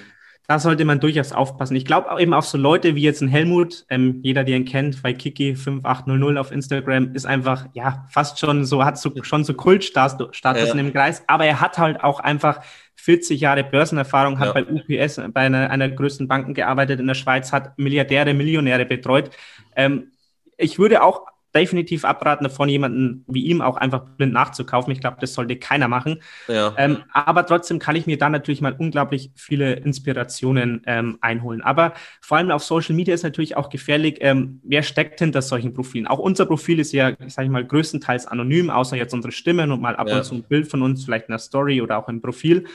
da 0.48 0.60
sollte 0.60 0.84
man 0.84 1.00
durchaus 1.00 1.32
aufpassen. 1.32 1.76
Ich 1.76 1.86
glaube 1.86 2.12
auch 2.12 2.20
eben 2.20 2.34
auf 2.34 2.46
so 2.46 2.58
Leute 2.58 2.96
wie 2.96 3.02
jetzt 3.02 3.22
ein 3.22 3.30
Helmut, 3.30 3.86
ähm, 3.90 4.20
jeder, 4.24 4.44
der 4.44 4.58
ihn 4.58 4.66
kennt, 4.66 5.02
bei 5.02 5.14
Kiki 5.14 5.56
5800 5.56 6.38
auf 6.38 6.52
Instagram, 6.52 7.14
ist 7.14 7.26
einfach, 7.26 7.68
ja, 7.74 8.06
fast 8.10 8.40
schon 8.40 8.66
so, 8.66 8.84
hat 8.84 8.98
so, 8.98 9.12
schon 9.22 9.46
so 9.46 9.54
Kultstatus 9.54 10.42
ja. 10.44 10.72
in 10.72 10.78
dem 10.78 10.92
Kreis, 10.92 11.24
aber 11.28 11.46
er 11.46 11.62
hat 11.62 11.78
halt 11.78 12.04
auch 12.04 12.20
einfach 12.20 12.62
40 12.96 13.40
Jahre 13.40 13.64
Börsenerfahrung, 13.64 14.40
hat 14.40 14.54
ja. 14.56 14.62
bei 14.62 14.66
UPS, 14.66 15.22
bei 15.34 15.42
einer, 15.42 15.70
einer 15.70 15.90
größten 15.90 16.28
Banken 16.28 16.54
gearbeitet 16.54 17.00
in 17.00 17.08
der 17.08 17.16
Schweiz, 17.16 17.54
hat 17.54 17.78
Milliardäre, 17.78 18.34
Millionäre 18.34 18.86
betreut. 18.86 19.32
Ähm, 19.76 20.12
ich 20.58 20.78
würde 20.78 21.04
auch 21.04 21.26
definitiv 21.56 22.06
abraten, 22.06 22.50
von 22.50 22.68
jemandem 22.68 23.24
wie 23.28 23.46
ihm 23.46 23.62
auch 23.62 23.78
einfach 23.78 24.06
blind 24.18 24.34
nachzukaufen. 24.34 24.92
Ich 24.92 25.00
glaube, 25.00 25.18
das 25.20 25.34
sollte 25.34 25.56
keiner 25.56 25.88
machen. 25.88 26.22
Ja. 26.48 26.74
Ähm, 26.78 27.04
aber 27.12 27.46
trotzdem 27.46 27.80
kann 27.80 27.96
ich 27.96 28.08
mir 28.08 28.18
da 28.18 28.30
natürlich 28.30 28.62
mal 28.62 28.76
unglaublich 28.78 29.32
viele 29.36 29.74
Inspirationen 29.74 30.82
ähm, 30.86 31.18
einholen. 31.22 31.62
Aber 31.62 31.94
vor 32.22 32.38
allem 32.38 32.52
auf 32.52 32.64
Social 32.64 32.96
Media 32.96 33.14
ist 33.14 33.24
natürlich 33.24 33.56
auch 33.56 33.70
gefährlich, 33.70 34.18
ähm, 34.22 34.62
wer 34.64 34.84
steckt 34.84 35.20
hinter 35.20 35.42
solchen 35.42 35.74
Profilen. 35.74 36.08
Auch 36.08 36.20
unser 36.20 36.46
Profil 36.46 36.80
ist 36.80 36.92
ja, 36.92 37.14
sage 37.28 37.46
ich 37.46 37.52
mal, 37.52 37.66
größtenteils 37.66 38.26
anonym, 38.26 38.70
außer 38.70 38.98
jetzt 38.98 39.14
unsere 39.14 39.32
Stimmen 39.32 39.72
und 39.72 39.82
mal 39.82 39.96
ab 39.96 40.08
ja. 40.08 40.18
und 40.18 40.24
zu 40.24 40.36
ein 40.36 40.44
Bild 40.44 40.68
von 40.68 40.82
uns, 40.82 41.06
vielleicht 41.06 41.28
in 41.28 41.34
der 41.34 41.40
Story 41.40 41.82
oder 41.82 41.98
auch 41.98 42.10
im 42.10 42.22
Profil. 42.22 42.66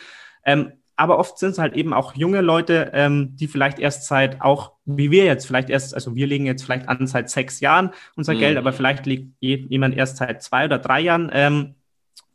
Ähm, 0.45 0.73
aber 0.98 1.18
oft 1.18 1.38
sind 1.38 1.50
es 1.50 1.58
halt 1.58 1.74
eben 1.76 1.94
auch 1.94 2.16
junge 2.16 2.40
Leute, 2.40 2.90
ähm, 2.92 3.37
die 3.37 3.46
vielleicht 3.46 3.78
erst 3.78 4.06
seit 4.06 4.40
auch, 4.40 4.72
wie 4.84 5.12
wir 5.12 5.24
jetzt, 5.24 5.46
vielleicht 5.46 5.70
erst, 5.70 5.94
also 5.94 6.16
wir 6.16 6.26
legen 6.26 6.44
jetzt 6.44 6.64
vielleicht 6.64 6.88
an 6.88 7.06
seit 7.06 7.30
sechs 7.30 7.61
Jahren 7.61 7.90
unser 8.16 8.34
mhm. 8.34 8.40
Geld, 8.40 8.58
aber 8.58 8.72
vielleicht 8.72 9.06
liegt 9.06 9.32
jemand 9.40 9.96
erst 9.96 10.16
seit 10.16 10.42
zwei 10.42 10.64
oder 10.64 10.78
drei 10.78 11.00
Jahren 11.00 11.30
ähm, 11.32 11.74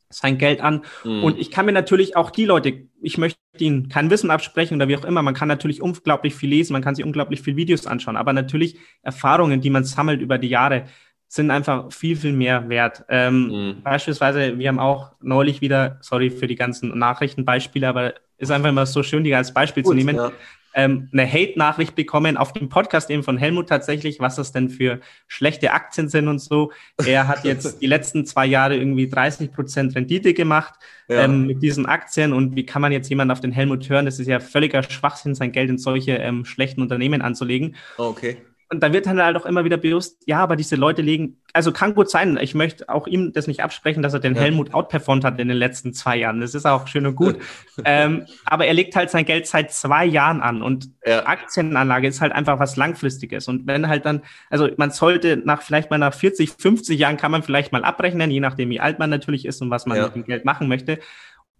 sein 0.10 0.38
Geld 0.38 0.62
an. 0.62 0.84
Mhm. 1.04 1.23
Und 1.23 1.39
ich 1.39 1.52
kann 1.52 1.65
mir 1.65 1.73
natürlich 1.73 2.15
auch 2.15 2.32
die 2.32 2.45
Leute, 2.45 2.88
ich 3.02 3.17
möchte 3.17 3.38
ihnen 3.58 3.89
kein 3.89 4.10
Wissen 4.10 4.32
absprechen 4.32 4.78
oder 4.78 4.88
wie 4.88 4.95
auch 4.95 5.04
immer, 5.04 5.21
man 5.21 5.34
kann 5.34 5.49
natürlich 5.49 5.82
unglaublich 5.82 6.34
viel 6.34 6.49
lesen, 6.49 6.71
man 6.71 6.82
kann 6.82 6.95
sich 6.95 7.04
unglaublich 7.04 7.41
viel 7.41 7.58
Videos 7.58 7.86
anschauen, 7.86 8.15
aber 8.15 8.32
natürlich 8.32 8.78
Erfahrungen, 9.02 9.60
die 9.60 9.71
man 9.71 9.84
sammelt 9.84 10.21
über 10.21 10.38
die 10.38 10.49
Jahre, 10.49 10.86
sind 11.28 11.52
einfach 11.52 11.91
viel, 11.91 12.15
viel 12.15 12.32
mehr 12.32 12.69
wert. 12.69 13.04
Ähm, 13.10 13.47
mhm. 13.47 13.84
Beispielsweise, 13.84 14.58
wir 14.58 14.69
haben 14.69 14.80
auch 14.80 15.12
neulich 15.19 15.60
wieder, 15.60 15.97
sorry 15.99 16.30
für 16.30 16.47
die 16.47 16.56
ganzen 16.56 16.97
Nachrichtenbeispiele, 16.97 17.89
aber 17.89 18.13
ist 18.44 18.52
einfach 18.52 18.70
immer 18.70 18.86
so 18.86 19.04
schön, 19.04 19.24
die 19.24 19.34
als 19.34 19.54
Beispiel 19.54 19.84
Gut, 19.84 19.92
zu 19.92 19.96
nehmen. 19.96 20.16
Ja 20.16 20.32
ähm, 20.74 21.10
eine 21.12 21.32
Hate-Nachricht 21.32 21.96
bekommen 21.96 22.38
auf 22.38 22.54
dem 22.54 22.70
Podcast 22.70 23.10
eben 23.10 23.24
von 23.24 23.38
Helmut 23.38 23.70
tatsächlich, 23.70 24.20
was 24.20 24.36
das 24.36 24.52
denn 24.52 24.70
für 24.70 25.00
schlechte 25.28 25.72
Aktien 25.72 26.10
sind 26.10 26.28
und 26.28 26.40
so. 26.40 26.72
Er 27.06 27.28
hat 27.28 27.44
jetzt 27.44 27.82
die 27.82 27.88
letzten 27.88 28.26
zwei 28.26 28.46
Jahre 28.46 28.76
irgendwie 28.76 29.08
30 29.08 29.52
Prozent 29.52 29.96
Rendite 29.96 30.34
gemacht 30.34 30.74
ja. 31.08 31.24
ähm, 31.24 31.46
mit 31.46 31.62
diesen 31.62 31.86
Aktien 31.86 32.34
und 32.34 32.56
wie 32.56 32.66
kann 32.66 32.82
man 32.82 32.92
jetzt 32.92 33.10
jemand 33.10 33.32
auf 33.32 33.40
den 33.40 33.52
Helmut 33.52 33.88
hören? 33.90 34.06
Das 34.06 34.20
ist 34.20 34.28
ja 34.28 34.40
völliger 34.40 34.84
Schwachsinn, 34.84 35.36
sein 35.36 35.52
Geld 35.52 35.70
in 35.70 35.78
solche 35.78 36.14
ähm, 36.14 36.46
schlechten 36.46 36.82
Unternehmen 36.82 37.22
anzulegen. 37.22 37.76
Okay. 37.98 38.38
Und 38.74 38.82
da 38.82 38.92
wird 38.92 39.06
dann 39.06 39.22
halt 39.22 39.38
auch 39.38 39.46
immer 39.46 39.66
wieder 39.66 39.78
bewusst, 39.78 40.24
ja, 40.26 40.40
aber 40.40 40.56
diese 40.56 40.76
Leute 40.76 41.04
legen, 41.04 41.38
also 41.54 41.72
kann 41.72 41.94
gut 41.94 42.10
sein, 42.10 42.40
ich 42.42 42.56
möchte 42.56 42.90
auch 42.90 43.06
ihm 43.06 43.32
das 43.32 43.46
nicht 43.46 43.62
absprechen, 43.62 44.02
dass 44.02 44.16
er 44.16 44.20
den 44.20 44.34
ja. 44.34 44.42
Helmut 44.42 44.74
outperformt 44.74 45.24
hat 45.24 45.40
in 45.40 45.48
den 45.48 45.58
letzten 45.58 45.94
zwei 45.94 46.18
Jahren. 46.18 46.42
Das 46.42 46.56
ist 46.56 46.66
auch 46.66 46.88
schön 46.88 47.06
und 47.06 47.14
gut. 47.14 47.38
ähm, 47.86 48.26
aber 48.46 48.66
er 48.66 48.74
legt 48.74 48.96
halt 48.96 49.12
sein 49.12 49.26
Geld 49.26 49.46
seit 49.46 49.72
zwei 49.72 50.06
Jahren 50.06 50.42
an 50.42 50.64
und 50.64 50.90
ja. 51.06 51.24
Aktienanlage 51.28 52.08
ist 52.08 52.20
halt 52.20 52.32
einfach 52.32 52.58
was 52.58 52.76
Langfristiges. 52.76 53.48
Und 53.48 53.68
wenn 53.68 53.88
halt 53.88 54.06
dann, 54.06 54.24
also 54.50 54.68
man 54.78 54.90
sollte 54.90 55.38
nach 55.38 55.62
vielleicht 55.62 55.92
mal 55.92 56.00
nach 56.00 56.16
40, 56.16 56.54
50 56.58 56.98
Jahren 56.98 57.18
kann 57.18 57.30
man 57.30 57.44
vielleicht 57.44 57.74
mal 57.74 57.84
abrechnen, 57.84 58.32
je 58.32 58.40
nachdem 58.40 58.72
wie 58.72 58.80
alt 58.80 58.98
man 58.98 59.12
natürlich 59.12 59.46
ist 59.46 59.62
und 59.62 59.70
was 59.70 59.86
man 59.86 59.98
ja. 59.98 60.06
mit 60.06 60.16
dem 60.16 60.24
Geld 60.24 60.46
machen 60.46 60.68
möchte. 60.68 60.98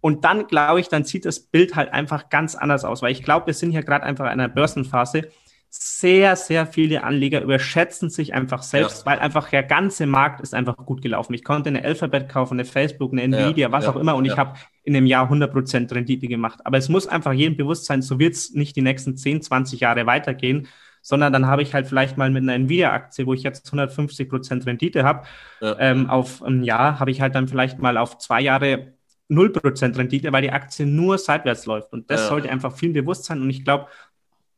Und 0.00 0.24
dann 0.24 0.48
glaube 0.48 0.80
ich, 0.80 0.88
dann 0.88 1.04
sieht 1.04 1.24
das 1.26 1.38
Bild 1.38 1.76
halt 1.76 1.92
einfach 1.92 2.28
ganz 2.28 2.56
anders 2.56 2.84
aus, 2.84 3.02
weil 3.02 3.12
ich 3.12 3.22
glaube, 3.22 3.46
wir 3.46 3.54
sind 3.54 3.70
hier 3.70 3.84
gerade 3.84 4.04
einfach 4.04 4.24
in 4.24 4.32
einer 4.32 4.48
Börsenphase 4.48 5.30
sehr, 5.76 6.36
sehr 6.36 6.66
viele 6.66 7.02
Anleger 7.02 7.40
überschätzen 7.40 8.08
sich 8.08 8.32
einfach 8.32 8.62
selbst, 8.62 9.00
ja. 9.00 9.06
weil 9.06 9.18
einfach 9.18 9.48
der 9.50 9.64
ganze 9.64 10.06
Markt 10.06 10.40
ist 10.40 10.54
einfach 10.54 10.76
gut 10.76 11.02
gelaufen. 11.02 11.34
Ich 11.34 11.42
konnte 11.42 11.68
eine 11.68 11.84
Alphabet 11.84 12.28
kaufen, 12.28 12.54
eine 12.54 12.64
Facebook, 12.64 13.12
eine 13.12 13.22
Nvidia, 13.22 13.68
ja, 13.68 13.72
was 13.72 13.84
ja, 13.84 13.90
auch 13.90 13.96
immer 13.96 14.14
und 14.14 14.24
ich 14.24 14.36
habe 14.36 14.54
in 14.84 14.94
einem 14.94 15.06
Jahr 15.06 15.28
100% 15.28 15.92
Rendite 15.92 16.28
gemacht. 16.28 16.60
Aber 16.64 16.78
es 16.78 16.88
muss 16.88 17.08
einfach 17.08 17.32
jedem 17.32 17.56
bewusst 17.56 17.86
sein, 17.86 18.02
so 18.02 18.20
wird 18.20 18.34
es 18.34 18.54
nicht 18.54 18.76
die 18.76 18.82
nächsten 18.82 19.16
10, 19.16 19.42
20 19.42 19.80
Jahre 19.80 20.06
weitergehen, 20.06 20.68
sondern 21.02 21.32
dann 21.32 21.46
habe 21.46 21.62
ich 21.62 21.74
halt 21.74 21.88
vielleicht 21.88 22.16
mal 22.16 22.30
mit 22.30 22.44
einer 22.44 22.54
Nvidia-Aktie, 22.54 23.26
wo 23.26 23.34
ich 23.34 23.42
jetzt 23.42 23.68
150% 23.72 24.66
Rendite 24.66 25.02
habe, 25.02 25.26
ähm, 25.60 26.08
auf 26.08 26.40
ein 26.42 26.62
Jahr 26.62 27.00
habe 27.00 27.10
ich 27.10 27.20
halt 27.20 27.34
dann 27.34 27.48
vielleicht 27.48 27.80
mal 27.80 27.96
auf 27.96 28.18
zwei 28.18 28.40
Jahre 28.40 28.94
0% 29.28 29.98
Rendite, 29.98 30.32
weil 30.32 30.42
die 30.42 30.52
Aktie 30.52 30.86
nur 30.86 31.18
seitwärts 31.18 31.66
läuft. 31.66 31.92
Und 31.92 32.10
das 32.10 32.28
sollte 32.28 32.48
einfach 32.50 32.76
viel 32.76 32.92
bewusst 32.92 33.24
sein. 33.24 33.40
Und 33.40 33.50
ich 33.50 33.64
glaube, 33.64 33.88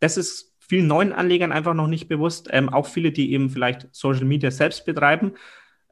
das 0.01 0.17
ist 0.17 0.56
vielen 0.69 0.87
neuen 0.87 1.13
Anlegern 1.13 1.53
einfach 1.53 1.75
noch 1.75 1.87
nicht 1.87 2.09
bewusst, 2.09 2.49
ähm, 2.51 2.69
auch 2.69 2.87
viele, 2.87 3.13
die 3.13 3.33
eben 3.33 3.51
vielleicht 3.51 3.89
Social 3.93 4.25
Media 4.25 4.51
selbst 4.51 4.85
betreiben. 4.85 5.33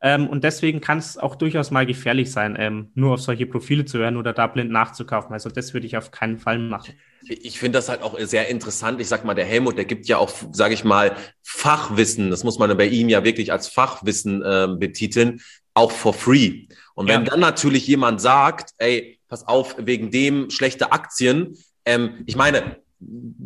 Ähm, 0.05 0.29
und 0.29 0.45
deswegen 0.45 0.83
kann 0.83 0.99
es 0.99 1.17
auch 1.17 1.35
durchaus 1.35 1.71
mal 1.71 1.87
gefährlich 1.87 2.31
sein, 2.31 2.57
ähm, 2.59 2.91
nur 2.95 3.15
auf 3.15 3.21
solche 3.21 3.47
Profile 3.47 3.87
zu 3.87 3.99
hören 3.99 4.19
oder 4.19 4.35
da 4.35 4.47
blind 4.47 4.71
nachzukaufen. 4.71 5.33
Also 5.33 5.49
das 5.49 5.73
würde 5.73 5.87
ich 5.87 5.97
auf 5.97 6.11
keinen 6.11 6.39
Fall 6.39 6.59
machen. 6.59 6.93
Ich 7.27 7.59
finde 7.59 7.79
das 7.79 7.89
halt 7.89 8.03
auch 8.03 8.19
sehr 8.21 8.49
interessant. 8.49 9.01
Ich 9.01 9.09
sag 9.09 9.25
mal, 9.25 9.33
der 9.33 9.47
Helmut, 9.47 9.79
der 9.79 9.87
gibt 9.87 10.07
ja 10.07 10.19
auch, 10.19 10.31
sage 10.53 10.75
ich 10.75 10.85
mal, 10.85 11.17
Fachwissen. 11.43 12.29
Das 12.29 12.45
muss 12.45 12.59
man 12.59 12.77
bei 12.77 12.87
ihm 12.87 13.09
ja 13.09 13.25
wirklich 13.25 13.51
als 13.51 13.69
Fachwissen 13.69 14.43
äh, 14.43 14.69
betiteln, 14.79 15.41
auch 15.73 15.91
for 15.91 16.13
free. 16.13 16.67
Und 16.95 17.09
wenn 17.09 17.25
ja. 17.25 17.31
dann 17.31 17.41
natürlich 17.41 17.87
jemand 17.87 18.21
sagt, 18.21 18.73
ey, 18.77 19.19
pass 19.29 19.49
auf, 19.49 19.77
wegen 19.79 20.11
dem 20.11 20.51
schlechte 20.51 20.93
Aktien, 20.93 21.57
ähm, 21.87 22.23
ich 22.27 22.37
meine, 22.37 22.77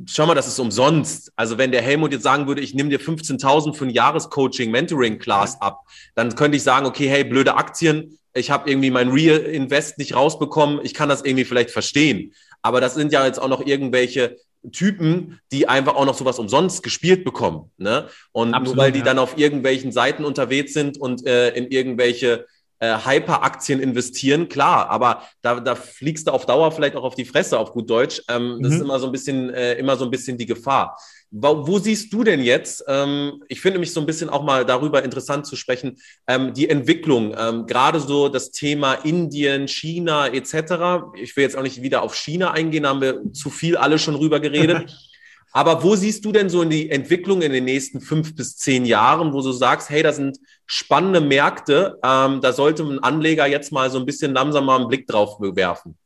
schau 0.07 0.27
mal, 0.27 0.35
das 0.35 0.49
ist 0.49 0.59
umsonst. 0.59 1.33
Also 1.37 1.59
wenn 1.59 1.73
der 1.73 1.83
Helmut 1.83 2.13
jetzt 2.13 2.23
sagen 2.23 2.47
würde, 2.47 2.61
ich 2.61 2.75
nehme 2.75 2.91
dir 2.91 3.01
15.000 3.01 3.75
für 3.75 3.87
ein 3.87 3.91
Jahrescoaching, 3.91 4.71
Mentoring-Class 4.71 5.61
ab, 5.61 5.81
dann 6.15 6.35
könnte 6.35 6.57
ich 6.57 6.63
sagen, 6.63 6.87
okay, 6.87 7.09
hey, 7.09 7.25
blöde 7.25 7.57
Aktien, 7.57 8.19
ich 8.35 8.51
habe 8.51 8.71
irgendwie 8.71 8.91
mein 8.91 9.09
Real 9.09 9.39
Invest 9.39 9.99
nicht 9.99 10.15
rausbekommen, 10.15 10.81
ich 10.83 10.95
kann 10.95 11.09
das 11.09 11.25
irgendwie 11.25 11.45
vielleicht 11.45 11.71
verstehen. 11.71 12.35
Aber 12.63 12.81
das 12.81 12.95
sind 12.95 13.13
ja 13.13 13.25
jetzt 13.25 13.41
auch 13.41 13.49
noch 13.49 13.65
irgendwelche 13.65 14.37
Typen, 14.73 15.41
die 15.53 15.69
einfach 15.69 15.95
auch 15.95 16.05
noch 16.05 16.17
sowas 16.17 16.39
umsonst 16.39 16.83
gespielt 16.83 17.25
bekommen. 17.25 17.71
Ne? 17.79 18.09
Und 18.33 18.55
Absolut, 18.55 18.77
nur 18.77 18.85
weil 18.85 18.93
die 18.93 18.99
ja. 19.01 19.05
dann 19.05 19.19
auf 19.19 19.39
irgendwelchen 19.39 19.93
Seiten 19.93 20.25
unterwegs 20.25 20.73
sind 20.73 20.99
und 20.99 21.27
äh, 21.27 21.51
in 21.51 21.69
irgendwelche 21.69 22.47
äh, 22.81 22.97
Hyper-Aktien 23.05 23.81
investieren, 23.81 24.49
klar, 24.49 24.89
aber 24.91 25.23
da, 25.43 25.61
da 25.61 25.75
fliegst 25.75 26.27
du 26.27 26.31
auf 26.31 26.47
Dauer 26.47 26.73
vielleicht 26.73 26.97
auch 26.97 27.05
auf 27.05 27.15
die 27.15 27.25
Fresse, 27.25 27.59
auf 27.59 27.73
gut 27.73 27.91
Deutsch. 27.91 28.23
Ähm, 28.29 28.59
das 28.61 28.71
mhm. 28.71 28.77
ist 28.77 28.83
immer 28.83 28.99
so 29.01 29.07
ein 29.07 29.13
bisschen, 29.13 29.51
äh, 29.51 29.75
immer 29.75 29.97
so 29.97 30.05
ein 30.05 30.11
bisschen 30.11 30.39
die 30.39 30.47
Gefahr. 30.47 30.97
Wo, 31.31 31.67
wo 31.67 31.79
siehst 31.79 32.13
du 32.13 32.25
denn 32.25 32.41
jetzt, 32.41 32.85
ähm, 32.89 33.43
ich 33.49 33.61
finde 33.61 33.79
mich 33.79 33.93
so 33.93 34.01
ein 34.01 34.07
bisschen 34.07 34.31
auch 34.31 34.43
mal 34.43 34.65
darüber 34.65 35.03
interessant 35.03 35.47
zu 35.47 35.57
sprechen, 35.57 35.99
ähm, 36.27 36.55
die 36.55 36.71
Entwicklung, 36.71 37.35
ähm, 37.39 37.67
gerade 37.67 38.01
so 38.01 38.29
das 38.29 38.51
Thema 38.51 38.95
Indien, 38.95 39.69
China 39.69 40.29
etc. 40.29 41.13
Ich 41.17 41.37
will 41.37 41.43
jetzt 41.43 41.57
auch 41.57 41.63
nicht 41.63 41.83
wieder 41.83 42.03
auf 42.03 42.15
China 42.15 42.53
eingehen, 42.53 42.85
da 42.85 42.91
haben 42.91 43.03
wir 43.03 43.33
zu 43.33 43.51
viel 43.51 43.77
alle 43.77 43.99
schon 43.99 44.15
rüber 44.15 44.41
geredet. 44.41 44.97
Aber 45.53 45.83
wo 45.83 45.97
siehst 45.97 46.25
du 46.25 46.33
denn 46.33 46.51
so 46.51 46.63
in 46.63 46.71
die 46.71 46.91
Entwicklung 46.91 47.43
in 47.43 47.53
den 47.53 47.65
nächsten 47.65 48.01
fünf 48.01 48.35
bis 48.35 48.57
zehn 48.57 48.85
Jahren, 48.85 49.33
wo 49.33 49.41
du 49.41 49.53
sagst, 49.53 49.89
hey, 49.91 50.03
das 50.03 50.17
sind 50.17 50.39
spannende 50.67 51.21
Märkte, 51.21 51.99
ähm, 52.05 52.41
da 52.41 52.53
sollte 52.53 52.83
ein 52.83 52.99
Anleger 53.03 53.47
jetzt 53.47 53.73
mal 53.73 53.91
so 53.91 53.99
ein 53.99 54.07
bisschen 54.07 54.35
langsam 54.35 54.67
mal 54.67 54.77
einen 54.77 54.89
Blick 54.89 55.07
drauf 55.07 55.41
werfen? 55.41 55.97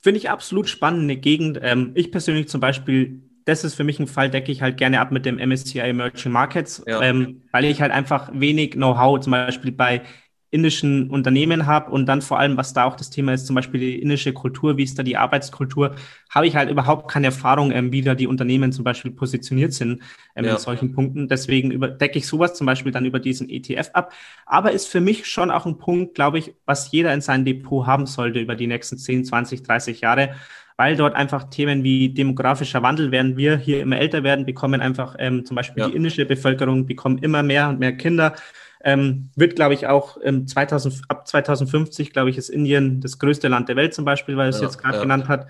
Finde 0.00 0.18
ich 0.18 0.30
absolut 0.30 0.68
spannende 0.68 1.16
Gegend. 1.16 1.58
Ähm, 1.62 1.92
ich 1.94 2.10
persönlich 2.10 2.48
zum 2.48 2.60
Beispiel, 2.60 3.22
das 3.44 3.64
ist 3.64 3.74
für 3.74 3.84
mich 3.84 3.98
ein 3.98 4.06
Fall, 4.06 4.30
decke 4.30 4.50
ich 4.52 4.62
halt 4.62 4.76
gerne 4.76 5.00
ab 5.00 5.12
mit 5.12 5.26
dem 5.26 5.36
MSCI 5.36 5.80
Emerging 5.80 6.32
Markets, 6.32 6.82
ja. 6.86 7.02
ähm, 7.02 7.42
weil 7.52 7.64
ich 7.64 7.82
halt 7.82 7.92
einfach 7.92 8.30
wenig 8.32 8.72
Know-how 8.72 9.20
zum 9.20 9.32
Beispiel 9.32 9.72
bei 9.72 10.02
indischen 10.50 11.10
Unternehmen 11.10 11.66
habe 11.66 11.90
und 11.90 12.06
dann 12.06 12.22
vor 12.22 12.38
allem, 12.38 12.56
was 12.56 12.72
da 12.72 12.84
auch 12.84 12.96
das 12.96 13.10
Thema 13.10 13.34
ist, 13.34 13.46
zum 13.46 13.54
Beispiel 13.54 13.80
die 13.80 14.00
indische 14.00 14.32
Kultur, 14.32 14.76
wie 14.78 14.82
ist 14.82 14.98
da 14.98 15.02
die 15.02 15.16
Arbeitskultur, 15.16 15.94
habe 16.30 16.46
ich 16.46 16.56
halt 16.56 16.70
überhaupt 16.70 17.10
keine 17.10 17.26
Erfahrung, 17.26 17.70
ähm, 17.70 17.92
wie 17.92 18.00
da 18.00 18.14
die 18.14 18.26
Unternehmen 18.26 18.72
zum 18.72 18.84
Beispiel 18.84 19.10
positioniert 19.10 19.74
sind 19.74 20.02
ähm, 20.34 20.46
ja. 20.46 20.52
in 20.52 20.58
solchen 20.58 20.92
Punkten. 20.92 21.28
Deswegen 21.28 21.70
überdecke 21.70 22.18
ich 22.18 22.26
sowas 22.26 22.54
zum 22.54 22.66
Beispiel 22.66 22.92
dann 22.92 23.04
über 23.04 23.20
diesen 23.20 23.50
ETF 23.50 23.90
ab. 23.92 24.12
Aber 24.46 24.72
ist 24.72 24.88
für 24.88 25.00
mich 25.00 25.26
schon 25.26 25.50
auch 25.50 25.66
ein 25.66 25.78
Punkt, 25.78 26.14
glaube 26.14 26.38
ich, 26.38 26.54
was 26.64 26.90
jeder 26.92 27.12
in 27.12 27.20
seinem 27.20 27.44
Depot 27.44 27.86
haben 27.86 28.06
sollte 28.06 28.40
über 28.40 28.54
die 28.54 28.66
nächsten 28.66 28.96
10, 28.96 29.26
20, 29.26 29.62
30 29.62 30.00
Jahre 30.00 30.30
weil 30.78 30.94
dort 30.94 31.16
einfach 31.16 31.50
Themen 31.50 31.82
wie 31.82 32.08
demografischer 32.08 32.82
Wandel 32.82 33.10
werden 33.10 33.36
wir 33.36 33.56
hier 33.58 33.82
immer 33.82 33.98
älter 33.98 34.22
werden, 34.22 34.46
bekommen 34.46 34.80
einfach 34.80 35.16
ähm, 35.18 35.44
zum 35.44 35.56
Beispiel 35.56 35.82
ja. 35.82 35.88
die 35.88 35.96
indische 35.96 36.24
Bevölkerung 36.24 36.86
bekommen 36.86 37.18
immer 37.18 37.42
mehr 37.42 37.68
und 37.68 37.80
mehr 37.80 37.92
Kinder. 37.96 38.36
Ähm, 38.84 39.30
wird, 39.34 39.56
glaube 39.56 39.74
ich, 39.74 39.86
auch 39.86 40.18
ähm, 40.22 40.46
2000, 40.46 41.02
ab 41.08 41.26
2050, 41.26 42.12
glaube 42.12 42.30
ich, 42.30 42.38
ist 42.38 42.48
Indien 42.48 43.00
das 43.00 43.18
größte 43.18 43.48
Land 43.48 43.68
der 43.68 43.76
Welt 43.76 43.92
zum 43.92 44.04
Beispiel, 44.04 44.36
weil 44.36 44.50
es 44.50 44.60
ja, 44.60 44.66
jetzt 44.66 44.78
gerade 44.78 44.96
ja. 44.96 45.02
genannt 45.02 45.28
hat. 45.28 45.48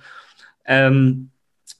Ähm, 0.64 1.30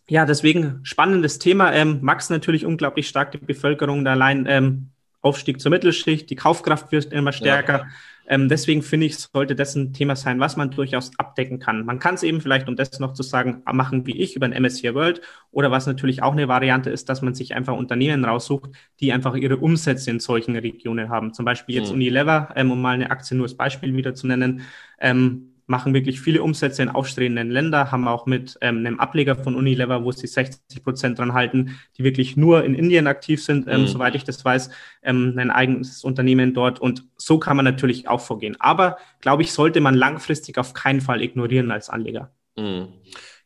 ja, 0.09 0.27
deswegen 0.27 0.81
spannendes 0.83 1.39
Thema. 1.39 1.73
Ähm, 1.73 1.99
Max 2.03 2.31
natürlich 2.31 2.67
unglaublich 2.67 3.09
stark 3.09 3.33
die 3.33 3.39
Bevölkerung, 3.39 4.05
da 4.05 4.13
allein 4.13 4.47
ähm, 4.49 4.91
Aufstieg 5.21 5.61
zur 5.61 5.71
Mittelschicht, 5.71 6.31
die 6.31 6.37
Kaufkraft 6.37 6.93
wird 6.93 7.13
immer 7.13 7.33
stärker. 7.33 7.79
Ja. 7.79 7.87
Ähm, 8.29 8.49
deswegen 8.49 8.83
finde 8.83 9.07
ich, 9.07 9.19
sollte 9.19 9.55
das 9.55 9.75
ein 9.75 9.95
Thema 9.95 10.15
sein, 10.15 10.39
was 10.39 10.57
man 10.57 10.71
durchaus 10.71 11.11
abdecken 11.19 11.59
kann. 11.59 11.85
Man 11.87 11.99
kann 11.99 12.15
es 12.15 12.23
eben 12.23 12.41
vielleicht, 12.41 12.69
um 12.69 12.77
das 12.77 13.01
noch 13.01 13.15
zu 13.15 13.23
sagen, 13.23 13.63
machen 13.73 14.07
wie 14.07 14.19
ich 14.19 14.37
über 14.37 14.47
ein 14.47 14.63
MSCI 14.63 14.95
World 14.95 15.23
oder 15.51 15.71
was 15.71 15.87
natürlich 15.87 16.23
auch 16.23 16.33
eine 16.33 16.47
Variante 16.47 16.91
ist, 16.91 17.09
dass 17.09 17.23
man 17.23 17.35
sich 17.35 17.55
einfach 17.55 17.75
Unternehmen 17.75 18.25
raussucht, 18.25 18.71
die 19.01 19.13
einfach 19.13 19.35
ihre 19.35 19.57
Umsätze 19.57 20.11
in 20.11 20.21
solchen 20.21 20.57
Regionen 20.57 21.09
haben. 21.09 21.33
Zum 21.33 21.47
Beispiel 21.47 21.77
jetzt 21.77 21.89
mhm. 21.89 21.95
Unilever, 21.95 22.51
ähm, 22.55 22.71
um 22.71 22.83
mal 22.83 22.95
eine 22.95 23.11
Aktie 23.11 23.37
nur 23.37 23.47
als 23.47 23.57
Beispiel 23.57 23.97
wieder 23.97 24.15
zu 24.15 24.27
nennen. 24.27 24.63
Ähm, 25.01 25.48
machen 25.69 25.93
wirklich 25.95 26.21
viele 26.21 26.43
Umsätze 26.43 26.83
in 26.83 26.89
aufstrebenden 26.89 27.51
Ländern, 27.51 27.93
haben 27.93 28.09
auch 28.09 28.27
mit 28.27 28.59
ähm, 28.63 28.79
einem 28.79 28.99
Ableger 28.99 29.37
von 29.37 29.55
Unilever, 29.55 30.03
wo 30.03 30.11
sie 30.11 30.27
60 30.27 30.83
Prozent 30.83 31.19
dran 31.19 31.35
halten, 31.35 31.79
die 31.97 32.05
wirklich 32.05 32.37
nur 32.37 32.65
in 32.65 32.75
Indien 32.75 33.07
aktiv 33.07 33.45
sind, 33.45 33.69
ähm, 33.69 33.83
mhm. 33.83 33.87
soweit 33.87 34.15
ich 34.15 34.25
das 34.25 34.43
weiß, 34.45 34.71
ähm, 35.03 35.35
ein 35.37 35.51
eigenes 35.51 36.03
Unternehmen 36.05 36.55
dort. 36.55 36.81
Und 36.81 37.05
so 37.17 37.39
kann 37.39 37.57
man 37.57 37.67
natürlich 37.67 38.09
auch 38.09 38.21
vorgehen. 38.21 38.57
Aber, 38.59 38.97
glaube 39.21 39.43
ich, 39.43 39.53
sollte 39.53 39.81
man 39.81 39.95
langfristig 39.95 40.57
auf 40.57 40.73
keinen 40.73 41.03
Fall 41.03 41.23
ignorieren 41.23 41.71
als 41.71 41.91
Anleger. 41.91 42.33
Mhm. 42.57 42.89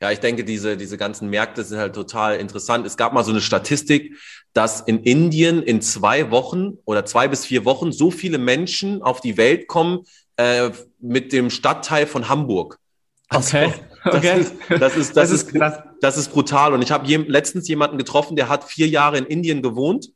Ja, 0.00 0.10
ich 0.10 0.18
denke, 0.18 0.42
diese, 0.42 0.76
diese 0.76 0.96
ganzen 0.96 1.30
Märkte 1.30 1.62
sind 1.62 1.78
halt 1.78 1.94
total 1.94 2.36
interessant. 2.36 2.84
Es 2.86 2.96
gab 2.96 3.12
mal 3.12 3.22
so 3.22 3.30
eine 3.30 3.40
Statistik, 3.40 4.16
dass 4.52 4.80
in 4.80 5.04
Indien 5.04 5.62
in 5.62 5.80
zwei 5.80 6.32
Wochen 6.32 6.78
oder 6.84 7.04
zwei 7.04 7.28
bis 7.28 7.46
vier 7.46 7.64
Wochen 7.64 7.92
so 7.92 8.10
viele 8.10 8.38
Menschen 8.38 9.00
auf 9.02 9.20
die 9.20 9.36
Welt 9.36 9.68
kommen, 9.68 10.00
äh, 10.36 10.70
mit 11.00 11.32
dem 11.32 11.50
Stadtteil 11.50 12.06
von 12.06 12.28
Hamburg. 12.28 12.78
Also, 13.28 13.56
okay. 13.58 13.74
Das, 14.04 14.16
okay. 14.16 14.40
Ist, 14.40 14.54
das, 14.68 14.96
ist, 14.96 15.16
das, 15.16 15.30
das, 15.30 15.42
ist, 15.42 15.82
das 16.00 16.16
ist 16.16 16.32
brutal. 16.32 16.74
Und 16.74 16.82
ich 16.82 16.90
habe 16.90 17.06
je, 17.06 17.18
letztens 17.18 17.68
jemanden 17.68 17.98
getroffen, 17.98 18.34
der 18.34 18.48
hat 18.48 18.64
vier 18.64 18.88
Jahre 18.88 19.16
in 19.16 19.26
Indien 19.26 19.62
gewohnt. 19.62 20.08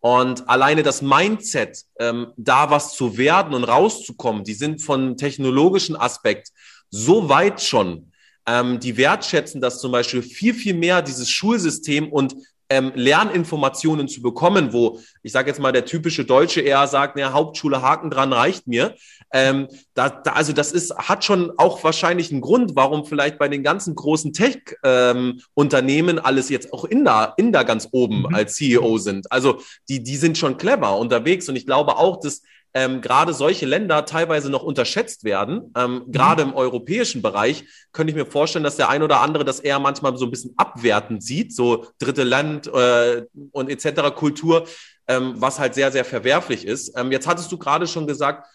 Und 0.00 0.48
alleine 0.50 0.82
das 0.82 1.00
Mindset, 1.00 1.84
ähm, 1.98 2.32
da 2.36 2.68
was 2.68 2.94
zu 2.94 3.16
werden 3.16 3.54
und 3.54 3.64
rauszukommen, 3.64 4.44
die 4.44 4.52
sind 4.52 4.82
von 4.82 5.16
technologischen 5.16 5.96
Aspekt 5.96 6.48
so 6.90 7.30
weit 7.30 7.62
schon, 7.62 8.12
ähm, 8.46 8.80
die 8.80 8.96
wertschätzen 8.96 9.60
das 9.60 9.80
zum 9.80 9.92
Beispiel 9.92 10.22
viel, 10.22 10.54
viel 10.54 10.74
mehr, 10.74 11.02
dieses 11.02 11.30
Schulsystem 11.30 12.12
und 12.12 12.34
ähm, 12.68 12.92
Lerninformationen 12.94 14.08
zu 14.08 14.22
bekommen, 14.22 14.72
wo 14.72 15.00
ich 15.22 15.32
sage 15.32 15.48
jetzt 15.48 15.60
mal 15.60 15.72
der 15.72 15.84
typische 15.84 16.24
Deutsche 16.24 16.60
eher 16.60 16.86
sagt, 16.86 17.18
ja, 17.18 17.32
Hauptschule 17.32 17.82
Haken 17.82 18.10
dran 18.10 18.32
reicht 18.32 18.66
mir. 18.66 18.94
Ähm, 19.32 19.68
da, 19.94 20.10
da, 20.10 20.32
also 20.32 20.52
das 20.52 20.72
ist 20.72 20.94
hat 20.96 21.24
schon 21.24 21.52
auch 21.56 21.82
wahrscheinlich 21.84 22.30
einen 22.32 22.40
Grund, 22.40 22.72
warum 22.74 23.04
vielleicht 23.04 23.38
bei 23.38 23.48
den 23.48 23.62
ganzen 23.62 23.94
großen 23.94 24.32
Tech-Unternehmen 24.32 26.16
ähm, 26.18 26.24
alles 26.24 26.48
jetzt 26.48 26.72
auch 26.72 26.84
in 26.84 27.04
da, 27.04 27.34
in 27.36 27.52
da 27.52 27.62
ganz 27.62 27.88
oben 27.92 28.20
mhm. 28.20 28.34
als 28.34 28.54
CEO 28.54 28.98
sind. 28.98 29.30
Also 29.30 29.60
die 29.88 30.02
die 30.02 30.16
sind 30.16 30.38
schon 30.38 30.56
clever 30.56 30.96
unterwegs 30.98 31.48
und 31.48 31.56
ich 31.56 31.66
glaube 31.66 31.96
auch, 31.96 32.20
dass 32.20 32.42
ähm, 32.74 33.00
gerade 33.00 33.34
solche 33.34 33.66
Länder 33.66 34.04
teilweise 34.06 34.50
noch 34.50 34.62
unterschätzt 34.62 35.24
werden. 35.24 35.72
Ähm, 35.76 36.04
mhm. 36.06 36.12
Gerade 36.12 36.42
im 36.42 36.54
europäischen 36.54 37.22
Bereich 37.22 37.64
könnte 37.92 38.10
ich 38.12 38.16
mir 38.16 38.26
vorstellen, 38.26 38.64
dass 38.64 38.76
der 38.76 38.88
ein 38.88 39.02
oder 39.02 39.20
andere 39.20 39.44
das 39.44 39.60
eher 39.60 39.78
manchmal 39.78 40.16
so 40.16 40.24
ein 40.24 40.30
bisschen 40.30 40.54
abwertend 40.56 41.22
sieht, 41.22 41.54
so 41.54 41.86
dritte 41.98 42.24
Land 42.24 42.68
äh, 42.68 43.26
und 43.50 43.68
etc. 43.68 44.14
Kultur, 44.14 44.66
ähm, 45.08 45.34
was 45.36 45.58
halt 45.58 45.74
sehr, 45.74 45.92
sehr 45.92 46.04
verwerflich 46.04 46.66
ist. 46.66 46.96
Ähm, 46.96 47.12
jetzt 47.12 47.26
hattest 47.26 47.50
du 47.52 47.58
gerade 47.58 47.86
schon 47.86 48.06
gesagt, 48.06 48.48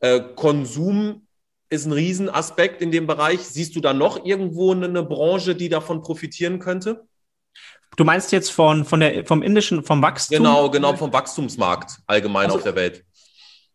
äh, 0.00 0.20
Konsum 0.36 1.26
ist 1.70 1.86
ein 1.86 1.92
Riesenaspekt 1.92 2.80
in 2.80 2.90
dem 2.90 3.06
Bereich. 3.06 3.40
Siehst 3.40 3.76
du 3.76 3.80
da 3.80 3.92
noch 3.92 4.24
irgendwo 4.24 4.72
eine 4.72 5.02
Branche, 5.02 5.54
die 5.54 5.68
davon 5.68 6.02
profitieren 6.02 6.58
könnte? 6.58 7.06
Du 7.96 8.04
meinst 8.04 8.32
jetzt 8.32 8.52
von, 8.52 8.84
von 8.84 9.00
der, 9.00 9.26
vom 9.26 9.42
indischen, 9.42 9.82
vom 9.82 10.00
Wachstum? 10.02 10.38
Genau, 10.38 10.70
genau, 10.70 10.94
vom 10.96 11.12
Wachstumsmarkt 11.12 11.98
allgemein 12.06 12.46
also, 12.46 12.58
auf 12.58 12.62
der 12.62 12.76
Welt. 12.76 13.04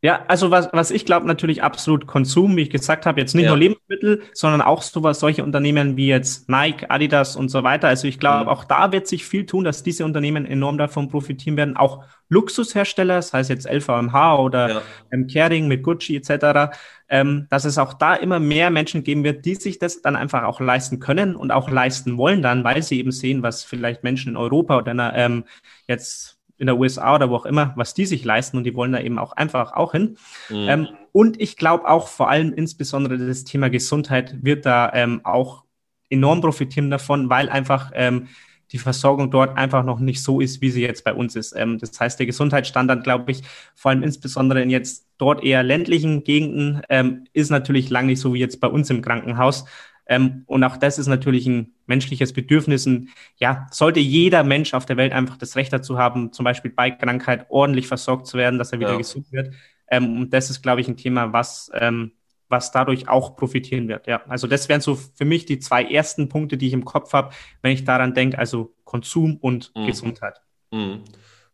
Ja, 0.04 0.26
also 0.28 0.51
was, 0.51 0.68
was 0.74 0.91
ich 0.91 1.06
glaube, 1.06 1.26
natürlich 1.28 1.64
absolut 1.64 2.08
Konsum, 2.08 2.58
wie 2.58 2.64
ich 2.64 2.70
gesagt 2.70 3.06
habe, 3.06 3.22
jetzt 3.22 3.36
nicht 3.36 3.45
ja. 3.45 3.51
nur 3.51 3.58
Lebensmittel, 3.58 4.22
sondern 4.34 4.62
auch 4.62 4.82
sowas, 4.82 5.22
solche 5.22 5.45
Unternehmen 5.45 5.95
wie 5.95 6.08
jetzt 6.08 6.49
Nike, 6.49 6.88
Adidas 6.89 7.38
und 7.38 7.47
so 7.47 7.64
weiter. 7.64 7.88
Also 7.88 8.10
ich 8.10 8.20
glaube, 8.20 8.43
mhm. 8.43 8.49
auch 8.49 8.66
da 8.66 8.91
wird 8.91 9.08
sich 9.08 9.24
viel 9.24 9.45
tun, 9.45 9.64
dass 9.64 9.82
diese 9.82 10.04
Unternehmen 10.04 10.45
enorm 10.45 10.78
davon 10.78 11.08
profitieren 11.08 11.56
werden. 11.56 11.78
Auch 11.78 12.04
Luxushersteller, 12.28 13.16
das 13.16 13.32
heißt 13.32 13.49
jetzt 13.49 13.66
LVMH 13.66 14.39
oder 14.39 14.70
ja. 14.70 14.82
ähm, 15.14 15.28
Kering 15.28 15.70
mit 15.70 15.84
Gucci 15.84 16.18
etc., 16.18 16.76
ähm, 17.08 17.47
dass 17.49 17.64
es 17.64 17.78
auch 17.78 17.93
da 17.93 18.14
immer 18.14 18.41
mehr 18.41 18.72
Menschen 18.72 19.06
geben 19.06 19.24
wird, 19.24 19.45
die 19.45 19.56
sich 19.56 19.80
das 19.80 20.01
dann 20.01 20.18
einfach 20.18 20.43
auch 20.43 20.60
leisten 20.60 20.99
können 20.99 21.34
und 21.34 21.51
auch 21.51 21.70
leisten 21.70 22.18
wollen 22.18 22.41
dann, 22.41 22.66
weil 22.66 22.84
sie 22.84 22.99
eben 22.99 23.14
sehen, 23.14 23.41
was 23.41 23.64
vielleicht 23.64 24.04
Menschen 24.04 24.32
in 24.32 24.38
Europa 24.38 24.80
oder 24.80 25.14
ähm, 25.16 25.45
jetzt 25.88 26.42
in 26.64 26.68
der 26.68 26.80
USA 26.80 27.16
oder 27.16 27.30
wo 27.30 27.36
auch 27.36 27.45
immer, 27.45 27.74
was 27.76 27.93
die 27.93 28.05
sich 28.05 28.24
leisten 28.24 28.55
und 28.55 28.64
die 28.64 28.74
wollen 28.74 28.93
da 28.93 29.01
eben 29.01 29.20
auch 29.20 29.34
einfach 29.34 29.74
auch 29.74 29.91
hin. 29.91 30.16
Mhm. 30.49 30.70
Ähm, 30.70 30.88
und 31.11 31.41
ich 31.41 31.57
glaube 31.57 31.89
auch 31.89 32.07
vor 32.07 32.30
allem 32.30 32.53
insbesondere 32.53 33.18
das 33.18 33.43
Thema 33.43 33.70
Gesundheit 33.70 34.38
wird 34.41 34.66
da 34.66 34.89
ähm, 34.93 35.20
auch 35.26 35.66
enorm 36.09 36.39
profitieren 36.39 36.89
davon, 36.89 37.30
weil 37.30 37.49
einfach 37.49 37.91
ähm, 37.93 38.30
die 38.72 38.78
Versorgung 38.78 39.30
dort 39.30 39.57
einfach 39.57 39.84
noch 39.84 39.99
nicht 39.99 40.24
so 40.24 40.39
ist, 40.39 40.61
wie 40.61 40.72
sie 40.72 40.82
jetzt 40.82 41.03
bei 41.03 41.14
uns 41.14 41.36
ist. 41.36 41.53
Ähm, 41.53 41.80
das 41.80 41.99
heißt, 41.99 42.18
der 42.18 42.28
Gesundheitsstandard, 42.28 43.03
glaube 43.03 43.30
ich, 43.32 43.41
vor 43.76 43.91
allem 43.91 44.01
insbesondere 44.01 44.61
in 44.61 44.70
jetzt 44.70 45.05
dort 45.18 45.43
eher 45.43 45.64
ländlichen 45.64 46.24
Gegenden, 46.24 46.82
ähm, 46.88 47.26
ist 47.34 47.49
natürlich 47.49 47.89
lang 47.89 48.05
nicht 48.05 48.22
so 48.22 48.34
wie 48.34 48.39
jetzt 48.39 48.61
bei 48.61 48.70
uns 48.70 48.89
im 48.89 49.01
Krankenhaus. 49.01 49.66
Ähm, 50.06 50.43
und 50.47 50.64
auch 50.64 50.78
das 50.78 50.99
ist 50.99 51.08
natürlich 51.08 51.47
ein 51.47 51.74
menschliches 51.86 52.34
Bedürfnis. 52.34 52.86
Und 52.88 53.10
ja, 53.38 53.68
sollte 53.72 53.99
jeder 53.99 54.43
Mensch 54.43 54.74
auf 54.74 54.86
der 54.86 54.97
Welt 54.97 55.14
einfach 55.14 55.38
das 55.38 55.56
Recht 55.56 55.72
dazu 55.72 55.97
haben, 55.97 56.34
zum 56.34 56.43
Beispiel 56.43 56.72
bei 56.72 56.91
Krankheit 56.91 57.45
ordentlich 57.49 57.88
versorgt 57.88 58.28
zu 58.28 58.38
werden, 58.38 58.60
dass 58.60 58.72
er 58.72 58.80
wieder 58.80 58.91
ja. 58.91 58.97
gesund 58.97 59.32
wird. 59.32 59.54
Ähm, 59.89 60.18
und 60.22 60.34
das 60.34 60.49
ist, 60.49 60.62
glaube 60.62 60.82
ich, 60.82 60.88
ein 60.88 60.97
Thema, 60.97 61.34
was, 61.34 61.72
ähm, 61.74 62.14
was 62.49 62.72
dadurch 62.72 63.08
auch 63.08 63.36
profitieren 63.36 63.88
wird. 63.88 64.08
Ja, 64.08 64.22
also 64.28 64.47
das 64.47 64.70
wären 64.70 64.82
so 64.82 64.95
für 64.95 65.26
mich 65.26 65.45
die 65.45 65.60
zwei 65.60 65.84
ersten 65.84 66.30
Punkte, 66.30 66.58
die 66.58 66.68
ich 66.68 66.74
im 66.74 66.86
Kopf 66.86 67.14
habe, 67.14 67.34
wenn 67.62 67.72
ich 67.72 67.84
daran 67.84 68.14
denke, 68.14 68.38
also 68.38 68.76
Konsum 68.84 69.38
und 69.38 69.72
mhm. 69.76 69.88
Gesundheit. 69.88 70.41
Mhm. 70.72 71.04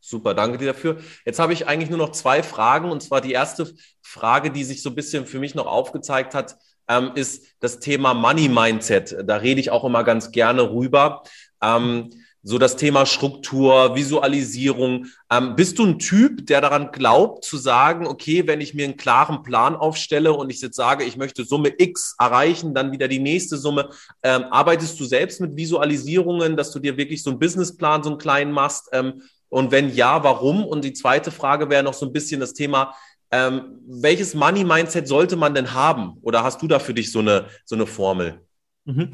Super, 0.01 0.33
danke 0.33 0.57
dir 0.57 0.67
dafür. 0.67 0.97
Jetzt 1.25 1.39
habe 1.39 1.51
ich 1.51 1.67
eigentlich 1.67 1.89
nur 1.89 1.99
noch 1.99 2.11
zwei 2.11 2.41
Fragen. 2.41 2.89
Und 2.89 3.03
zwar 3.03 3.19
die 3.19 3.33
erste 3.33 3.73
Frage, 4.01 4.49
die 4.49 4.63
sich 4.63 4.81
so 4.81 4.89
ein 4.89 4.95
bisschen 4.95 5.25
für 5.25 5.39
mich 5.39 5.55
noch 5.55 5.67
aufgezeigt 5.67 6.33
hat, 6.33 6.57
ähm, 6.89 7.11
ist 7.15 7.45
das 7.59 7.79
Thema 7.79 8.13
Money 8.13 8.49
Mindset. 8.49 9.15
Da 9.23 9.37
rede 9.37 9.61
ich 9.61 9.71
auch 9.71 9.85
immer 9.85 10.03
ganz 10.03 10.31
gerne 10.31 10.71
rüber. 10.71 11.23
Ähm, 11.61 12.09
so 12.41 12.57
das 12.57 12.77
Thema 12.77 13.05
Struktur, 13.05 13.95
Visualisierung. 13.95 15.07
Ähm, 15.29 15.55
bist 15.55 15.77
du 15.77 15.85
ein 15.85 15.99
Typ, 15.99 16.47
der 16.47 16.61
daran 16.61 16.91
glaubt, 16.91 17.43
zu 17.43 17.57
sagen, 17.57 18.07
okay, 18.07 18.47
wenn 18.47 18.61
ich 18.61 18.73
mir 18.73 18.85
einen 18.85 18.95
klaren 18.97 19.43
Plan 19.43 19.75
aufstelle 19.75 20.31
und 20.33 20.49
ich 20.49 20.61
jetzt 20.61 20.77
sage, 20.77 21.03
ich 21.03 21.17
möchte 21.17 21.43
Summe 21.43 21.73
X 21.77 22.15
erreichen, 22.17 22.73
dann 22.73 22.93
wieder 22.93 23.09
die 23.09 23.19
nächste 23.19 23.57
Summe, 23.57 23.89
ähm, 24.23 24.45
arbeitest 24.51 24.99
du 24.99 25.05
selbst 25.05 25.41
mit 25.41 25.57
Visualisierungen, 25.57 26.55
dass 26.55 26.71
du 26.71 26.79
dir 26.79 26.95
wirklich 26.95 27.23
so 27.23 27.29
einen 27.29 27.39
Businessplan, 27.39 28.03
so 28.03 28.09
einen 28.09 28.19
kleinen 28.19 28.53
machst? 28.53 28.87
Ähm, 28.93 29.21
und 29.49 29.71
wenn 29.71 29.93
ja, 29.93 30.23
warum? 30.23 30.63
Und 30.63 30.85
die 30.85 30.93
zweite 30.93 31.31
Frage 31.31 31.69
wäre 31.69 31.83
noch 31.83 31.93
so 31.93 32.05
ein 32.05 32.13
bisschen 32.13 32.39
das 32.39 32.53
Thema, 32.53 32.95
ähm, 33.31 33.79
welches 33.87 34.33
Money-Mindset 34.33 35.07
sollte 35.07 35.35
man 35.35 35.53
denn 35.53 35.73
haben? 35.73 36.17
Oder 36.21 36.43
hast 36.43 36.61
du 36.61 36.67
da 36.67 36.79
für 36.79 36.93
dich 36.93 37.11
so 37.11 37.19
eine, 37.19 37.45
so 37.65 37.75
eine 37.75 37.85
Formel? 37.85 38.41
Mhm. 38.85 39.11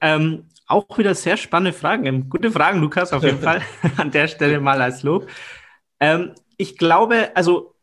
Ähm, 0.00 0.44
auch 0.66 0.98
wieder 0.98 1.14
sehr 1.14 1.36
spannende 1.36 1.72
Fragen. 1.72 2.28
Gute 2.28 2.50
Fragen, 2.50 2.80
Lukas, 2.80 3.12
auf 3.12 3.22
jeden 3.22 3.38
Fall. 3.42 3.62
An 3.96 4.10
der 4.10 4.28
Stelle 4.28 4.60
mal 4.60 4.82
als 4.82 5.02
Lob. 5.02 5.28
Ähm, 6.00 6.34
ich 6.56 6.76
glaube, 6.76 7.30
also 7.34 7.75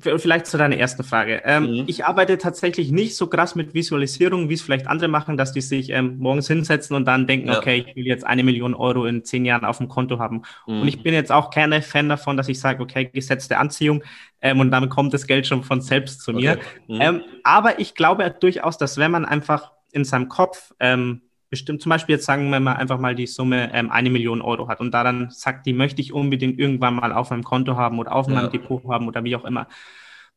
Vielleicht 0.00 0.46
zu 0.46 0.56
deiner 0.58 0.76
ersten 0.76 1.02
Frage. 1.02 1.42
Ähm, 1.44 1.64
mhm. 1.64 1.84
Ich 1.88 2.04
arbeite 2.04 2.38
tatsächlich 2.38 2.92
nicht 2.92 3.16
so 3.16 3.26
krass 3.26 3.56
mit 3.56 3.74
Visualisierung, 3.74 4.48
wie 4.48 4.54
es 4.54 4.62
vielleicht 4.62 4.86
andere 4.86 5.08
machen, 5.08 5.36
dass 5.36 5.52
die 5.52 5.60
sich 5.60 5.90
ähm, 5.90 6.18
morgens 6.18 6.46
hinsetzen 6.46 6.94
und 6.94 7.04
dann 7.04 7.26
denken, 7.26 7.48
ja. 7.48 7.58
okay, 7.58 7.84
ich 7.84 7.96
will 7.96 8.06
jetzt 8.06 8.24
eine 8.24 8.44
Million 8.44 8.74
Euro 8.74 9.06
in 9.06 9.24
zehn 9.24 9.44
Jahren 9.44 9.64
auf 9.64 9.78
dem 9.78 9.88
Konto 9.88 10.20
haben. 10.20 10.42
Mhm. 10.68 10.82
Und 10.82 10.88
ich 10.88 11.02
bin 11.02 11.14
jetzt 11.14 11.32
auch 11.32 11.50
keine 11.50 11.82
Fan 11.82 12.08
davon, 12.08 12.36
dass 12.36 12.48
ich 12.48 12.60
sage, 12.60 12.80
okay, 12.80 13.10
gesetzte 13.12 13.58
Anziehung 13.58 14.04
ähm, 14.40 14.60
und 14.60 14.70
damit 14.70 14.90
kommt 14.90 15.12
das 15.14 15.26
Geld 15.26 15.48
schon 15.48 15.64
von 15.64 15.80
selbst 15.80 16.22
zu 16.22 16.32
mir. 16.32 16.52
Okay. 16.52 16.60
Mhm. 16.86 17.00
Ähm, 17.00 17.22
aber 17.42 17.80
ich 17.80 17.96
glaube 17.96 18.32
durchaus, 18.38 18.78
dass 18.78 18.98
wenn 18.98 19.10
man 19.10 19.24
einfach 19.24 19.72
in 19.90 20.04
seinem 20.04 20.28
Kopf 20.28 20.74
ähm, 20.78 21.22
bestimmt, 21.50 21.82
zum 21.82 21.90
Beispiel 21.90 22.16
jetzt 22.16 22.26
sagen 22.26 22.50
wir 22.50 22.60
mal 22.60 22.74
einfach 22.74 22.98
mal 22.98 23.14
die 23.14 23.26
Summe 23.26 23.72
ähm, 23.72 23.90
eine 23.90 24.10
Million 24.10 24.42
Euro 24.42 24.68
hat 24.68 24.80
und 24.80 24.92
daran 24.92 25.30
sagt, 25.30 25.66
die 25.66 25.72
möchte 25.72 26.00
ich 26.00 26.12
unbedingt 26.12 26.58
irgendwann 26.58 26.94
mal 26.94 27.12
auf 27.12 27.30
meinem 27.30 27.44
Konto 27.44 27.76
haben 27.76 27.98
oder 27.98 28.12
auf 28.12 28.28
ja. 28.28 28.34
meinem 28.34 28.50
Depot 28.50 28.82
haben 28.88 29.08
oder 29.08 29.24
wie 29.24 29.36
auch 29.36 29.44
immer, 29.44 29.66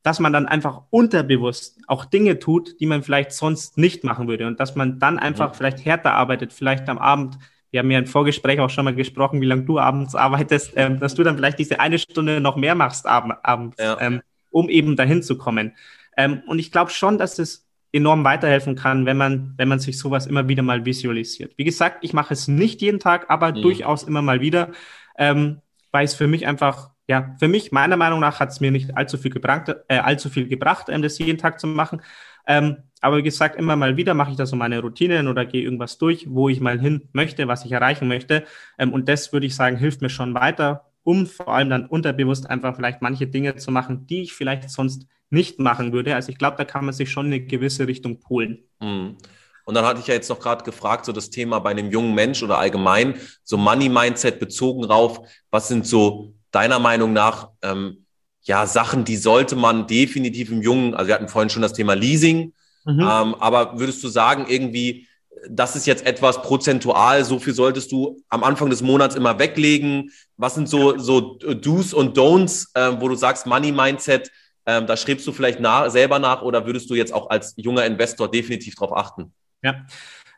dass 0.03 0.20
man 0.20 0.34
dann 0.34 0.47
einfach 0.47 0.84
unterbewusst 0.89 1.80
auch 1.88 2.05
Dinge 2.05 2.39
tut, 2.39 2.80
die 2.80 2.86
man 2.86 3.03
vielleicht 3.03 3.34
sonst 3.34 3.78
nicht 3.78 4.03
machen 4.03 4.28
würde 4.28 4.47
und 4.47 4.59
dass 4.59 4.76
man 4.76 4.99
dann 4.99 5.20
einfach 5.20 5.49
ja. 5.49 5.53
vielleicht 5.53 5.86
härter 5.86 6.14
arbeitet, 6.14 6.53
vielleicht 6.53 6.89
am 6.89 6.97
Abend. 6.97 7.38
Wir 7.72 7.80
haben 7.80 7.91
ja 7.91 7.99
im 7.99 8.07
Vorgespräch 8.07 8.59
auch 8.59 8.70
schon 8.70 8.86
mal 8.86 8.95
gesprochen, 8.95 9.39
wie 9.41 9.45
lange 9.45 9.64
du 9.64 9.80
abends 9.80 10.16
arbeitest, 10.16 10.74
ähm, 10.76 10.99
dass 10.99 11.16
du 11.16 11.24
dann 11.24 11.38
vielleicht 11.38 11.59
diese 11.59 11.80
eine 11.80 11.99
Stunde 11.99 12.41
noch 12.41 12.55
mehr 12.55 12.76
machst 12.76 13.05
ab 13.05 13.39
abends, 13.43 13.78
ja. 13.80 13.97
ähm, 13.99 14.22
um 14.49 14.70
eben 14.70 14.95
dahin 14.95 15.24
zu 15.24 15.38
kommen. 15.38 15.74
Ähm, 16.18 16.41
und 16.47 16.59
ich 16.59 16.72
glaube 16.72 16.91
schon, 16.91 17.18
dass 17.18 17.39
es 17.39 17.70
enorm 17.92 18.24
weiterhelfen 18.24 18.76
kann, 18.76 19.06
wenn 19.06 19.18
man, 19.18 19.54
wenn 19.58 19.68
man 19.68 19.80
sich 19.80 20.00
sowas 20.00 20.28
immer 20.28 20.48
wieder 20.48 20.64
mal 20.64 20.86
visualisiert. 20.86 21.54
Wie 21.58 21.64
gesagt, 21.64 21.98
ich 22.02 22.14
mache 22.14 22.34
es 22.34 22.48
nicht 22.48 22.82
jeden 22.82 23.00
Tag, 23.00 23.30
aber 23.30 23.52
mhm. 23.52 23.62
durchaus 23.62 24.04
immer 24.04 24.22
mal 24.22 24.42
wieder, 24.42 24.72
ähm, 25.18 25.62
weil 25.92 26.06
es 26.06 26.14
für 26.14 26.28
mich 26.28 26.48
einfach, 26.48 26.92
ja, 27.08 27.36
für 27.39 27.50
mich, 27.50 27.72
meiner 27.72 27.98
Meinung 27.98 28.22
nach, 28.22 28.39
hat 28.39 28.50
es 28.50 28.62
mir 28.62 28.72
nicht 28.72 28.96
allzu 28.96 29.18
viel 29.18 29.32
gebracht, 29.32 29.76
äh, 29.89 29.98
allzu 29.98 30.30
viel 30.30 30.48
gebracht, 30.48 30.88
ähm, 30.89 31.02
das 31.02 31.18
jeden 31.20 31.38
Tag 31.38 31.60
zu 31.60 31.68
machen. 31.68 32.02
Ähm, 32.48 32.78
aber 33.02 33.18
wie 33.18 33.24
gesagt, 33.24 33.56
immer 33.58 33.76
mal 33.76 33.98
wieder 33.98 34.14
mache 34.14 34.32
ich 34.32 34.38
da 34.38 34.46
so 34.46 34.56
meine 34.56 34.80
Routinen 34.80 35.28
oder 35.28 35.46
gehe 35.46 35.62
irgendwas 35.62 35.98
durch, 35.98 36.28
wo 36.30 36.50
ich 36.50 36.62
mal 36.62 36.80
hin 36.80 37.10
möchte, 37.12 37.48
was 37.48 37.66
ich 37.66 37.72
erreichen 37.72 38.08
möchte. 38.08 38.46
Ähm, 38.78 38.94
und 38.94 39.10
das 39.10 39.34
würde 39.34 39.48
ich 39.48 39.56
sagen, 39.56 39.78
hilft 39.78 40.02
mir 40.02 40.10
schon 40.10 40.34
weiter, 40.34 40.92
um 41.04 41.26
vor 41.28 41.50
allem 41.50 41.70
dann 41.70 41.86
unterbewusst 41.86 42.50
einfach 42.50 42.76
vielleicht 42.76 43.02
manche 43.02 43.28
Dinge 43.28 43.56
zu 43.58 43.72
machen, 43.72 44.08
die 44.08 44.22
ich 44.22 44.34
vielleicht 44.34 44.70
sonst 44.70 45.08
nicht 45.32 45.59
machen 45.59 45.93
würde. 45.93 46.13
Also 46.15 46.29
ich 46.29 46.38
glaube, 46.38 46.57
da 46.57 46.65
kann 46.65 46.86
man 46.86 46.93
sich 46.93 47.09
schon 47.11 47.27
in 47.27 47.34
eine 47.34 47.45
gewisse 47.45 47.88
Richtung 47.88 48.19
polen. 48.19 48.63
Mhm. 48.79 49.17
Und 49.65 49.75
dann 49.75 49.86
hatte 49.86 49.99
ich 49.99 50.07
ja 50.07 50.13
jetzt 50.13 50.29
noch 50.29 50.39
gerade 50.39 50.63
gefragt, 50.63 51.05
so 51.05 51.11
das 51.11 51.29
Thema 51.29 51.59
bei 51.59 51.71
einem 51.71 51.89
jungen 51.91 52.13
Mensch 52.13 52.43
oder 52.43 52.57
allgemein, 52.57 53.15
so 53.43 53.57
Money-Mindset 53.57 54.39
bezogen 54.39 54.82
drauf. 54.84 55.21
Was 55.49 55.67
sind 55.67 55.88
so 55.88 56.34
deiner 56.51 56.79
Meinung 56.79 57.13
nach 57.13 57.49
ähm, 57.61 58.05
ja 58.41 58.65
Sachen, 58.65 59.05
die 59.05 59.17
sollte 59.17 59.55
man 59.55 59.88
definitiv 59.88 60.51
im 60.51 60.61
Jungen, 60.61 60.93
also 60.93 61.07
wir 61.07 61.15
hatten 61.15 61.27
vorhin 61.27 61.49
schon 61.49 61.61
das 61.61 61.73
Thema 61.73 61.93
Leasing, 61.93 62.53
mhm. 62.86 62.99
ähm, 62.99 63.36
aber 63.36 63.79
würdest 63.79 64.03
du 64.03 64.07
sagen, 64.07 64.45
irgendwie, 64.49 65.07
das 65.49 65.75
ist 65.75 65.88
jetzt 65.88 66.05
etwas 66.05 66.41
prozentual, 66.41 67.23
so 67.23 67.39
viel 67.39 67.53
solltest 67.53 67.91
du 67.91 68.21
am 68.29 68.43
Anfang 68.43 68.69
des 68.69 68.82
Monats 68.82 69.15
immer 69.15 69.39
weglegen? 69.39 70.11
Was 70.38 70.55
sind 70.55 70.67
so, 70.67 70.97
so 70.97 71.36
Do's 71.38 71.93
und 71.93 72.17
Don'ts, 72.17 72.67
äh, 72.73 72.99
wo 72.99 73.07
du 73.07 73.15
sagst, 73.15 73.45
Money-Mindset, 73.45 74.32
ähm, 74.66 74.88
da 74.88 74.95
schreibst 74.97 75.26
du 75.28 75.32
vielleicht 75.32 75.59
nach, 75.59 75.89
selber 75.89 76.20
nach 76.20 76.41
oder 76.41 76.66
würdest 76.66 76.89
du 76.89 76.95
jetzt 76.95 77.14
auch 77.14 77.30
als 77.30 77.53
junger 77.57 77.86
Investor 77.86 78.30
definitiv 78.30 78.76
darauf 78.76 78.95
achten? 78.95 79.34
Ja. 79.64 79.86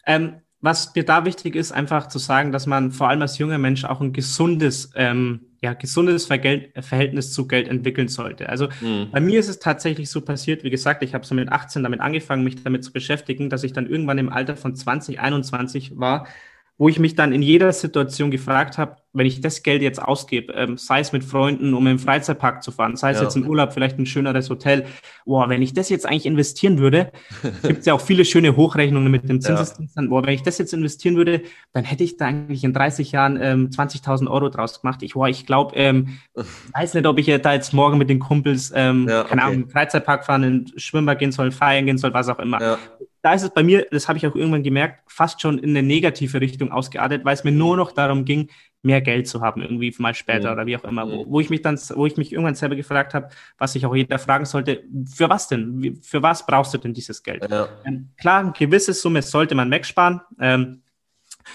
Ähm, 0.05 0.41
was 0.63 0.95
mir 0.95 1.03
da 1.03 1.26
wichtig 1.26 1.57
ist, 1.57 1.74
einfach 1.74 2.07
zu 2.07 2.19
sagen, 2.19 2.53
dass 2.53 2.67
man 2.67 2.91
vor 2.93 3.09
allem 3.09 3.21
als 3.21 3.38
junger 3.38 3.57
Mensch 3.57 3.84
auch 3.84 3.99
ein 3.99 4.13
gesundes, 4.13 4.91
ähm, 4.95 5.41
ja, 5.61 5.74
gesundes 5.74 6.26
Verhältnis 6.26 7.34
zu 7.34 7.47
Geld 7.47 7.67
entwickeln 7.67 8.07
sollte. 8.07 8.47
Also 8.47 8.69
mhm. 8.80 9.09
bei 9.11 9.19
mir 9.19 9.41
ist 9.41 9.49
es 9.49 9.59
tatsächlich 9.59 10.09
so 10.09 10.21
passiert, 10.21 10.63
wie 10.63 10.69
gesagt, 10.69 11.03
ich 11.03 11.13
habe 11.13 11.26
so 11.26 11.36
mit 11.36 11.51
18 11.51 11.84
damit 11.84 11.99
angefangen, 11.99 12.45
mich 12.45 12.63
damit 12.63 12.86
zu 12.86 12.93
beschäftigen, 12.93 13.49
dass 13.49 13.65
ich 13.65 13.74
dann 13.74 13.89
irgendwann 13.89 14.17
im 14.19 14.30
Alter 14.30 14.55
von 14.55 14.74
20, 14.74 15.19
21 15.19 15.99
war, 15.99 16.28
wo 16.84 16.89
ich 16.89 16.99
mich 16.99 17.15
dann 17.15 17.31
in 17.31 17.41
jeder 17.41 17.71
Situation 17.71 18.29
gefragt 18.29 18.77
habe, 18.77 18.97
wenn 19.13 19.25
ich 19.25 19.39
das 19.39 19.63
Geld 19.63 19.81
jetzt 19.81 20.01
ausgebe, 20.01 20.51
ähm, 20.51 20.77
sei 20.77 20.99
es 20.99 21.13
mit 21.13 21.23
Freunden, 21.23 21.73
um 21.73 21.88
im 21.88 21.97
Freizeitpark 21.97 22.61
zu 22.61 22.71
fahren, 22.71 22.97
sei 22.97 23.11
es 23.11 23.19
ja. 23.19 23.23
jetzt 23.23 23.38
im 23.38 23.47
Urlaub, 23.47 23.71
vielleicht 23.71 23.97
ein 23.97 24.05
schöneres 24.05 24.49
Hotel, 24.49 24.84
boah, 25.25 25.47
wenn 25.47 25.61
ich 25.61 25.73
das 25.73 25.88
jetzt 25.88 26.05
eigentlich 26.05 26.25
investieren 26.25 26.79
würde, 26.79 27.13
gibt 27.63 27.79
es 27.79 27.86
ja 27.86 27.93
auch 27.93 28.01
viele 28.01 28.25
schöne 28.25 28.57
Hochrechnungen 28.57 29.09
mit 29.09 29.29
dem 29.29 29.39
Zinseszins, 29.39 29.93
ja. 29.95 30.03
boah, 30.09 30.25
wenn 30.25 30.34
ich 30.34 30.43
das 30.43 30.57
jetzt 30.57 30.73
investieren 30.73 31.15
würde, 31.15 31.43
dann 31.71 31.86
hätte 31.86 32.03
ich 32.03 32.17
da 32.17 32.25
eigentlich 32.25 32.65
in 32.65 32.73
30 32.73 33.13
Jahren 33.13 33.39
ähm, 33.41 33.69
20.000 33.69 34.29
Euro 34.29 34.49
draus 34.49 34.81
gemacht. 34.81 35.03
Ich, 35.03 35.13
boah, 35.13 35.29
ich 35.29 35.45
glaube, 35.45 35.77
ähm, 35.77 36.17
weiß 36.73 36.95
nicht, 36.95 37.05
ob 37.05 37.17
ich 37.17 37.27
da 37.27 37.53
jetzt 37.53 37.71
morgen 37.71 37.97
mit 37.97 38.09
den 38.09 38.19
Kumpels, 38.19 38.73
ähm, 38.75 39.07
ja, 39.07 39.21
okay. 39.21 39.29
keine 39.29 39.43
Ahnung, 39.43 39.55
im 39.55 39.69
Freizeitpark 39.69 40.25
fahren, 40.25 40.43
in 40.43 40.73
Schwimmbad 40.75 41.19
gehen 41.19 41.31
soll, 41.31 41.51
feiern 41.51 41.86
gehen 41.86 41.97
soll, 41.97 42.13
was 42.13 42.27
auch 42.27 42.39
immer. 42.39 42.77
Da 43.24 43.34
ist 43.34 43.43
es 43.43 43.49
bei 43.51 43.63
mir, 43.63 43.88
das 43.89 44.09
habe 44.09 44.17
ich 44.17 44.28
auch 44.28 44.36
irgendwann 44.36 44.63
gemerkt, 44.63 44.99
fast 45.07 45.41
schon 45.41 45.57
in 45.57 45.69
eine 45.69 45.82
negative 45.82 46.41
Richtung 46.41 46.71
ausgeartet, 46.71 47.24
weil 47.24 47.34
es 47.34 47.45
mir 47.45 47.53
nur 47.53 47.78
noch 47.78 47.93
darum 47.93 48.26
ging, 48.26 48.49
mehr 48.82 49.01
Geld 49.01 49.30
zu 49.30 49.41
haben, 49.41 49.61
irgendwie 49.61 49.95
mal 49.97 50.13
später 50.13 50.47
ja. 50.47 50.51
oder 50.51 50.65
wie 50.65 50.76
auch 50.76 50.84
immer, 50.84 51.09
wo, 51.09 51.26
wo, 51.30 51.39
ich 51.39 51.49
mich 51.49 51.61
dann, 51.61 51.80
wo 51.95 52.05
ich 52.05 52.17
mich 52.17 52.34
irgendwann 52.34 52.55
selber 52.55 52.76
gefragt 52.76 53.13
habe, 53.13 53.30
was 53.57 53.74
sich 53.74 53.86
auch 53.86 53.95
jeder 53.95 54.19
fragen 54.19 54.43
sollte, 54.43 54.84
für 55.05 55.30
was 55.30 55.47
denn? 55.47 56.01
Für 56.03 56.21
was 56.21 56.45
brauchst 56.45 56.74
du 56.74 56.78
denn 56.78 56.93
dieses 56.93 57.24
Geld? 57.24 57.49
Ja. 57.49 57.69
Ähm, 57.86 58.09
klar, 58.17 58.41
eine 58.41 58.51
gewisse 58.51 58.91
Summe 58.91 59.21
sollte 59.21 59.55
man 59.55 59.71
wegsparen. 59.71 60.19
Ähm, 60.39 60.82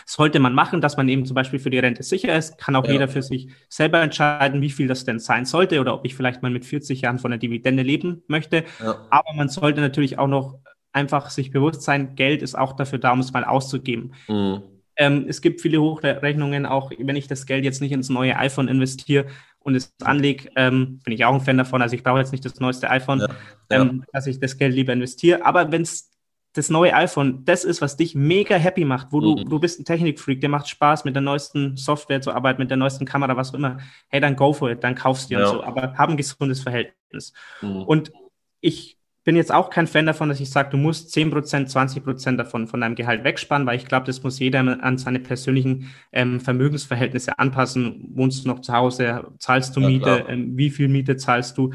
sollte 0.05 0.39
man 0.39 0.55
machen, 0.55 0.81
dass 0.81 0.97
man 0.97 1.09
eben 1.09 1.25
zum 1.27 1.35
Beispiel 1.35 1.59
für 1.59 1.71
die 1.71 1.79
Rente 1.79 2.03
sicher 2.03 2.37
ist, 2.37 2.59
kann 2.59 2.77
auch 2.77 2.85
ja. 2.87 2.93
jeder 2.93 3.09
für 3.09 3.23
sich 3.23 3.49
selber 3.69 4.01
entscheiden, 4.01 4.61
wie 4.61 4.71
viel 4.71 4.87
das 4.87 5.05
denn 5.05 5.19
sein 5.19 5.45
sollte 5.45 5.81
oder 5.81 5.95
ob 5.95 6.05
ich 6.05 6.14
vielleicht 6.14 6.43
mal 6.43 6.51
mit 6.51 6.64
40 6.64 7.01
Jahren 7.03 7.19
von 7.19 7.31
der 7.31 7.39
Dividende 7.39 7.83
leben 7.83 8.23
möchte. 8.27 8.64
Ja. 8.81 9.07
Aber 9.11 9.33
man 9.35 9.49
sollte 9.49 9.81
natürlich 9.81 10.19
auch 10.19 10.29
noch 10.29 10.59
einfach 10.93 11.30
sich 11.30 11.51
bewusst 11.51 11.82
sein, 11.82 12.14
Geld 12.14 12.43
ist 12.43 12.57
auch 12.57 12.74
dafür 12.74 12.99
da, 12.99 13.12
um 13.12 13.20
es 13.20 13.32
mal 13.32 13.45
auszugeben. 13.45 14.12
Mhm. 14.28 14.62
Ähm, 14.97 15.26
es 15.28 15.41
gibt 15.41 15.61
viele 15.61 15.80
Hochrechnungen, 15.80 16.66
auch 16.66 16.91
wenn 16.99 17.16
ich 17.16 17.28
das 17.28 17.47
Geld 17.47 17.64
jetzt 17.64 17.80
nicht 17.80 17.93
ins 17.93 18.09
neue 18.09 18.36
iPhone 18.36 18.66
investiere 18.66 19.26
und 19.61 19.76
es 19.76 19.95
anlege, 20.03 20.51
ähm, 20.57 20.99
bin 21.05 21.14
ich 21.14 21.24
auch 21.24 21.34
ein 21.34 21.41
Fan 21.41 21.57
davon. 21.57 21.82
Also 21.82 21.95
ich 21.95 22.03
brauche 22.03 22.18
jetzt 22.18 22.32
nicht 22.32 22.45
das 22.45 22.59
neueste 22.59 22.91
iPhone, 22.91 23.20
ja, 23.20 23.28
ja. 23.70 23.82
Ähm, 23.82 24.05
dass 24.12 24.26
ich 24.26 24.41
das 24.41 24.59
Geld 24.59 24.74
lieber 24.74 24.93
investiere. 24.93 25.45
Aber 25.47 25.70
wenn 25.70 25.82
es 25.82 26.11
das 26.55 26.70
neue 26.70 26.95
iPhone 26.95 27.45
das 27.45 27.64
ist, 27.64 27.80
was 27.80 27.97
dich 27.97 28.16
mega 28.16 28.57
happy 28.57 28.84
macht, 28.84 29.09
wo 29.12 29.20
du, 29.20 29.36
mhm. 29.36 29.49
du 29.49 29.61
bist 29.61 29.78
ein 29.78 29.84
Technikfreak, 29.84 30.41
der 30.41 30.49
macht 30.49 30.68
Spaß, 30.68 31.05
mit 31.05 31.14
der 31.14 31.22
neuesten 31.22 31.76
Software 31.76 32.20
zu 32.20 32.32
arbeiten, 32.32 32.61
mit 32.61 32.70
der 32.70 32.76
neuesten 32.76 33.05
Kamera, 33.05 33.36
was 33.36 33.51
auch 33.51 33.55
immer, 33.55 33.78
hey, 34.09 34.20
dann 34.20 34.34
go 34.34 34.53
for 34.53 34.70
it, 34.70 34.82
dann 34.82 34.97
kaufst 34.97 35.30
du 35.30 35.34
ja. 35.34 35.41
und 35.41 35.47
so. 35.47 35.62
Aber 35.62 35.95
hab 35.97 36.11
ein 36.11 36.16
gesundes 36.16 36.61
Verhältnis. 36.61 37.32
Mhm. 37.62 37.82
Und 37.82 38.12
ich 38.61 38.98
bin 39.29 39.37
jetzt 39.37 39.53
auch 39.53 39.68
kein 39.68 39.87
Fan 39.87 40.07
davon, 40.07 40.31
dass 40.31 40.41
ich 40.41 40.49
sage, 40.49 40.70
du 40.70 40.79
musst 40.79 41.14
10%, 41.14 41.70
20% 41.70 42.37
davon 42.37 42.66
von 42.66 42.81
deinem 42.81 42.95
Gehalt 42.95 43.24
wegsparen, 43.24 43.66
weil 43.66 43.76
ich 43.76 43.85
glaube, 43.85 44.07
das 44.07 44.22
muss 44.22 44.39
jeder 44.39 44.61
an 44.83 44.97
seine 44.97 45.18
persönlichen 45.18 45.91
ähm, 46.14 46.41
Vermögensverhältnisse 46.41 47.39
anpassen. 47.39 48.09
Wohnst 48.14 48.43
du 48.43 48.49
noch 48.49 48.62
zu 48.62 48.72
Hause? 48.72 49.24
Zahlst 49.39 49.76
du 49.76 49.81
ja, 49.83 49.87
Miete? 49.87 50.24
Ähm, 50.31 50.57
wie 50.57 50.70
viel 50.70 50.89
Miete 50.89 51.18
zahlst 51.18 51.59
du? 51.59 51.74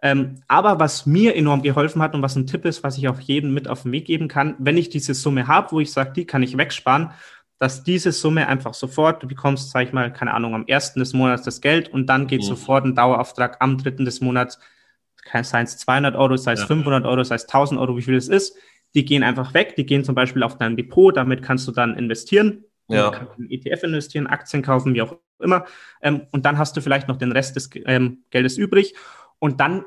Ähm, 0.00 0.36
aber 0.48 0.80
was 0.80 1.04
mir 1.04 1.36
enorm 1.36 1.60
geholfen 1.60 2.00
hat 2.00 2.14
und 2.14 2.22
was 2.22 2.36
ein 2.36 2.46
Tipp 2.46 2.64
ist, 2.64 2.82
was 2.82 2.96
ich 2.96 3.06
auch 3.06 3.20
jedem 3.20 3.52
mit 3.52 3.68
auf 3.68 3.82
den 3.82 3.92
Weg 3.92 4.06
geben 4.06 4.28
kann, 4.28 4.54
wenn 4.58 4.78
ich 4.78 4.88
diese 4.88 5.12
Summe 5.12 5.46
habe, 5.46 5.72
wo 5.72 5.80
ich 5.80 5.92
sage, 5.92 6.14
die 6.16 6.24
kann 6.24 6.42
ich 6.42 6.56
wegsparen, 6.56 7.10
dass 7.58 7.84
diese 7.84 8.12
Summe 8.12 8.48
einfach 8.48 8.72
sofort, 8.72 9.22
du 9.22 9.28
bekommst, 9.28 9.72
sag 9.72 9.86
ich 9.86 9.92
mal, 9.92 10.10
keine 10.10 10.32
Ahnung, 10.32 10.54
am 10.54 10.66
ersten 10.66 11.00
des 11.00 11.12
Monats 11.12 11.42
das 11.42 11.60
Geld 11.60 11.90
und 11.90 12.06
dann 12.06 12.28
geht 12.28 12.40
mhm. 12.40 12.46
sofort 12.46 12.86
ein 12.86 12.94
Dauerauftrag 12.94 13.58
am 13.60 13.76
dritten 13.76 14.06
des 14.06 14.22
Monats 14.22 14.58
sei 15.42 15.62
es 15.62 15.78
200 15.78 16.16
Euro, 16.16 16.36
sei 16.36 16.52
es 16.52 16.60
ja. 16.60 16.66
500 16.66 17.04
Euro, 17.04 17.24
sei 17.24 17.36
es 17.36 17.44
1000 17.44 17.80
Euro, 17.80 17.96
wie 17.96 18.02
viel 18.02 18.16
es 18.16 18.28
ist, 18.28 18.56
die 18.94 19.04
gehen 19.04 19.22
einfach 19.22 19.54
weg, 19.54 19.76
die 19.76 19.86
gehen 19.86 20.04
zum 20.04 20.14
Beispiel 20.14 20.42
auf 20.42 20.58
dein 20.58 20.76
Depot, 20.76 21.16
damit 21.16 21.42
kannst 21.42 21.66
du 21.66 21.72
dann 21.72 21.96
investieren, 21.96 22.64
ja. 22.88 23.10
Du 23.10 23.18
kannst 23.18 23.38
in 23.38 23.50
ETF 23.50 23.82
investieren, 23.84 24.26
Aktien 24.26 24.62
kaufen, 24.62 24.94
wie 24.94 25.02
auch 25.02 25.16
immer, 25.38 25.64
ähm, 26.02 26.26
und 26.32 26.44
dann 26.44 26.58
hast 26.58 26.76
du 26.76 26.80
vielleicht 26.80 27.08
noch 27.08 27.16
den 27.16 27.32
Rest 27.32 27.56
des 27.56 27.70
ähm, 27.86 28.24
Geldes 28.30 28.58
übrig. 28.58 28.94
Und 29.38 29.60
dann 29.60 29.84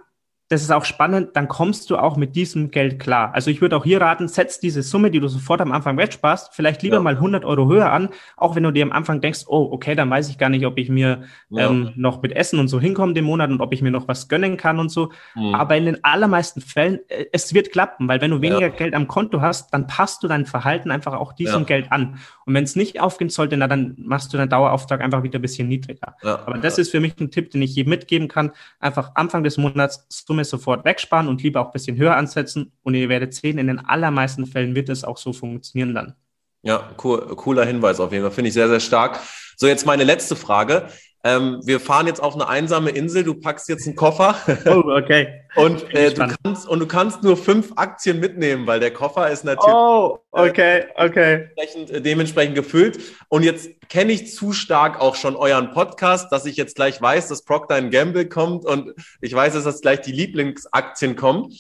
das 0.50 0.62
ist 0.62 0.72
auch 0.72 0.86
spannend, 0.86 1.32
dann 1.34 1.50
kommst 1.50 1.90
du 1.90 1.98
auch 1.98 2.16
mit 2.16 2.38
diesem 2.38 2.72
Geld 2.72 3.00
klar. 3.00 3.34
Also 3.34 3.52
ich 3.52 3.60
würde 3.60 3.76
auch 3.76 3.84
hier 3.84 4.00
raten, 4.00 4.30
setz 4.30 4.62
diese 4.62 4.82
Summe, 4.82 5.12
die 5.12 5.20
du 5.20 5.28
sofort 5.28 5.60
am 5.60 5.74
Anfang 5.74 5.98
wegsparst, 5.98 6.54
vielleicht 6.54 6.84
lieber 6.84 6.98
ja. 6.98 7.02
mal 7.02 7.16
100 7.16 7.44
Euro 7.44 7.68
höher 7.68 7.92
an, 7.92 8.10
auch 8.38 8.56
wenn 8.56 8.64
du 8.64 8.72
dir 8.72 8.84
am 8.84 8.94
Anfang 8.94 9.20
denkst, 9.20 9.42
oh, 9.48 9.68
okay, 9.72 9.94
dann 9.94 10.10
weiß 10.10 10.30
ich 10.30 10.38
gar 10.38 10.48
nicht, 10.48 10.66
ob 10.66 10.78
ich 10.78 10.88
mir 10.88 11.24
ja. 11.50 11.70
ähm, 11.70 11.92
noch 11.98 12.22
mit 12.22 12.32
Essen 12.32 12.60
und 12.60 12.70
so 12.70 12.80
hinkomme 12.80 13.14
den 13.14 13.26
Monat 13.26 13.50
und 13.50 13.60
ob 13.60 13.74
ich 13.74 13.82
mir 13.82 13.92
noch 13.92 14.08
was 14.08 14.30
gönnen 14.30 14.56
kann 14.56 14.80
und 14.80 14.90
so. 14.90 15.12
Mhm. 15.36 15.54
Aber 15.54 15.76
in 15.76 15.86
den 15.86 16.04
allermeisten 16.06 16.62
Fällen, 16.62 17.00
äh, 17.10 17.26
es 17.34 17.54
wird 17.54 17.74
klappen, 17.74 18.08
weil 18.08 18.22
wenn 18.22 18.32
du 18.32 18.40
weniger 18.40 18.62
ja. 18.62 18.70
Geld 18.70 18.94
am 18.94 19.10
Konto 19.10 19.42
hast, 19.42 19.74
dann 19.74 19.86
passt 19.88 20.24
du 20.24 20.30
dein 20.30 20.46
Verhalten 20.46 20.92
einfach 20.92 21.14
auch 21.14 21.34
diesem 21.34 21.66
Geld 21.66 21.92
an. 21.92 22.20
Und 22.46 22.54
wenn 22.54 22.64
es 22.64 22.78
nicht 22.78 23.02
aufgehen 23.02 23.30
sollte, 23.30 23.58
na, 23.58 23.68
dann 23.68 23.96
machst 23.98 24.32
du 24.32 24.38
deinen 24.38 24.50
Dauerauftrag 24.50 25.02
einfach 25.02 25.24
wieder 25.24 25.40
ein 25.40 25.42
bisschen 25.42 25.68
niedriger. 25.68 26.16
Aber 26.22 26.58
das 26.58 26.78
ist 26.78 26.90
für 26.92 27.02
mich 27.02 27.20
ein 27.20 27.32
Tipp, 27.32 27.52
den 27.52 27.62
ich 27.62 27.76
jedem 27.76 27.90
mitgeben 27.90 28.30
kann. 28.30 28.52
Einfach 28.80 29.12
Anfang 29.16 29.44
des 29.44 29.58
Monats 29.58 30.06
Summe 30.08 30.37
sofort 30.46 30.86
wegsparen 30.86 31.28
und 31.28 31.44
lieber 31.44 31.62
auch 31.62 31.68
ein 31.68 31.72
bisschen 31.72 31.98
höher 31.98 32.16
ansetzen. 32.16 32.72
Und 32.84 32.94
ihr 32.96 33.10
werdet 33.10 33.34
sehen, 33.34 33.58
in 33.58 33.68
den 33.68 33.80
allermeisten 33.80 34.46
Fällen 34.46 34.76
wird 34.76 34.90
es 34.90 35.04
auch 35.04 35.18
so 35.18 35.34
funktionieren 35.34 35.94
dann. 35.94 36.16
Ja, 36.64 36.90
cool, 37.04 37.20
cooler 37.36 37.66
Hinweis 37.66 38.00
auf 38.00 38.12
jeden 38.12 38.24
Fall. 38.24 38.32
Finde 38.32 38.50
ich 38.50 38.54
sehr, 38.54 38.68
sehr 38.68 38.80
stark. 38.80 39.20
So, 39.56 39.68
jetzt 39.68 39.86
meine 39.86 40.04
letzte 40.04 40.36
Frage. 40.36 40.88
Ähm, 41.28 41.60
wir 41.66 41.82
fahren 41.82 42.08
jetzt 42.08 42.24
auf 42.24 42.36
eine 42.36 42.48
einsame 42.48 42.92
Insel. 42.92 43.26
Du 43.26 43.34
packst 43.34 43.68
jetzt 43.68 43.86
einen 43.86 43.98
Koffer. 43.98 44.36
Oh, 44.68 44.84
okay. 44.96 45.42
und, 45.56 45.94
äh, 45.94 46.14
du 46.14 46.28
kannst, 46.44 46.68
und 46.68 46.80
du 46.80 46.88
kannst 46.88 47.24
nur 47.24 47.38
fünf 47.38 47.74
Aktien 47.76 48.20
mitnehmen, 48.20 48.68
weil 48.68 48.80
der 48.80 48.92
Koffer 48.92 49.30
ist 49.30 49.44
natürlich 49.44 49.74
oh, 49.74 50.20
okay, 50.32 50.86
okay. 50.96 51.50
Dementsprechend, 51.58 51.92
äh, 51.92 52.02
dementsprechend 52.02 52.56
gefüllt. 52.56 53.00
Und 53.30 53.44
jetzt 53.44 53.70
kenne 53.90 54.14
ich 54.14 54.34
zu 54.34 54.54
stark 54.54 55.00
auch 55.00 55.16
schon 55.16 55.36
euren 55.36 55.72
Podcast, 55.72 56.32
dass 56.32 56.46
ich 56.46 56.58
jetzt 56.58 56.76
gleich 56.76 57.02
weiß, 57.02 57.28
dass 57.28 57.44
Procter 57.44 57.82
Gamble 57.82 58.28
kommt 58.28 58.66
und 58.66 58.94
ich 59.22 59.34
weiß, 59.34 59.54
dass 59.54 59.64
das 59.64 59.82
gleich 59.82 60.02
die 60.02 60.12
Lieblingsaktien 60.12 61.16
kommen. 61.16 61.54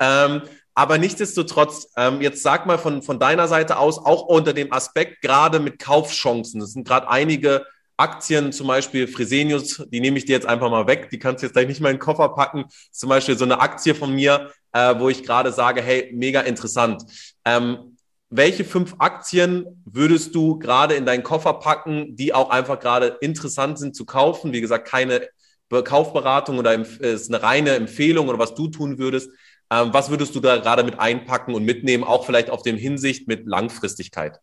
Ähm, 0.00 0.42
aber 0.74 0.98
nichtsdestotrotz, 0.98 1.92
ähm, 1.96 2.20
jetzt 2.20 2.42
sag 2.42 2.66
mal 2.66 2.78
von, 2.78 3.02
von 3.02 3.18
deiner 3.18 3.48
Seite 3.48 3.78
aus, 3.78 3.98
auch 3.98 4.22
unter 4.22 4.52
dem 4.52 4.72
Aspekt 4.72 5.20
gerade 5.22 5.60
mit 5.60 5.78
Kaufchancen. 5.78 6.60
Es 6.62 6.72
sind 6.72 6.86
gerade 6.86 7.08
einige 7.10 7.66
Aktien, 8.00 8.52
zum 8.52 8.66
Beispiel 8.66 9.06
Fresenius, 9.06 9.84
die 9.92 10.00
nehme 10.00 10.18
ich 10.18 10.24
dir 10.24 10.32
jetzt 10.32 10.46
einfach 10.46 10.70
mal 10.70 10.86
weg, 10.86 11.10
die 11.10 11.18
kannst 11.18 11.42
du 11.42 11.46
jetzt 11.46 11.52
gleich 11.52 11.68
nicht 11.68 11.80
mal 11.80 11.90
in 11.90 11.96
den 11.96 12.00
Koffer 12.00 12.30
packen. 12.30 12.64
Zum 12.90 13.08
Beispiel 13.08 13.36
so 13.36 13.44
eine 13.44 13.60
Aktie 13.60 13.94
von 13.94 14.14
mir, 14.14 14.50
äh, 14.72 14.94
wo 14.98 15.08
ich 15.08 15.22
gerade 15.22 15.52
sage, 15.52 15.82
hey, 15.82 16.10
mega 16.14 16.40
interessant. 16.40 17.04
Ähm, 17.44 17.96
welche 18.30 18.64
fünf 18.64 18.94
Aktien 18.98 19.82
würdest 19.84 20.34
du 20.34 20.58
gerade 20.58 20.94
in 20.94 21.04
deinen 21.04 21.24
Koffer 21.24 21.54
packen, 21.54 22.16
die 22.16 22.32
auch 22.32 22.50
einfach 22.50 22.78
gerade 22.78 23.18
interessant 23.20 23.78
sind 23.78 23.94
zu 23.94 24.06
kaufen? 24.06 24.52
Wie 24.52 24.60
gesagt, 24.60 24.88
keine 24.88 25.28
Kaufberatung 25.68 26.58
oder 26.58 26.74
ist 26.74 27.28
eine 27.28 27.42
reine 27.42 27.74
Empfehlung 27.74 28.28
oder 28.28 28.38
was 28.38 28.54
du 28.54 28.68
tun 28.68 28.98
würdest. 28.98 29.30
Ähm, 29.70 29.90
was 29.92 30.10
würdest 30.10 30.34
du 30.34 30.40
da 30.40 30.56
gerade 30.56 30.82
mit 30.82 30.98
einpacken 30.98 31.54
und 31.54 31.64
mitnehmen, 31.64 32.02
auch 32.02 32.24
vielleicht 32.24 32.50
auf 32.50 32.62
dem 32.62 32.76
Hinsicht 32.76 33.28
mit 33.28 33.46
Langfristigkeit? 33.46 34.40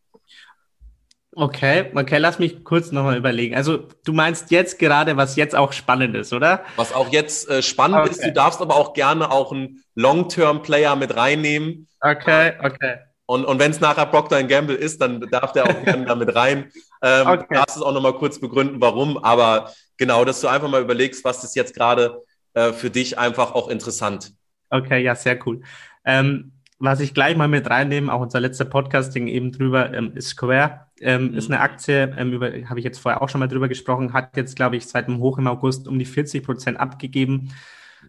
Okay, 1.40 1.92
okay, 1.94 2.18
lass 2.18 2.40
mich 2.40 2.64
kurz 2.64 2.92
nochmal 2.92 3.16
überlegen. 3.16 3.54
Also 3.54 3.84
du 4.04 4.12
meinst 4.12 4.50
jetzt 4.50 4.80
gerade, 4.80 5.18
was 5.18 5.36
jetzt 5.36 5.56
auch 5.56 5.72
spannend 5.72 6.16
ist, 6.16 6.34
oder? 6.34 6.64
Was 6.78 6.92
auch 6.92 7.12
jetzt 7.12 7.48
äh, 7.48 7.62
spannend 7.62 8.00
okay. 8.00 8.10
ist, 8.10 8.24
du 8.24 8.34
darfst 8.34 8.60
aber 8.60 8.76
auch 8.76 8.94
gerne 8.94 9.30
auch 9.30 9.52
einen 9.52 9.84
Long-Term-Player 9.94 10.96
mit 10.96 11.16
reinnehmen. 11.16 11.88
Okay, 12.02 12.54
okay. 12.64 12.96
Und, 13.28 13.46
und 13.46 13.60
wenn 13.60 13.70
es 13.70 13.80
nachher 13.80 14.08
Procter 14.08 14.42
Gamble 14.46 14.78
ist, 14.78 15.00
dann 15.00 15.20
darf 15.30 15.52
der 15.52 15.66
auch 15.66 15.84
gerne 15.86 16.06
damit 16.06 16.36
rein. 16.36 16.72
Ähm, 17.04 17.28
okay. 17.28 17.46
Du 17.48 17.54
darfst 17.54 17.78
es 17.78 17.84
auch 17.84 17.94
nochmal 17.94 18.14
kurz 18.14 18.40
begründen, 18.40 18.82
warum. 18.82 19.24
Aber 19.24 19.72
genau, 19.98 20.26
dass 20.26 20.42
du 20.42 20.48
einfach 20.48 20.70
mal 20.70 20.82
überlegst, 20.82 21.24
was 21.24 21.44
ist 21.44 21.56
jetzt 21.56 21.76
gerade 21.76 22.20
äh, 22.56 22.74
für 22.74 22.90
dich 22.90 23.20
einfach 23.20 23.54
auch 23.54 23.68
interessant. 23.68 24.34
Okay, 24.72 25.04
ja, 25.04 25.14
sehr 25.14 25.38
cool. 25.46 25.62
Ähm, 26.04 26.54
was 26.80 27.00
ich 27.00 27.14
gleich 27.14 27.38
mal 27.38 27.48
mit 27.48 27.70
reinnehme, 27.70 28.12
auch 28.12 28.22
unser 28.22 28.40
letzter 28.40 28.66
Podcasting 28.66 29.28
eben 29.28 29.52
drüber, 29.52 29.94
ähm, 29.94 30.14
ist 30.16 30.30
Square. 30.30 30.87
Ähm, 31.02 31.32
mhm. 31.32 31.38
Ist 31.38 31.50
eine 31.50 31.60
Aktie, 31.60 32.14
ähm, 32.18 32.34
über 32.34 32.52
habe 32.70 32.80
ich 32.80 32.86
jetzt 32.86 33.00
vorher 33.00 33.22
auch 33.22 33.30
schon 33.30 33.40
mal 33.40 33.48
drüber 33.48 33.68
gesprochen, 33.68 34.14
hat 34.14 34.36
jetzt, 34.36 34.56
glaube 34.56 34.78
ich, 34.78 34.88
seit 34.88 35.08
dem 35.08 35.20
Hoch 35.20 35.38
im 35.38 35.48
August 35.48 35.88
um 35.88 36.00
die 36.00 36.06
40 36.06 36.44
Prozent 36.44 36.80
abgegeben. 36.80 37.54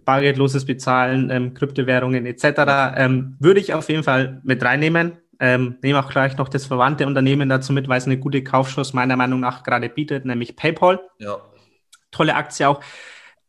Bargeldloses 0.05 0.65
Bezahlen, 0.65 1.31
ähm, 1.31 1.55
Kryptowährungen 1.55 2.27
etc. 2.27 2.95
Ähm, 2.97 3.37
würde 3.41 3.61
ich 3.61 3.75
auf 3.75 3.89
jeden 3.89 4.05
Fall 4.05 4.41
mit 4.45 4.63
reinnehmen. 4.63 5.19
Ähm, 5.41 5.77
nehme 5.83 6.01
auch 6.01 6.11
gleich 6.11 6.37
noch 6.37 6.49
das 6.49 6.67
verwandte 6.67 7.07
Unternehmen 7.07 7.49
dazu 7.49 7.73
mit, 7.73 7.89
weil 7.89 7.99
es 7.99 8.07
eine 8.07 8.19
gute 8.19 8.43
Kaufschuss 8.43 8.93
meiner 8.93 9.17
Meinung 9.17 9.41
nach 9.41 9.63
gerade 9.63 9.89
bietet, 9.89 10.25
nämlich 10.25 10.57
PayPal. 10.57 11.01
Ja. 11.19 11.39
Tolle 12.11 12.35
Aktie 12.35 12.69
auch 12.69 12.83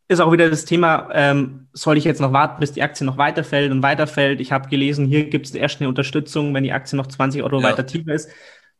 ist 0.09 0.19
auch 0.19 0.31
wieder 0.31 0.49
das 0.49 0.65
Thema, 0.65 1.07
ähm, 1.13 1.67
soll 1.71 1.97
ich 1.97 2.03
jetzt 2.03 2.19
noch 2.19 2.33
warten, 2.33 2.59
bis 2.59 2.71
die 2.71 2.81
Aktie 2.81 3.05
noch 3.05 3.19
weiterfällt 3.19 3.71
und 3.71 3.83
weiterfällt? 3.83 4.41
Ich 4.41 4.51
habe 4.51 4.67
gelesen, 4.67 5.05
hier 5.05 5.29
gibt 5.29 5.45
es 5.45 5.53
erst 5.53 5.79
eine 5.79 5.87
Unterstützung, 5.87 6.51
wenn 6.55 6.63
die 6.63 6.71
Aktie 6.71 6.97
noch 6.97 7.05
20 7.05 7.43
Euro 7.43 7.59
ja. 7.59 7.69
weiter 7.69 7.85
tiefer 7.85 8.13
ist. 8.13 8.29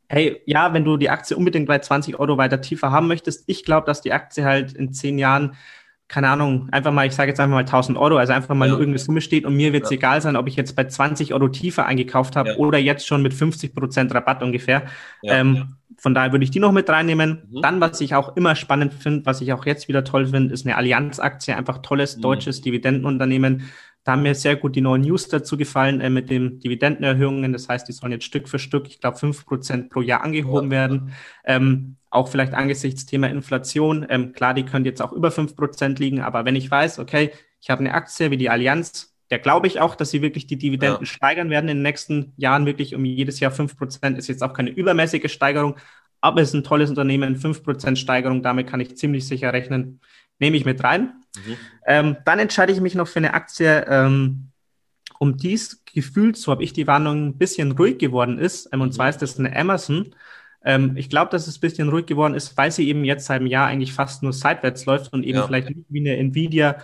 Hey, 0.10 0.42
ja, 0.46 0.74
wenn 0.74 0.84
du 0.84 0.98
die 0.98 1.10
Aktie 1.10 1.38
unbedingt 1.38 1.68
bei 1.68 1.80
20 1.80 2.20
Euro 2.20 2.38
weiter 2.38 2.62
tiefer 2.62 2.92
haben 2.92 3.08
möchtest, 3.08 3.44
ich 3.46 3.64
glaube, 3.64 3.86
dass 3.86 4.02
die 4.02 4.12
Aktie 4.12 4.44
halt 4.44 4.74
in 4.74 4.92
zehn 4.92 5.18
Jahren 5.18 5.56
keine 6.10 6.28
Ahnung, 6.28 6.70
einfach 6.72 6.92
mal, 6.92 7.06
ich 7.06 7.14
sage 7.14 7.30
jetzt 7.30 7.40
einfach 7.40 7.54
mal 7.54 7.60
1000 7.60 7.96
Euro, 7.96 8.18
also 8.18 8.34
einfach 8.34 8.56
mal 8.56 8.66
ja. 8.66 8.72
nur 8.72 8.80
irgendeine 8.80 8.98
Summe 8.98 9.22
steht 9.22 9.46
und 9.46 9.56
mir 9.56 9.74
wird 9.74 9.84
es 9.84 9.92
ja. 9.92 9.98
egal 9.98 10.22
sein, 10.22 10.36
ob 10.36 10.48
ich 10.48 10.56
jetzt 10.56 10.76
bei 10.76 10.86
20 10.86 11.36
Euro 11.36 11.50
tiefer 11.50 11.86
eingekauft 11.86 12.36
habe 12.36 12.50
ja. 12.50 12.56
oder 12.56 12.80
jetzt 12.80 13.06
schon 13.06 13.22
mit 13.22 13.32
50 13.32 13.76
Prozent 13.76 14.14
Rabatt 14.14 14.42
ungefähr. 14.42 14.88
Ähm, 15.22 15.76
von 15.98 16.16
daher 16.16 16.32
würde 16.32 16.44
ich 16.44 16.52
die 16.52 16.60
noch 16.60 16.72
mit 16.72 16.90
reinnehmen. 16.90 17.44
Mhm. 17.52 17.62
Dann, 17.62 17.80
was 17.80 18.02
ich 18.02 18.16
auch 18.16 18.36
immer 18.36 18.56
spannend 18.56 18.96
finde, 18.96 19.28
was 19.28 19.40
ich 19.42 19.54
auch 19.54 19.68
jetzt 19.68 19.88
wieder 19.88 20.04
toll 20.04 20.26
finde, 20.26 20.52
ist 20.52 20.66
eine 20.66 20.78
Allianz-Aktie, 20.78 21.56
einfach 21.56 21.78
tolles 21.84 22.18
mhm. 22.18 22.22
deutsches 22.22 22.62
Dividendenunternehmen. 22.62 23.70
Da 24.10 24.14
haben 24.14 24.24
mir 24.24 24.34
sehr 24.34 24.56
gut 24.56 24.76
die 24.76 24.82
neuen 24.82 25.04
News 25.04 25.28
dazu 25.28 25.56
gefallen 25.56 26.02
äh, 26.02 26.10
mit 26.10 26.32
den 26.32 26.60
Dividendenerhöhungen. 26.60 27.54
Das 27.54 27.70
heißt, 27.70 27.88
die 27.88 27.92
sollen 27.92 28.12
jetzt 28.12 28.26
Stück 28.26 28.50
für 28.50 28.58
Stück, 28.58 28.88
ich 28.88 29.00
glaube, 29.00 29.20
fünf 29.20 29.46
Prozent 29.46 29.92
pro 29.92 30.02
Jahr 30.02 30.24
angehoben 30.24 30.72
werden. 30.72 31.14
Ähm, 31.46 31.96
auch 32.10 32.28
vielleicht 32.28 32.56
angesichts 32.56 33.06
Thema 33.06 33.30
Inflation. 33.30 34.08
Ähm, 34.10 34.34
klar, 34.34 34.56
die 34.56 34.66
können 34.66 34.84
jetzt 34.84 35.00
auch 35.00 35.12
über 35.12 35.30
fünf 35.30 35.56
Prozent 35.56 36.00
liegen, 36.00 36.22
aber 36.22 36.44
wenn 36.44 36.56
ich 36.56 36.72
weiß, 36.72 36.98
okay, 36.98 37.30
ich 37.62 37.70
habe 37.70 37.82
eine 37.82 37.94
Aktie 37.94 38.32
wie 38.32 38.38
die 38.38 38.50
Allianz, 38.50 39.16
der 39.30 39.38
glaube 39.38 39.68
ich 39.68 39.80
auch, 39.80 39.94
dass 39.94 40.10
sie 40.10 40.24
wirklich 40.24 40.48
die 40.48 40.58
Dividenden 40.58 41.02
ja. 41.02 41.06
steigern 41.06 41.52
werden 41.52 41.70
in 41.70 41.78
den 41.78 41.84
nächsten 41.84 42.34
Jahren, 42.36 42.66
wirklich 42.66 42.96
um 42.96 43.06
jedes 43.06 43.40
Jahr 43.40 43.52
fünf 43.52 43.78
Prozent. 43.78 44.18
Ist 44.18 44.28
jetzt 44.28 44.42
auch 44.42 44.54
keine 44.54 44.72
übermäßige 44.72 45.32
Steigerung, 45.32 45.76
aber 46.20 46.42
es 46.42 46.48
ist 46.48 46.56
ein 46.56 46.64
tolles 46.64 46.90
Unternehmen, 46.90 47.36
fünf 47.36 47.62
Prozent 47.62 48.00
Steigerung, 48.00 48.42
damit 48.42 48.66
kann 48.66 48.80
ich 48.80 48.98
ziemlich 48.98 49.28
sicher 49.28 49.54
rechnen. 49.54 50.02
Nehme 50.40 50.58
ich 50.58 50.66
mit 50.66 50.84
rein. 50.84 51.14
Mhm. 51.36 51.58
Ähm, 51.86 52.18
dann 52.26 52.40
entscheide 52.40 52.72
ich 52.72 52.82
mich 52.82 52.96
noch 52.96 53.08
für 53.08 53.20
eine 53.20 53.34
Aktie, 53.34 53.86
ähm, 53.88 54.50
um 55.20 55.38
dies 55.38 55.84
gefühlt, 55.86 56.38
so 56.38 56.52
habe 56.52 56.64
ich 56.64 56.74
die 56.74 56.88
Warnung, 56.88 57.28
ein 57.28 57.38
bisschen 57.38 57.74
ruhig 57.74 57.98
geworden 57.98 58.40
ist. 58.40 58.70
Ähm, 58.72 58.82
und 58.82 58.90
mhm. 58.90 58.94
zwar 58.94 59.10
ist 59.10 59.22
das 59.22 59.38
eine 59.38 59.56
Amazon. 59.56 60.16
Ähm, 60.64 60.98
ich 60.98 61.10
glaube, 61.10 61.32
dass 61.32 61.48
es 61.48 61.58
ein 61.58 61.62
bisschen 61.62 61.90
ruhig 61.90 62.06
geworden 62.06 62.34
ist, 62.34 62.58
weil 62.58 62.72
sie 62.72 62.88
eben 62.88 63.04
jetzt 63.06 63.26
seit 63.26 63.40
einem 63.40 63.48
Jahr 63.48 63.68
eigentlich 63.68 63.94
fast 63.94 64.24
nur 64.24 64.34
seitwärts 64.34 64.86
läuft 64.86 65.14
und 65.14 65.24
eben 65.24 65.38
ja. 65.38 65.46
vielleicht 65.46 65.70
nicht 65.70 65.86
wie 65.90 66.00
eine 66.00 66.18
Nvidia 66.18 66.78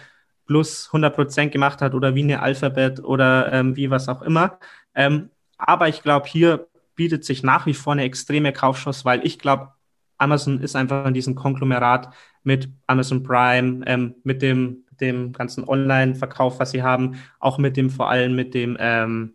plus 0.45 0.87
100 0.87 1.15
Prozent 1.15 1.51
gemacht 1.51 1.81
hat 1.81 1.93
oder 1.93 2.15
wie 2.15 2.23
eine 2.23 2.41
Alphabet 2.41 3.03
oder 3.03 3.51
ähm, 3.51 3.75
wie 3.75 3.89
was 3.89 4.07
auch 4.07 4.21
immer. 4.21 4.59
Ähm, 4.93 5.29
aber 5.57 5.87
ich 5.89 6.03
glaube, 6.03 6.27
hier 6.27 6.67
bietet 6.95 7.25
sich 7.25 7.43
nach 7.43 7.65
wie 7.65 7.73
vor 7.73 7.93
eine 7.93 8.03
extreme 8.03 8.53
Kaufschuss, 8.53 9.05
weil 9.05 9.25
ich 9.25 9.39
glaube, 9.39 9.74
Amazon 10.17 10.59
ist 10.61 10.75
einfach 10.75 11.05
in 11.05 11.13
diesem 11.13 11.35
Konglomerat 11.35 12.13
mit 12.43 12.69
Amazon 12.87 13.23
Prime, 13.23 13.83
ähm, 13.85 14.15
mit 14.23 14.41
dem, 14.41 14.85
dem 14.99 15.33
ganzen 15.33 15.67
Online-Verkauf, 15.67 16.59
was 16.59 16.71
sie 16.71 16.83
haben, 16.83 17.17
auch 17.39 17.57
mit 17.57 17.77
dem, 17.77 17.89
vor 17.89 18.09
allem 18.09 18.35
mit 18.35 18.53
dem, 18.53 18.77
ähm, 18.79 19.33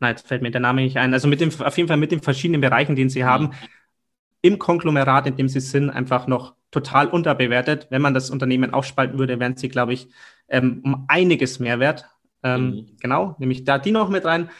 nein, 0.00 0.10
jetzt 0.10 0.28
fällt 0.28 0.42
mir 0.42 0.50
der 0.50 0.60
Name 0.60 0.82
nicht 0.82 0.96
ein, 0.96 1.12
also 1.12 1.28
mit 1.28 1.40
dem, 1.40 1.50
auf 1.60 1.76
jeden 1.76 1.88
Fall 1.88 1.96
mit 1.96 2.12
den 2.12 2.22
verschiedenen 2.22 2.60
Bereichen, 2.60 2.96
den 2.96 3.10
sie 3.10 3.24
haben, 3.24 3.50
im 4.42 4.58
Konglomerat, 4.58 5.26
in 5.26 5.36
dem 5.36 5.48
sie 5.48 5.60
sind, 5.60 5.90
einfach 5.90 6.26
noch 6.26 6.54
total 6.70 7.08
unterbewertet. 7.08 7.88
Wenn 7.90 8.02
man 8.02 8.14
das 8.14 8.30
Unternehmen 8.30 8.72
aufspalten 8.72 9.18
würde, 9.18 9.40
wären 9.40 9.56
sie, 9.56 9.68
glaube 9.68 9.94
ich, 9.94 10.08
ähm, 10.48 10.80
um 10.84 11.04
einiges 11.08 11.58
mehr 11.58 11.80
wert. 11.80 12.04
Ähm, 12.42 12.66
mhm. 12.66 12.86
Genau, 13.00 13.36
nehme 13.38 13.52
ich 13.52 13.64
da 13.64 13.78
die 13.78 13.90
noch 13.90 14.08
mit 14.08 14.24
rein. 14.24 14.50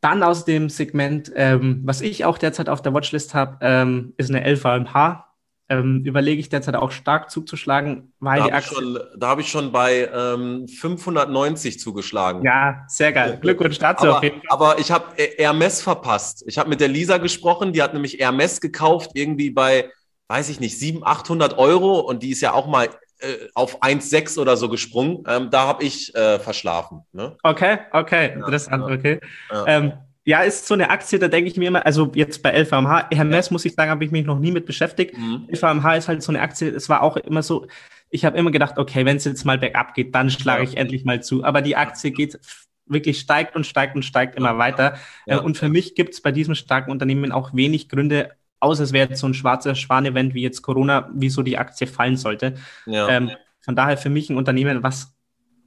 Dann 0.00 0.22
aus 0.22 0.44
dem 0.44 0.68
Segment, 0.68 1.32
ähm, 1.34 1.80
was 1.84 2.00
ich 2.00 2.24
auch 2.24 2.38
derzeit 2.38 2.68
auf 2.68 2.82
der 2.82 2.94
Watchlist 2.94 3.34
habe, 3.34 3.58
ähm, 3.60 4.14
ist 4.16 4.30
eine 4.30 4.44
LVMH 4.44 5.26
ähm, 5.68 6.02
überlege 6.04 6.40
ich 6.40 6.48
derzeit 6.48 6.76
auch 6.76 6.92
stark 6.92 7.30
zuzuschlagen, 7.30 8.12
weil 8.20 8.38
da 8.38 8.46
die 8.46 8.52
Aktie. 8.52 8.76
Schon, 8.76 8.98
da 9.16 9.28
habe 9.28 9.40
ich 9.40 9.48
schon 9.48 9.72
bei 9.72 10.08
ähm, 10.14 10.68
590 10.68 11.80
zugeschlagen. 11.80 12.44
Ja, 12.44 12.84
sehr 12.86 13.12
geil. 13.12 13.38
Glückwunsch 13.40 13.78
dazu 13.78 14.04
aber, 14.04 14.18
auf 14.18 14.22
jeden 14.22 14.40
Fall. 14.42 14.46
Aber 14.48 14.78
ich 14.78 14.92
habe 14.92 15.06
Hermes 15.16 15.82
verpasst. 15.82 16.44
Ich 16.46 16.58
habe 16.58 16.68
mit 16.68 16.80
der 16.80 16.88
Lisa 16.88 17.18
gesprochen, 17.18 17.72
die 17.72 17.82
hat 17.82 17.94
nämlich 17.94 18.18
Hermes 18.18 18.60
gekauft, 18.60 19.10
irgendwie 19.14 19.50
bei, 19.50 19.90
weiß 20.28 20.50
ich 20.50 20.60
nicht, 20.60 20.78
700, 20.78 21.08
800 21.08 21.58
Euro 21.58 21.98
und 21.98 22.22
die 22.22 22.30
ist 22.30 22.42
ja 22.42 22.52
auch 22.52 22.68
mal 22.68 22.88
äh, 23.20 23.48
auf 23.54 23.82
1,6 23.82 24.38
oder 24.38 24.56
so 24.56 24.68
gesprungen. 24.68 25.24
Ähm, 25.26 25.50
da 25.50 25.66
habe 25.66 25.84
ich 25.84 26.14
äh, 26.14 26.38
verschlafen. 26.38 27.02
Ne? 27.12 27.36
Okay, 27.42 27.78
okay, 27.92 28.34
interessant, 28.34 28.88
ja. 28.88 28.94
okay. 28.94 29.20
Ja. 29.50 29.66
Ähm, 29.66 29.92
ja, 30.24 30.40
ist 30.40 30.66
so 30.66 30.74
eine 30.74 30.90
Aktie, 30.90 31.20
da 31.20 31.28
denke 31.28 31.48
ich 31.48 31.56
mir 31.56 31.68
immer, 31.68 31.86
also 31.86 32.10
jetzt 32.14 32.42
bei 32.42 32.50
LVMH, 32.50 33.10
Hermes 33.12 33.52
muss 33.52 33.64
ich 33.64 33.74
sagen, 33.74 33.92
habe 33.92 34.04
ich 34.04 34.10
mich 34.10 34.26
noch 34.26 34.40
nie 34.40 34.50
mit 34.50 34.66
beschäftigt. 34.66 35.16
Mhm. 35.16 35.48
LVMH 35.52 35.96
ist 35.96 36.08
halt 36.08 36.22
so 36.22 36.32
eine 36.32 36.40
Aktie, 36.40 36.68
es 36.68 36.88
war 36.88 37.02
auch 37.02 37.16
immer 37.16 37.44
so, 37.44 37.68
ich 38.10 38.24
habe 38.24 38.36
immer 38.36 38.50
gedacht, 38.50 38.76
okay, 38.76 39.04
wenn 39.04 39.18
es 39.18 39.24
jetzt 39.24 39.44
mal 39.44 39.56
bergab 39.56 39.94
geht, 39.94 40.14
dann 40.14 40.28
schlage 40.28 40.64
ich 40.64 40.76
endlich 40.76 41.04
mal 41.04 41.22
zu. 41.22 41.44
Aber 41.44 41.62
die 41.62 41.76
Aktie 41.76 42.10
geht 42.10 42.40
wirklich 42.86 43.20
steigt 43.20 43.54
und 43.54 43.66
steigt 43.66 43.94
und 43.94 44.04
steigt 44.04 44.36
immer 44.36 44.58
weiter. 44.58 44.98
Äh, 45.26 45.38
und 45.38 45.56
für 45.56 45.68
mich 45.68 45.94
gibt 45.94 46.14
es 46.14 46.20
bei 46.20 46.32
diesem 46.32 46.54
starken 46.54 46.90
Unternehmen 46.90 47.30
auch 47.30 47.54
wenig 47.54 47.88
Gründe, 47.88 48.32
außer 48.60 48.84
es 48.84 48.92
wäre 48.92 49.08
jetzt 49.08 49.20
so 49.20 49.26
ein 49.26 49.34
schwarzer 49.34 49.74
Schwan-Event 49.74 50.34
wie 50.34 50.42
jetzt 50.42 50.62
Corona, 50.62 51.10
wieso 51.14 51.42
die 51.42 51.58
Aktie 51.58 51.86
fallen 51.86 52.16
sollte. 52.16 52.54
Ja. 52.86 53.08
Ähm, 53.08 53.30
von 53.60 53.76
daher 53.76 53.96
für 53.96 54.10
mich 54.10 54.30
ein 54.30 54.36
Unternehmen, 54.36 54.82
was 54.82 55.16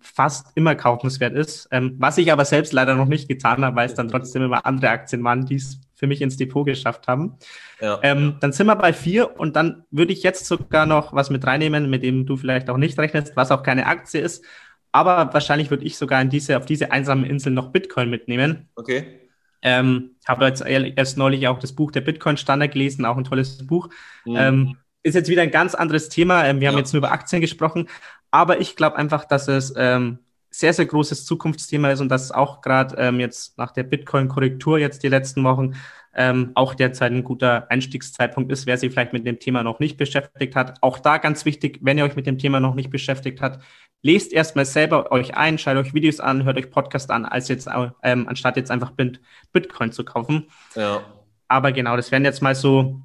fast 0.02 0.48
immer 0.56 0.76
kaufenswert 0.76 1.36
ist, 1.36 1.68
ähm, 1.72 1.96
was 2.00 2.18
ich 2.18 2.32
aber 2.32 2.46
selbst 2.46 2.74
leider 2.74 2.96
noch 2.96 3.08
nicht 3.08 3.28
getan 3.28 3.64
habe, 3.66 3.76
weil 3.76 3.88
es 3.88 3.96
dann 3.96 4.08
trotzdem 4.08 4.44
immer 4.44 4.66
andere 4.66 4.90
Aktien 4.90 5.24
waren, 5.24 5.46
die 5.46 5.56
es 5.56 5.82
für 5.94 6.08
mich 6.08 6.22
ins 6.22 6.38
Depot 6.38 6.66
geschafft 6.66 7.08
haben. 7.08 7.38
Ja. 7.82 8.00
Ähm, 8.02 8.38
dann 8.40 8.54
sind 8.54 8.68
wir 8.68 8.76
bei 8.78 8.94
vier 8.94 9.38
und 9.38 9.56
dann 9.56 9.84
würde 9.92 10.14
ich 10.14 10.24
jetzt 10.24 10.46
sogar 10.46 10.86
noch 10.86 11.14
was 11.14 11.30
mit 11.30 11.46
reinnehmen, 11.46 11.90
mit 11.90 12.04
dem 12.04 12.26
du 12.26 12.38
vielleicht 12.38 12.70
auch 12.70 12.78
nicht 12.78 12.98
rechnest, 12.98 13.36
was 13.36 13.52
auch 13.52 13.64
keine 13.64 13.86
Aktie 13.86 14.22
ist. 14.22 14.46
Aber 14.92 15.34
wahrscheinlich 15.34 15.70
würde 15.70 15.86
ich 15.86 15.98
sogar 15.98 16.22
in 16.22 16.30
diese, 16.30 16.58
auf 16.58 16.66
diese 16.66 16.92
einsame 16.92 17.28
Insel 17.28 17.52
noch 17.52 17.72
Bitcoin 17.72 18.10
mitnehmen. 18.10 18.70
Okay. 18.76 19.29
Ähm, 19.62 20.12
habe 20.28 20.46
jetzt 20.46 20.62
erst 20.62 21.18
neulich 21.18 21.48
auch 21.48 21.60
das 21.60 21.74
Buch 21.74 21.92
der 21.92 22.02
Bitcoin-Standard 22.02 22.72
gelesen, 22.72 23.06
auch 23.06 23.18
ein 23.18 23.24
tolles 23.24 23.66
Buch. 23.66 23.90
Mhm. 24.26 24.36
Ähm, 24.38 24.78
ist 25.04 25.16
jetzt 25.16 25.30
wieder 25.30 25.42
ein 25.42 25.52
ganz 25.52 25.76
anderes 25.76 26.10
Thema. 26.10 26.46
Ähm, 26.46 26.60
wir 26.60 26.66
ja. 26.66 26.72
haben 26.72 26.78
jetzt 26.78 26.94
nur 26.94 27.00
über 27.00 27.12
Aktien 27.12 27.42
gesprochen, 27.42 27.88
aber 28.32 28.60
ich 28.60 28.76
glaube 28.76 28.98
einfach, 28.98 29.26
dass 29.26 29.48
es 29.48 29.74
ähm, 29.76 30.20
sehr, 30.52 30.74
sehr 30.74 30.86
großes 30.86 31.26
Zukunftsthema 31.26 31.92
ist 31.92 32.02
und 32.02 32.10
dass 32.10 32.32
auch 32.32 32.62
gerade 32.62 32.96
ähm, 32.98 33.20
jetzt 33.20 33.58
nach 33.58 33.72
der 33.72 33.84
Bitcoin-Korrektur 33.84 34.80
jetzt 34.80 35.04
die 35.04 35.10
letzten 35.10 35.44
Wochen 35.44 35.76
ähm, 36.16 36.52
auch 36.56 36.74
derzeit 36.74 37.12
ein 37.12 37.24
guter 37.24 37.70
Einstiegszeitpunkt 37.70 38.52
ist, 38.52 38.66
wer 38.66 38.78
sich 38.78 38.92
vielleicht 38.92 39.14
mit 39.14 39.28
dem 39.28 39.40
Thema 39.40 39.64
noch 39.64 39.80
nicht 39.80 39.98
beschäftigt 39.98 40.56
hat. 40.56 40.82
Auch 40.82 41.00
da 41.00 41.18
ganz 41.18 41.46
wichtig, 41.46 41.80
wenn 41.82 41.98
ihr 41.98 42.04
euch 42.04 42.16
mit 42.16 42.26
dem 42.26 42.40
Thema 42.40 42.60
noch 42.60 42.76
nicht 42.76 42.90
beschäftigt 42.90 43.42
habt, 43.42 43.64
lest 44.02 44.34
erstmal 44.34 44.66
selber 44.66 45.12
euch 45.12 45.36
ein, 45.36 45.58
schaut 45.58 45.78
euch 45.78 45.94
Videos 45.94 46.20
an, 46.20 46.44
hört 46.44 46.58
euch 46.58 46.70
Podcast 46.70 47.12
an, 47.12 47.26
als 47.26 47.48
jetzt, 47.48 47.70
ähm, 48.04 48.28
anstatt 48.28 48.58
jetzt 48.58 48.72
einfach 48.72 48.92
Bitcoin 49.52 49.92
zu 49.92 50.04
kaufen. 50.04 50.48
Ja. 50.76 51.02
Aber 51.48 51.72
genau, 51.72 51.96
das 51.96 52.12
wären 52.12 52.26
jetzt 52.26 52.42
mal 52.42 52.56
so 52.56 53.02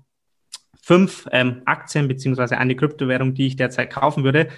fünf 0.81 1.27
ähm, 1.33 1.63
Aktien 1.65 2.09
beziehungsweise 2.09 2.59
eine 2.59 2.77
Kryptowährung, 2.77 3.35
die 3.35 3.47
ich 3.47 3.57
derzeit 3.57 3.91
kaufen 3.91 4.23
würde. 4.23 4.49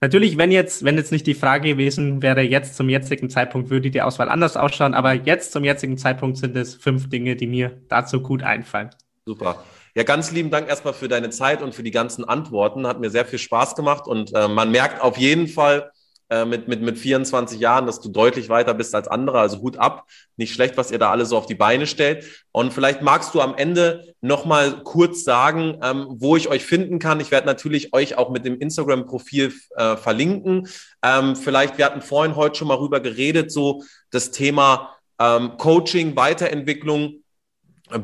Natürlich, 0.00 0.38
wenn 0.38 0.52
jetzt, 0.52 0.84
wenn 0.84 0.96
jetzt 0.96 1.10
nicht 1.10 1.26
die 1.26 1.34
Frage 1.34 1.70
gewesen 1.70 2.22
wäre, 2.22 2.40
jetzt 2.42 2.76
zum 2.76 2.88
jetzigen 2.88 3.28
Zeitpunkt 3.28 3.68
würde 3.68 3.90
die 3.90 4.00
Auswahl 4.00 4.28
anders 4.28 4.56
ausschauen, 4.56 4.94
aber 4.94 5.12
jetzt 5.12 5.52
zum 5.52 5.64
jetzigen 5.64 5.98
Zeitpunkt 5.98 6.38
sind 6.38 6.56
es 6.56 6.74
fünf 6.74 7.08
Dinge, 7.08 7.34
die 7.34 7.48
mir 7.48 7.82
dazu 7.88 8.22
gut 8.22 8.42
einfallen. 8.42 8.90
Super. 9.26 9.64
Ja, 9.94 10.02
ganz 10.02 10.30
lieben 10.30 10.50
Dank 10.50 10.68
erstmal 10.68 10.94
für 10.94 11.08
deine 11.08 11.30
Zeit 11.30 11.62
und 11.62 11.74
für 11.74 11.82
die 11.82 11.90
ganzen 11.90 12.24
Antworten. 12.24 12.86
Hat 12.86 13.00
mir 13.00 13.10
sehr 13.10 13.24
viel 13.24 13.38
Spaß 13.38 13.74
gemacht 13.74 14.06
und 14.06 14.34
äh, 14.34 14.48
man 14.48 14.70
merkt 14.70 15.00
auf 15.00 15.16
jeden 15.16 15.48
Fall, 15.48 15.90
äh, 16.30 16.44
mit, 16.44 16.68
mit, 16.68 16.82
mit 16.82 16.98
24 16.98 17.58
Jahren, 17.58 17.86
dass 17.86 18.00
du 18.00 18.10
deutlich 18.10 18.50
weiter 18.50 18.74
bist 18.74 18.94
als 18.94 19.08
andere. 19.08 19.40
Also 19.40 19.62
Hut 19.62 19.78
ab, 19.78 20.06
nicht 20.36 20.52
schlecht, 20.52 20.76
was 20.76 20.90
ihr 20.90 20.98
da 20.98 21.10
alle 21.10 21.24
so 21.24 21.38
auf 21.38 21.46
die 21.46 21.54
Beine 21.54 21.86
stellt. 21.86 22.26
Und 22.52 22.74
vielleicht 22.74 23.00
magst 23.00 23.34
du 23.34 23.40
am 23.40 23.54
Ende 23.54 24.14
nochmal 24.20 24.82
kurz 24.84 25.24
sagen, 25.24 25.78
ähm, 25.82 26.06
wo 26.10 26.36
ich 26.36 26.48
euch 26.48 26.66
finden 26.66 26.98
kann. 26.98 27.20
Ich 27.20 27.30
werde 27.30 27.46
natürlich 27.46 27.94
euch 27.94 28.18
auch 28.18 28.28
mit 28.28 28.44
dem 28.44 28.58
Instagram-Profil 28.58 29.54
äh, 29.76 29.96
verlinken. 29.96 30.68
Ähm, 31.02 31.34
vielleicht, 31.34 31.78
wir 31.78 31.86
hatten 31.86 32.02
vorhin 32.02 32.36
heute 32.36 32.58
schon 32.58 32.68
mal 32.68 32.76
rüber 32.76 33.00
geredet, 33.00 33.50
so 33.50 33.82
das 34.10 34.30
Thema 34.30 34.96
ähm, 35.18 35.56
Coaching, 35.56 36.14
Weiterentwicklung 36.14 37.22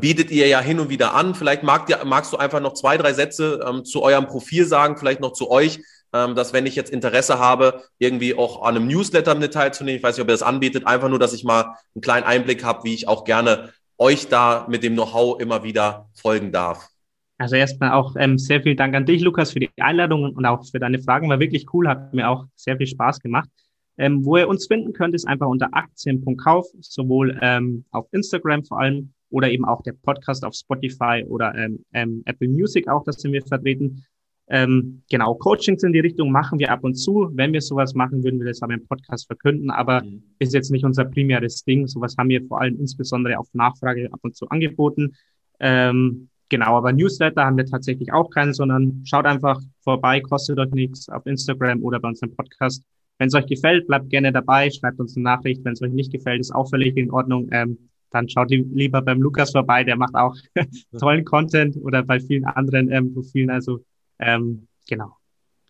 bietet 0.01 0.31
ihr 0.31 0.47
ja 0.47 0.61
hin 0.61 0.81
und 0.81 0.89
wieder 0.89 1.15
an. 1.15 1.35
Vielleicht 1.35 1.63
mag 1.63 1.89
magst 2.05 2.33
du 2.33 2.37
einfach 2.37 2.61
noch 2.61 2.75
zwei, 2.75 2.97
drei 2.97 3.13
Sätze 3.13 3.65
ähm, 3.67 3.85
zu 3.85 4.03
eurem 4.03 4.27
Profil 4.27 4.65
sagen, 4.67 4.97
vielleicht 4.97 5.21
noch 5.21 5.33
zu 5.33 5.51
euch, 5.51 5.81
ähm, 6.13 6.35
dass 6.35 6.53
wenn 6.53 6.67
ich 6.67 6.77
jetzt 6.77 6.91
Interesse 6.91 7.39
habe, 7.39 7.83
irgendwie 7.99 8.37
auch 8.37 8.63
an 8.63 8.77
einem 8.77 8.87
Newsletter 8.87 9.35
mit 9.35 9.53
teilzunehmen, 9.53 9.97
ich 9.99 10.03
weiß 10.03 10.17
nicht, 10.17 10.23
ob 10.23 10.29
ihr 10.29 10.35
das 10.35 10.43
anbietet, 10.43 10.87
einfach 10.87 11.09
nur, 11.09 11.19
dass 11.19 11.35
ich 11.35 11.45
mal 11.45 11.77
einen 11.95 12.03
kleinen 12.03 12.25
Einblick 12.25 12.65
habe, 12.65 12.85
wie 12.85 12.95
ich 12.95 13.09
auch 13.09 13.25
gerne 13.25 13.73
euch 13.99 14.29
da 14.29 14.67
mit 14.69 14.83
dem 14.83 14.95
Know-how 14.95 15.41
immer 15.41 15.63
wieder 15.65 16.09
folgen 16.15 16.53
darf. 16.53 16.89
Also 17.37 17.57
erstmal 17.57 17.93
auch 17.93 18.15
ähm, 18.17 18.39
sehr 18.39 18.63
viel 18.63 18.77
Dank 18.77 18.95
an 18.95 19.07
dich, 19.07 19.23
Lukas, 19.23 19.53
für 19.53 19.61
die 19.61 19.71
Einladung 19.81 20.35
und 20.35 20.47
auch 20.47 20.65
für 20.65 20.79
deine 20.79 21.01
Fragen. 21.01 21.29
War 21.29 21.41
wirklich 21.41 21.67
cool, 21.75 21.89
hat 21.89 22.15
mir 22.15 22.29
auch 22.29 22.47
sehr 22.55 22.77
viel 22.77 22.87
Spaß 22.87 23.21
gemacht. 23.21 23.49
Ähm, 23.97 24.25
wo 24.25 24.37
ihr 24.37 24.49
uns 24.49 24.67
finden 24.67 24.93
könnt, 24.93 25.15
ist 25.15 25.27
einfach 25.27 25.47
unter 25.47 25.69
aktien.kauf, 25.73 26.67
sowohl 26.81 27.39
ähm, 27.43 27.85
auf 27.91 28.07
Instagram 28.13 28.65
vor 28.65 28.81
allem 28.81 29.13
oder 29.35 29.51
eben 29.51 29.65
auch 29.65 29.83
der 29.83 29.93
Podcast 29.93 30.45
auf 30.45 30.55
Spotify 30.55 31.25
oder 31.27 31.53
ähm, 31.57 31.85
ähm, 31.93 32.23
Apple 32.25 32.49
Music 32.49 32.89
auch, 32.89 33.03
das 33.03 33.17
sind 33.17 33.33
wir 33.33 33.43
vertreten. 33.43 34.05
Ähm, 34.47 35.03
genau, 35.11 35.35
Coachings 35.35 35.83
in 35.83 35.93
die 35.93 36.01
Richtung 36.01 36.31
machen 36.31 36.61
wir 36.61 36.71
ab 36.71 36.85
und 36.85 36.95
zu. 36.95 37.31
Wenn 37.33 37.53
wir 37.53 37.61
sowas 37.61 37.95
machen, 37.95 38.23
würden 38.23 38.39
wir 38.39 38.47
das 38.47 38.63
aber 38.63 38.75
im 38.75 38.87
Podcast 38.87 39.27
verkünden, 39.27 39.71
aber 39.71 40.05
mhm. 40.05 40.23
ist 40.39 40.55
jetzt 40.55 40.71
nicht 40.71 40.85
unser 40.85 41.05
primäres 41.07 41.65
Ding. 41.65 41.89
Sowas 41.89 42.15
haben 42.17 42.29
wir 42.29 42.45
vor 42.47 42.61
allem 42.61 42.79
insbesondere 42.79 43.37
auf 43.37 43.49
Nachfrage 43.55 44.09
ab 44.13 44.21
und 44.23 44.37
zu 44.37 44.49
angeboten. 44.51 45.17
Ähm, 45.59 46.29
genau, 46.49 46.77
aber 46.77 46.93
Newsletter 46.93 47.45
haben 47.45 47.57
wir 47.57 47.67
tatsächlich 47.67 48.13
auch 48.13 48.31
keinen, 48.31 48.53
sondern 48.53 49.03
schaut 49.05 49.27
einfach 49.27 49.61
vorbei, 49.81 50.21
kostet 50.21 50.61
euch 50.61 50.71
nichts 50.71 51.09
auf 51.09 51.27
Instagram 51.27 51.83
oder 51.83 51.99
bei 51.99 52.09
unserem 52.09 52.37
Podcast. 52.37 52.85
Wenn 53.19 53.29
es 53.29 53.35
euch 53.35 53.47
gefällt, 53.47 53.89
bleibt 53.89 54.11
gerne 54.11 54.31
dabei, 54.31 54.71
schreibt 54.71 55.01
uns 55.01 55.17
eine 55.17 55.25
Nachricht. 55.25 55.65
Wenn 55.65 55.73
es 55.73 55.83
euch 55.83 55.93
nicht 55.93 56.13
gefällt, 56.13 56.39
ist 56.39 56.55
auch 56.55 56.71
völlig 56.71 56.97
in 56.97 57.11
Ordnung. 57.11 57.49
Ähm, 57.51 57.79
dann 58.15 58.29
schaut 58.29 58.51
lieber 58.51 59.03
beim 59.03 59.21
Lukas 59.21 59.51
vorbei, 59.51 59.85
der 59.85 59.97
macht 59.97 60.15
auch 60.15 60.37
tollen 60.99 61.25
Content 61.25 61.77
oder 61.77 62.03
bei 62.03 62.21
vielen 62.21 62.45
anderen 62.45 62.91
ähm, 62.91 63.13
Profilen. 63.13 63.51
Also 63.51 63.85
ähm, 64.19 64.69
genau. 64.89 65.17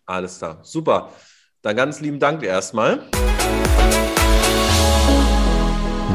Alles 0.05 0.37
klar, 0.37 0.59
super. 0.61 1.09
Dann 1.61 1.75
ganz 1.75 1.99
lieben 1.99 2.19
Dank 2.19 2.43
erstmal. 2.43 2.99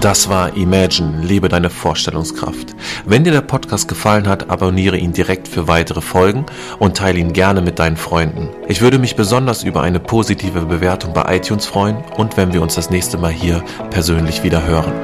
Das 0.00 0.30
war 0.30 0.56
Imagine, 0.56 1.20
lebe 1.22 1.48
deine 1.48 1.68
Vorstellungskraft. 1.68 2.74
Wenn 3.04 3.22
dir 3.22 3.32
der 3.32 3.42
Podcast 3.42 3.86
gefallen 3.86 4.26
hat, 4.28 4.48
abonniere 4.48 4.96
ihn 4.96 5.12
direkt 5.12 5.46
für 5.46 5.68
weitere 5.68 6.00
Folgen 6.00 6.46
und 6.78 6.96
teile 6.96 7.18
ihn 7.18 7.34
gerne 7.34 7.60
mit 7.60 7.78
deinen 7.78 7.98
Freunden. 7.98 8.48
Ich 8.66 8.80
würde 8.80 8.98
mich 8.98 9.14
besonders 9.14 9.62
über 9.62 9.82
eine 9.82 10.00
positive 10.00 10.62
Bewertung 10.62 11.12
bei 11.12 11.36
iTunes 11.36 11.66
freuen 11.66 11.98
und 12.16 12.38
wenn 12.38 12.54
wir 12.54 12.62
uns 12.62 12.76
das 12.76 12.88
nächste 12.88 13.18
Mal 13.18 13.32
hier 13.32 13.62
persönlich 13.90 14.42
wieder 14.42 14.66
hören. 14.66 14.94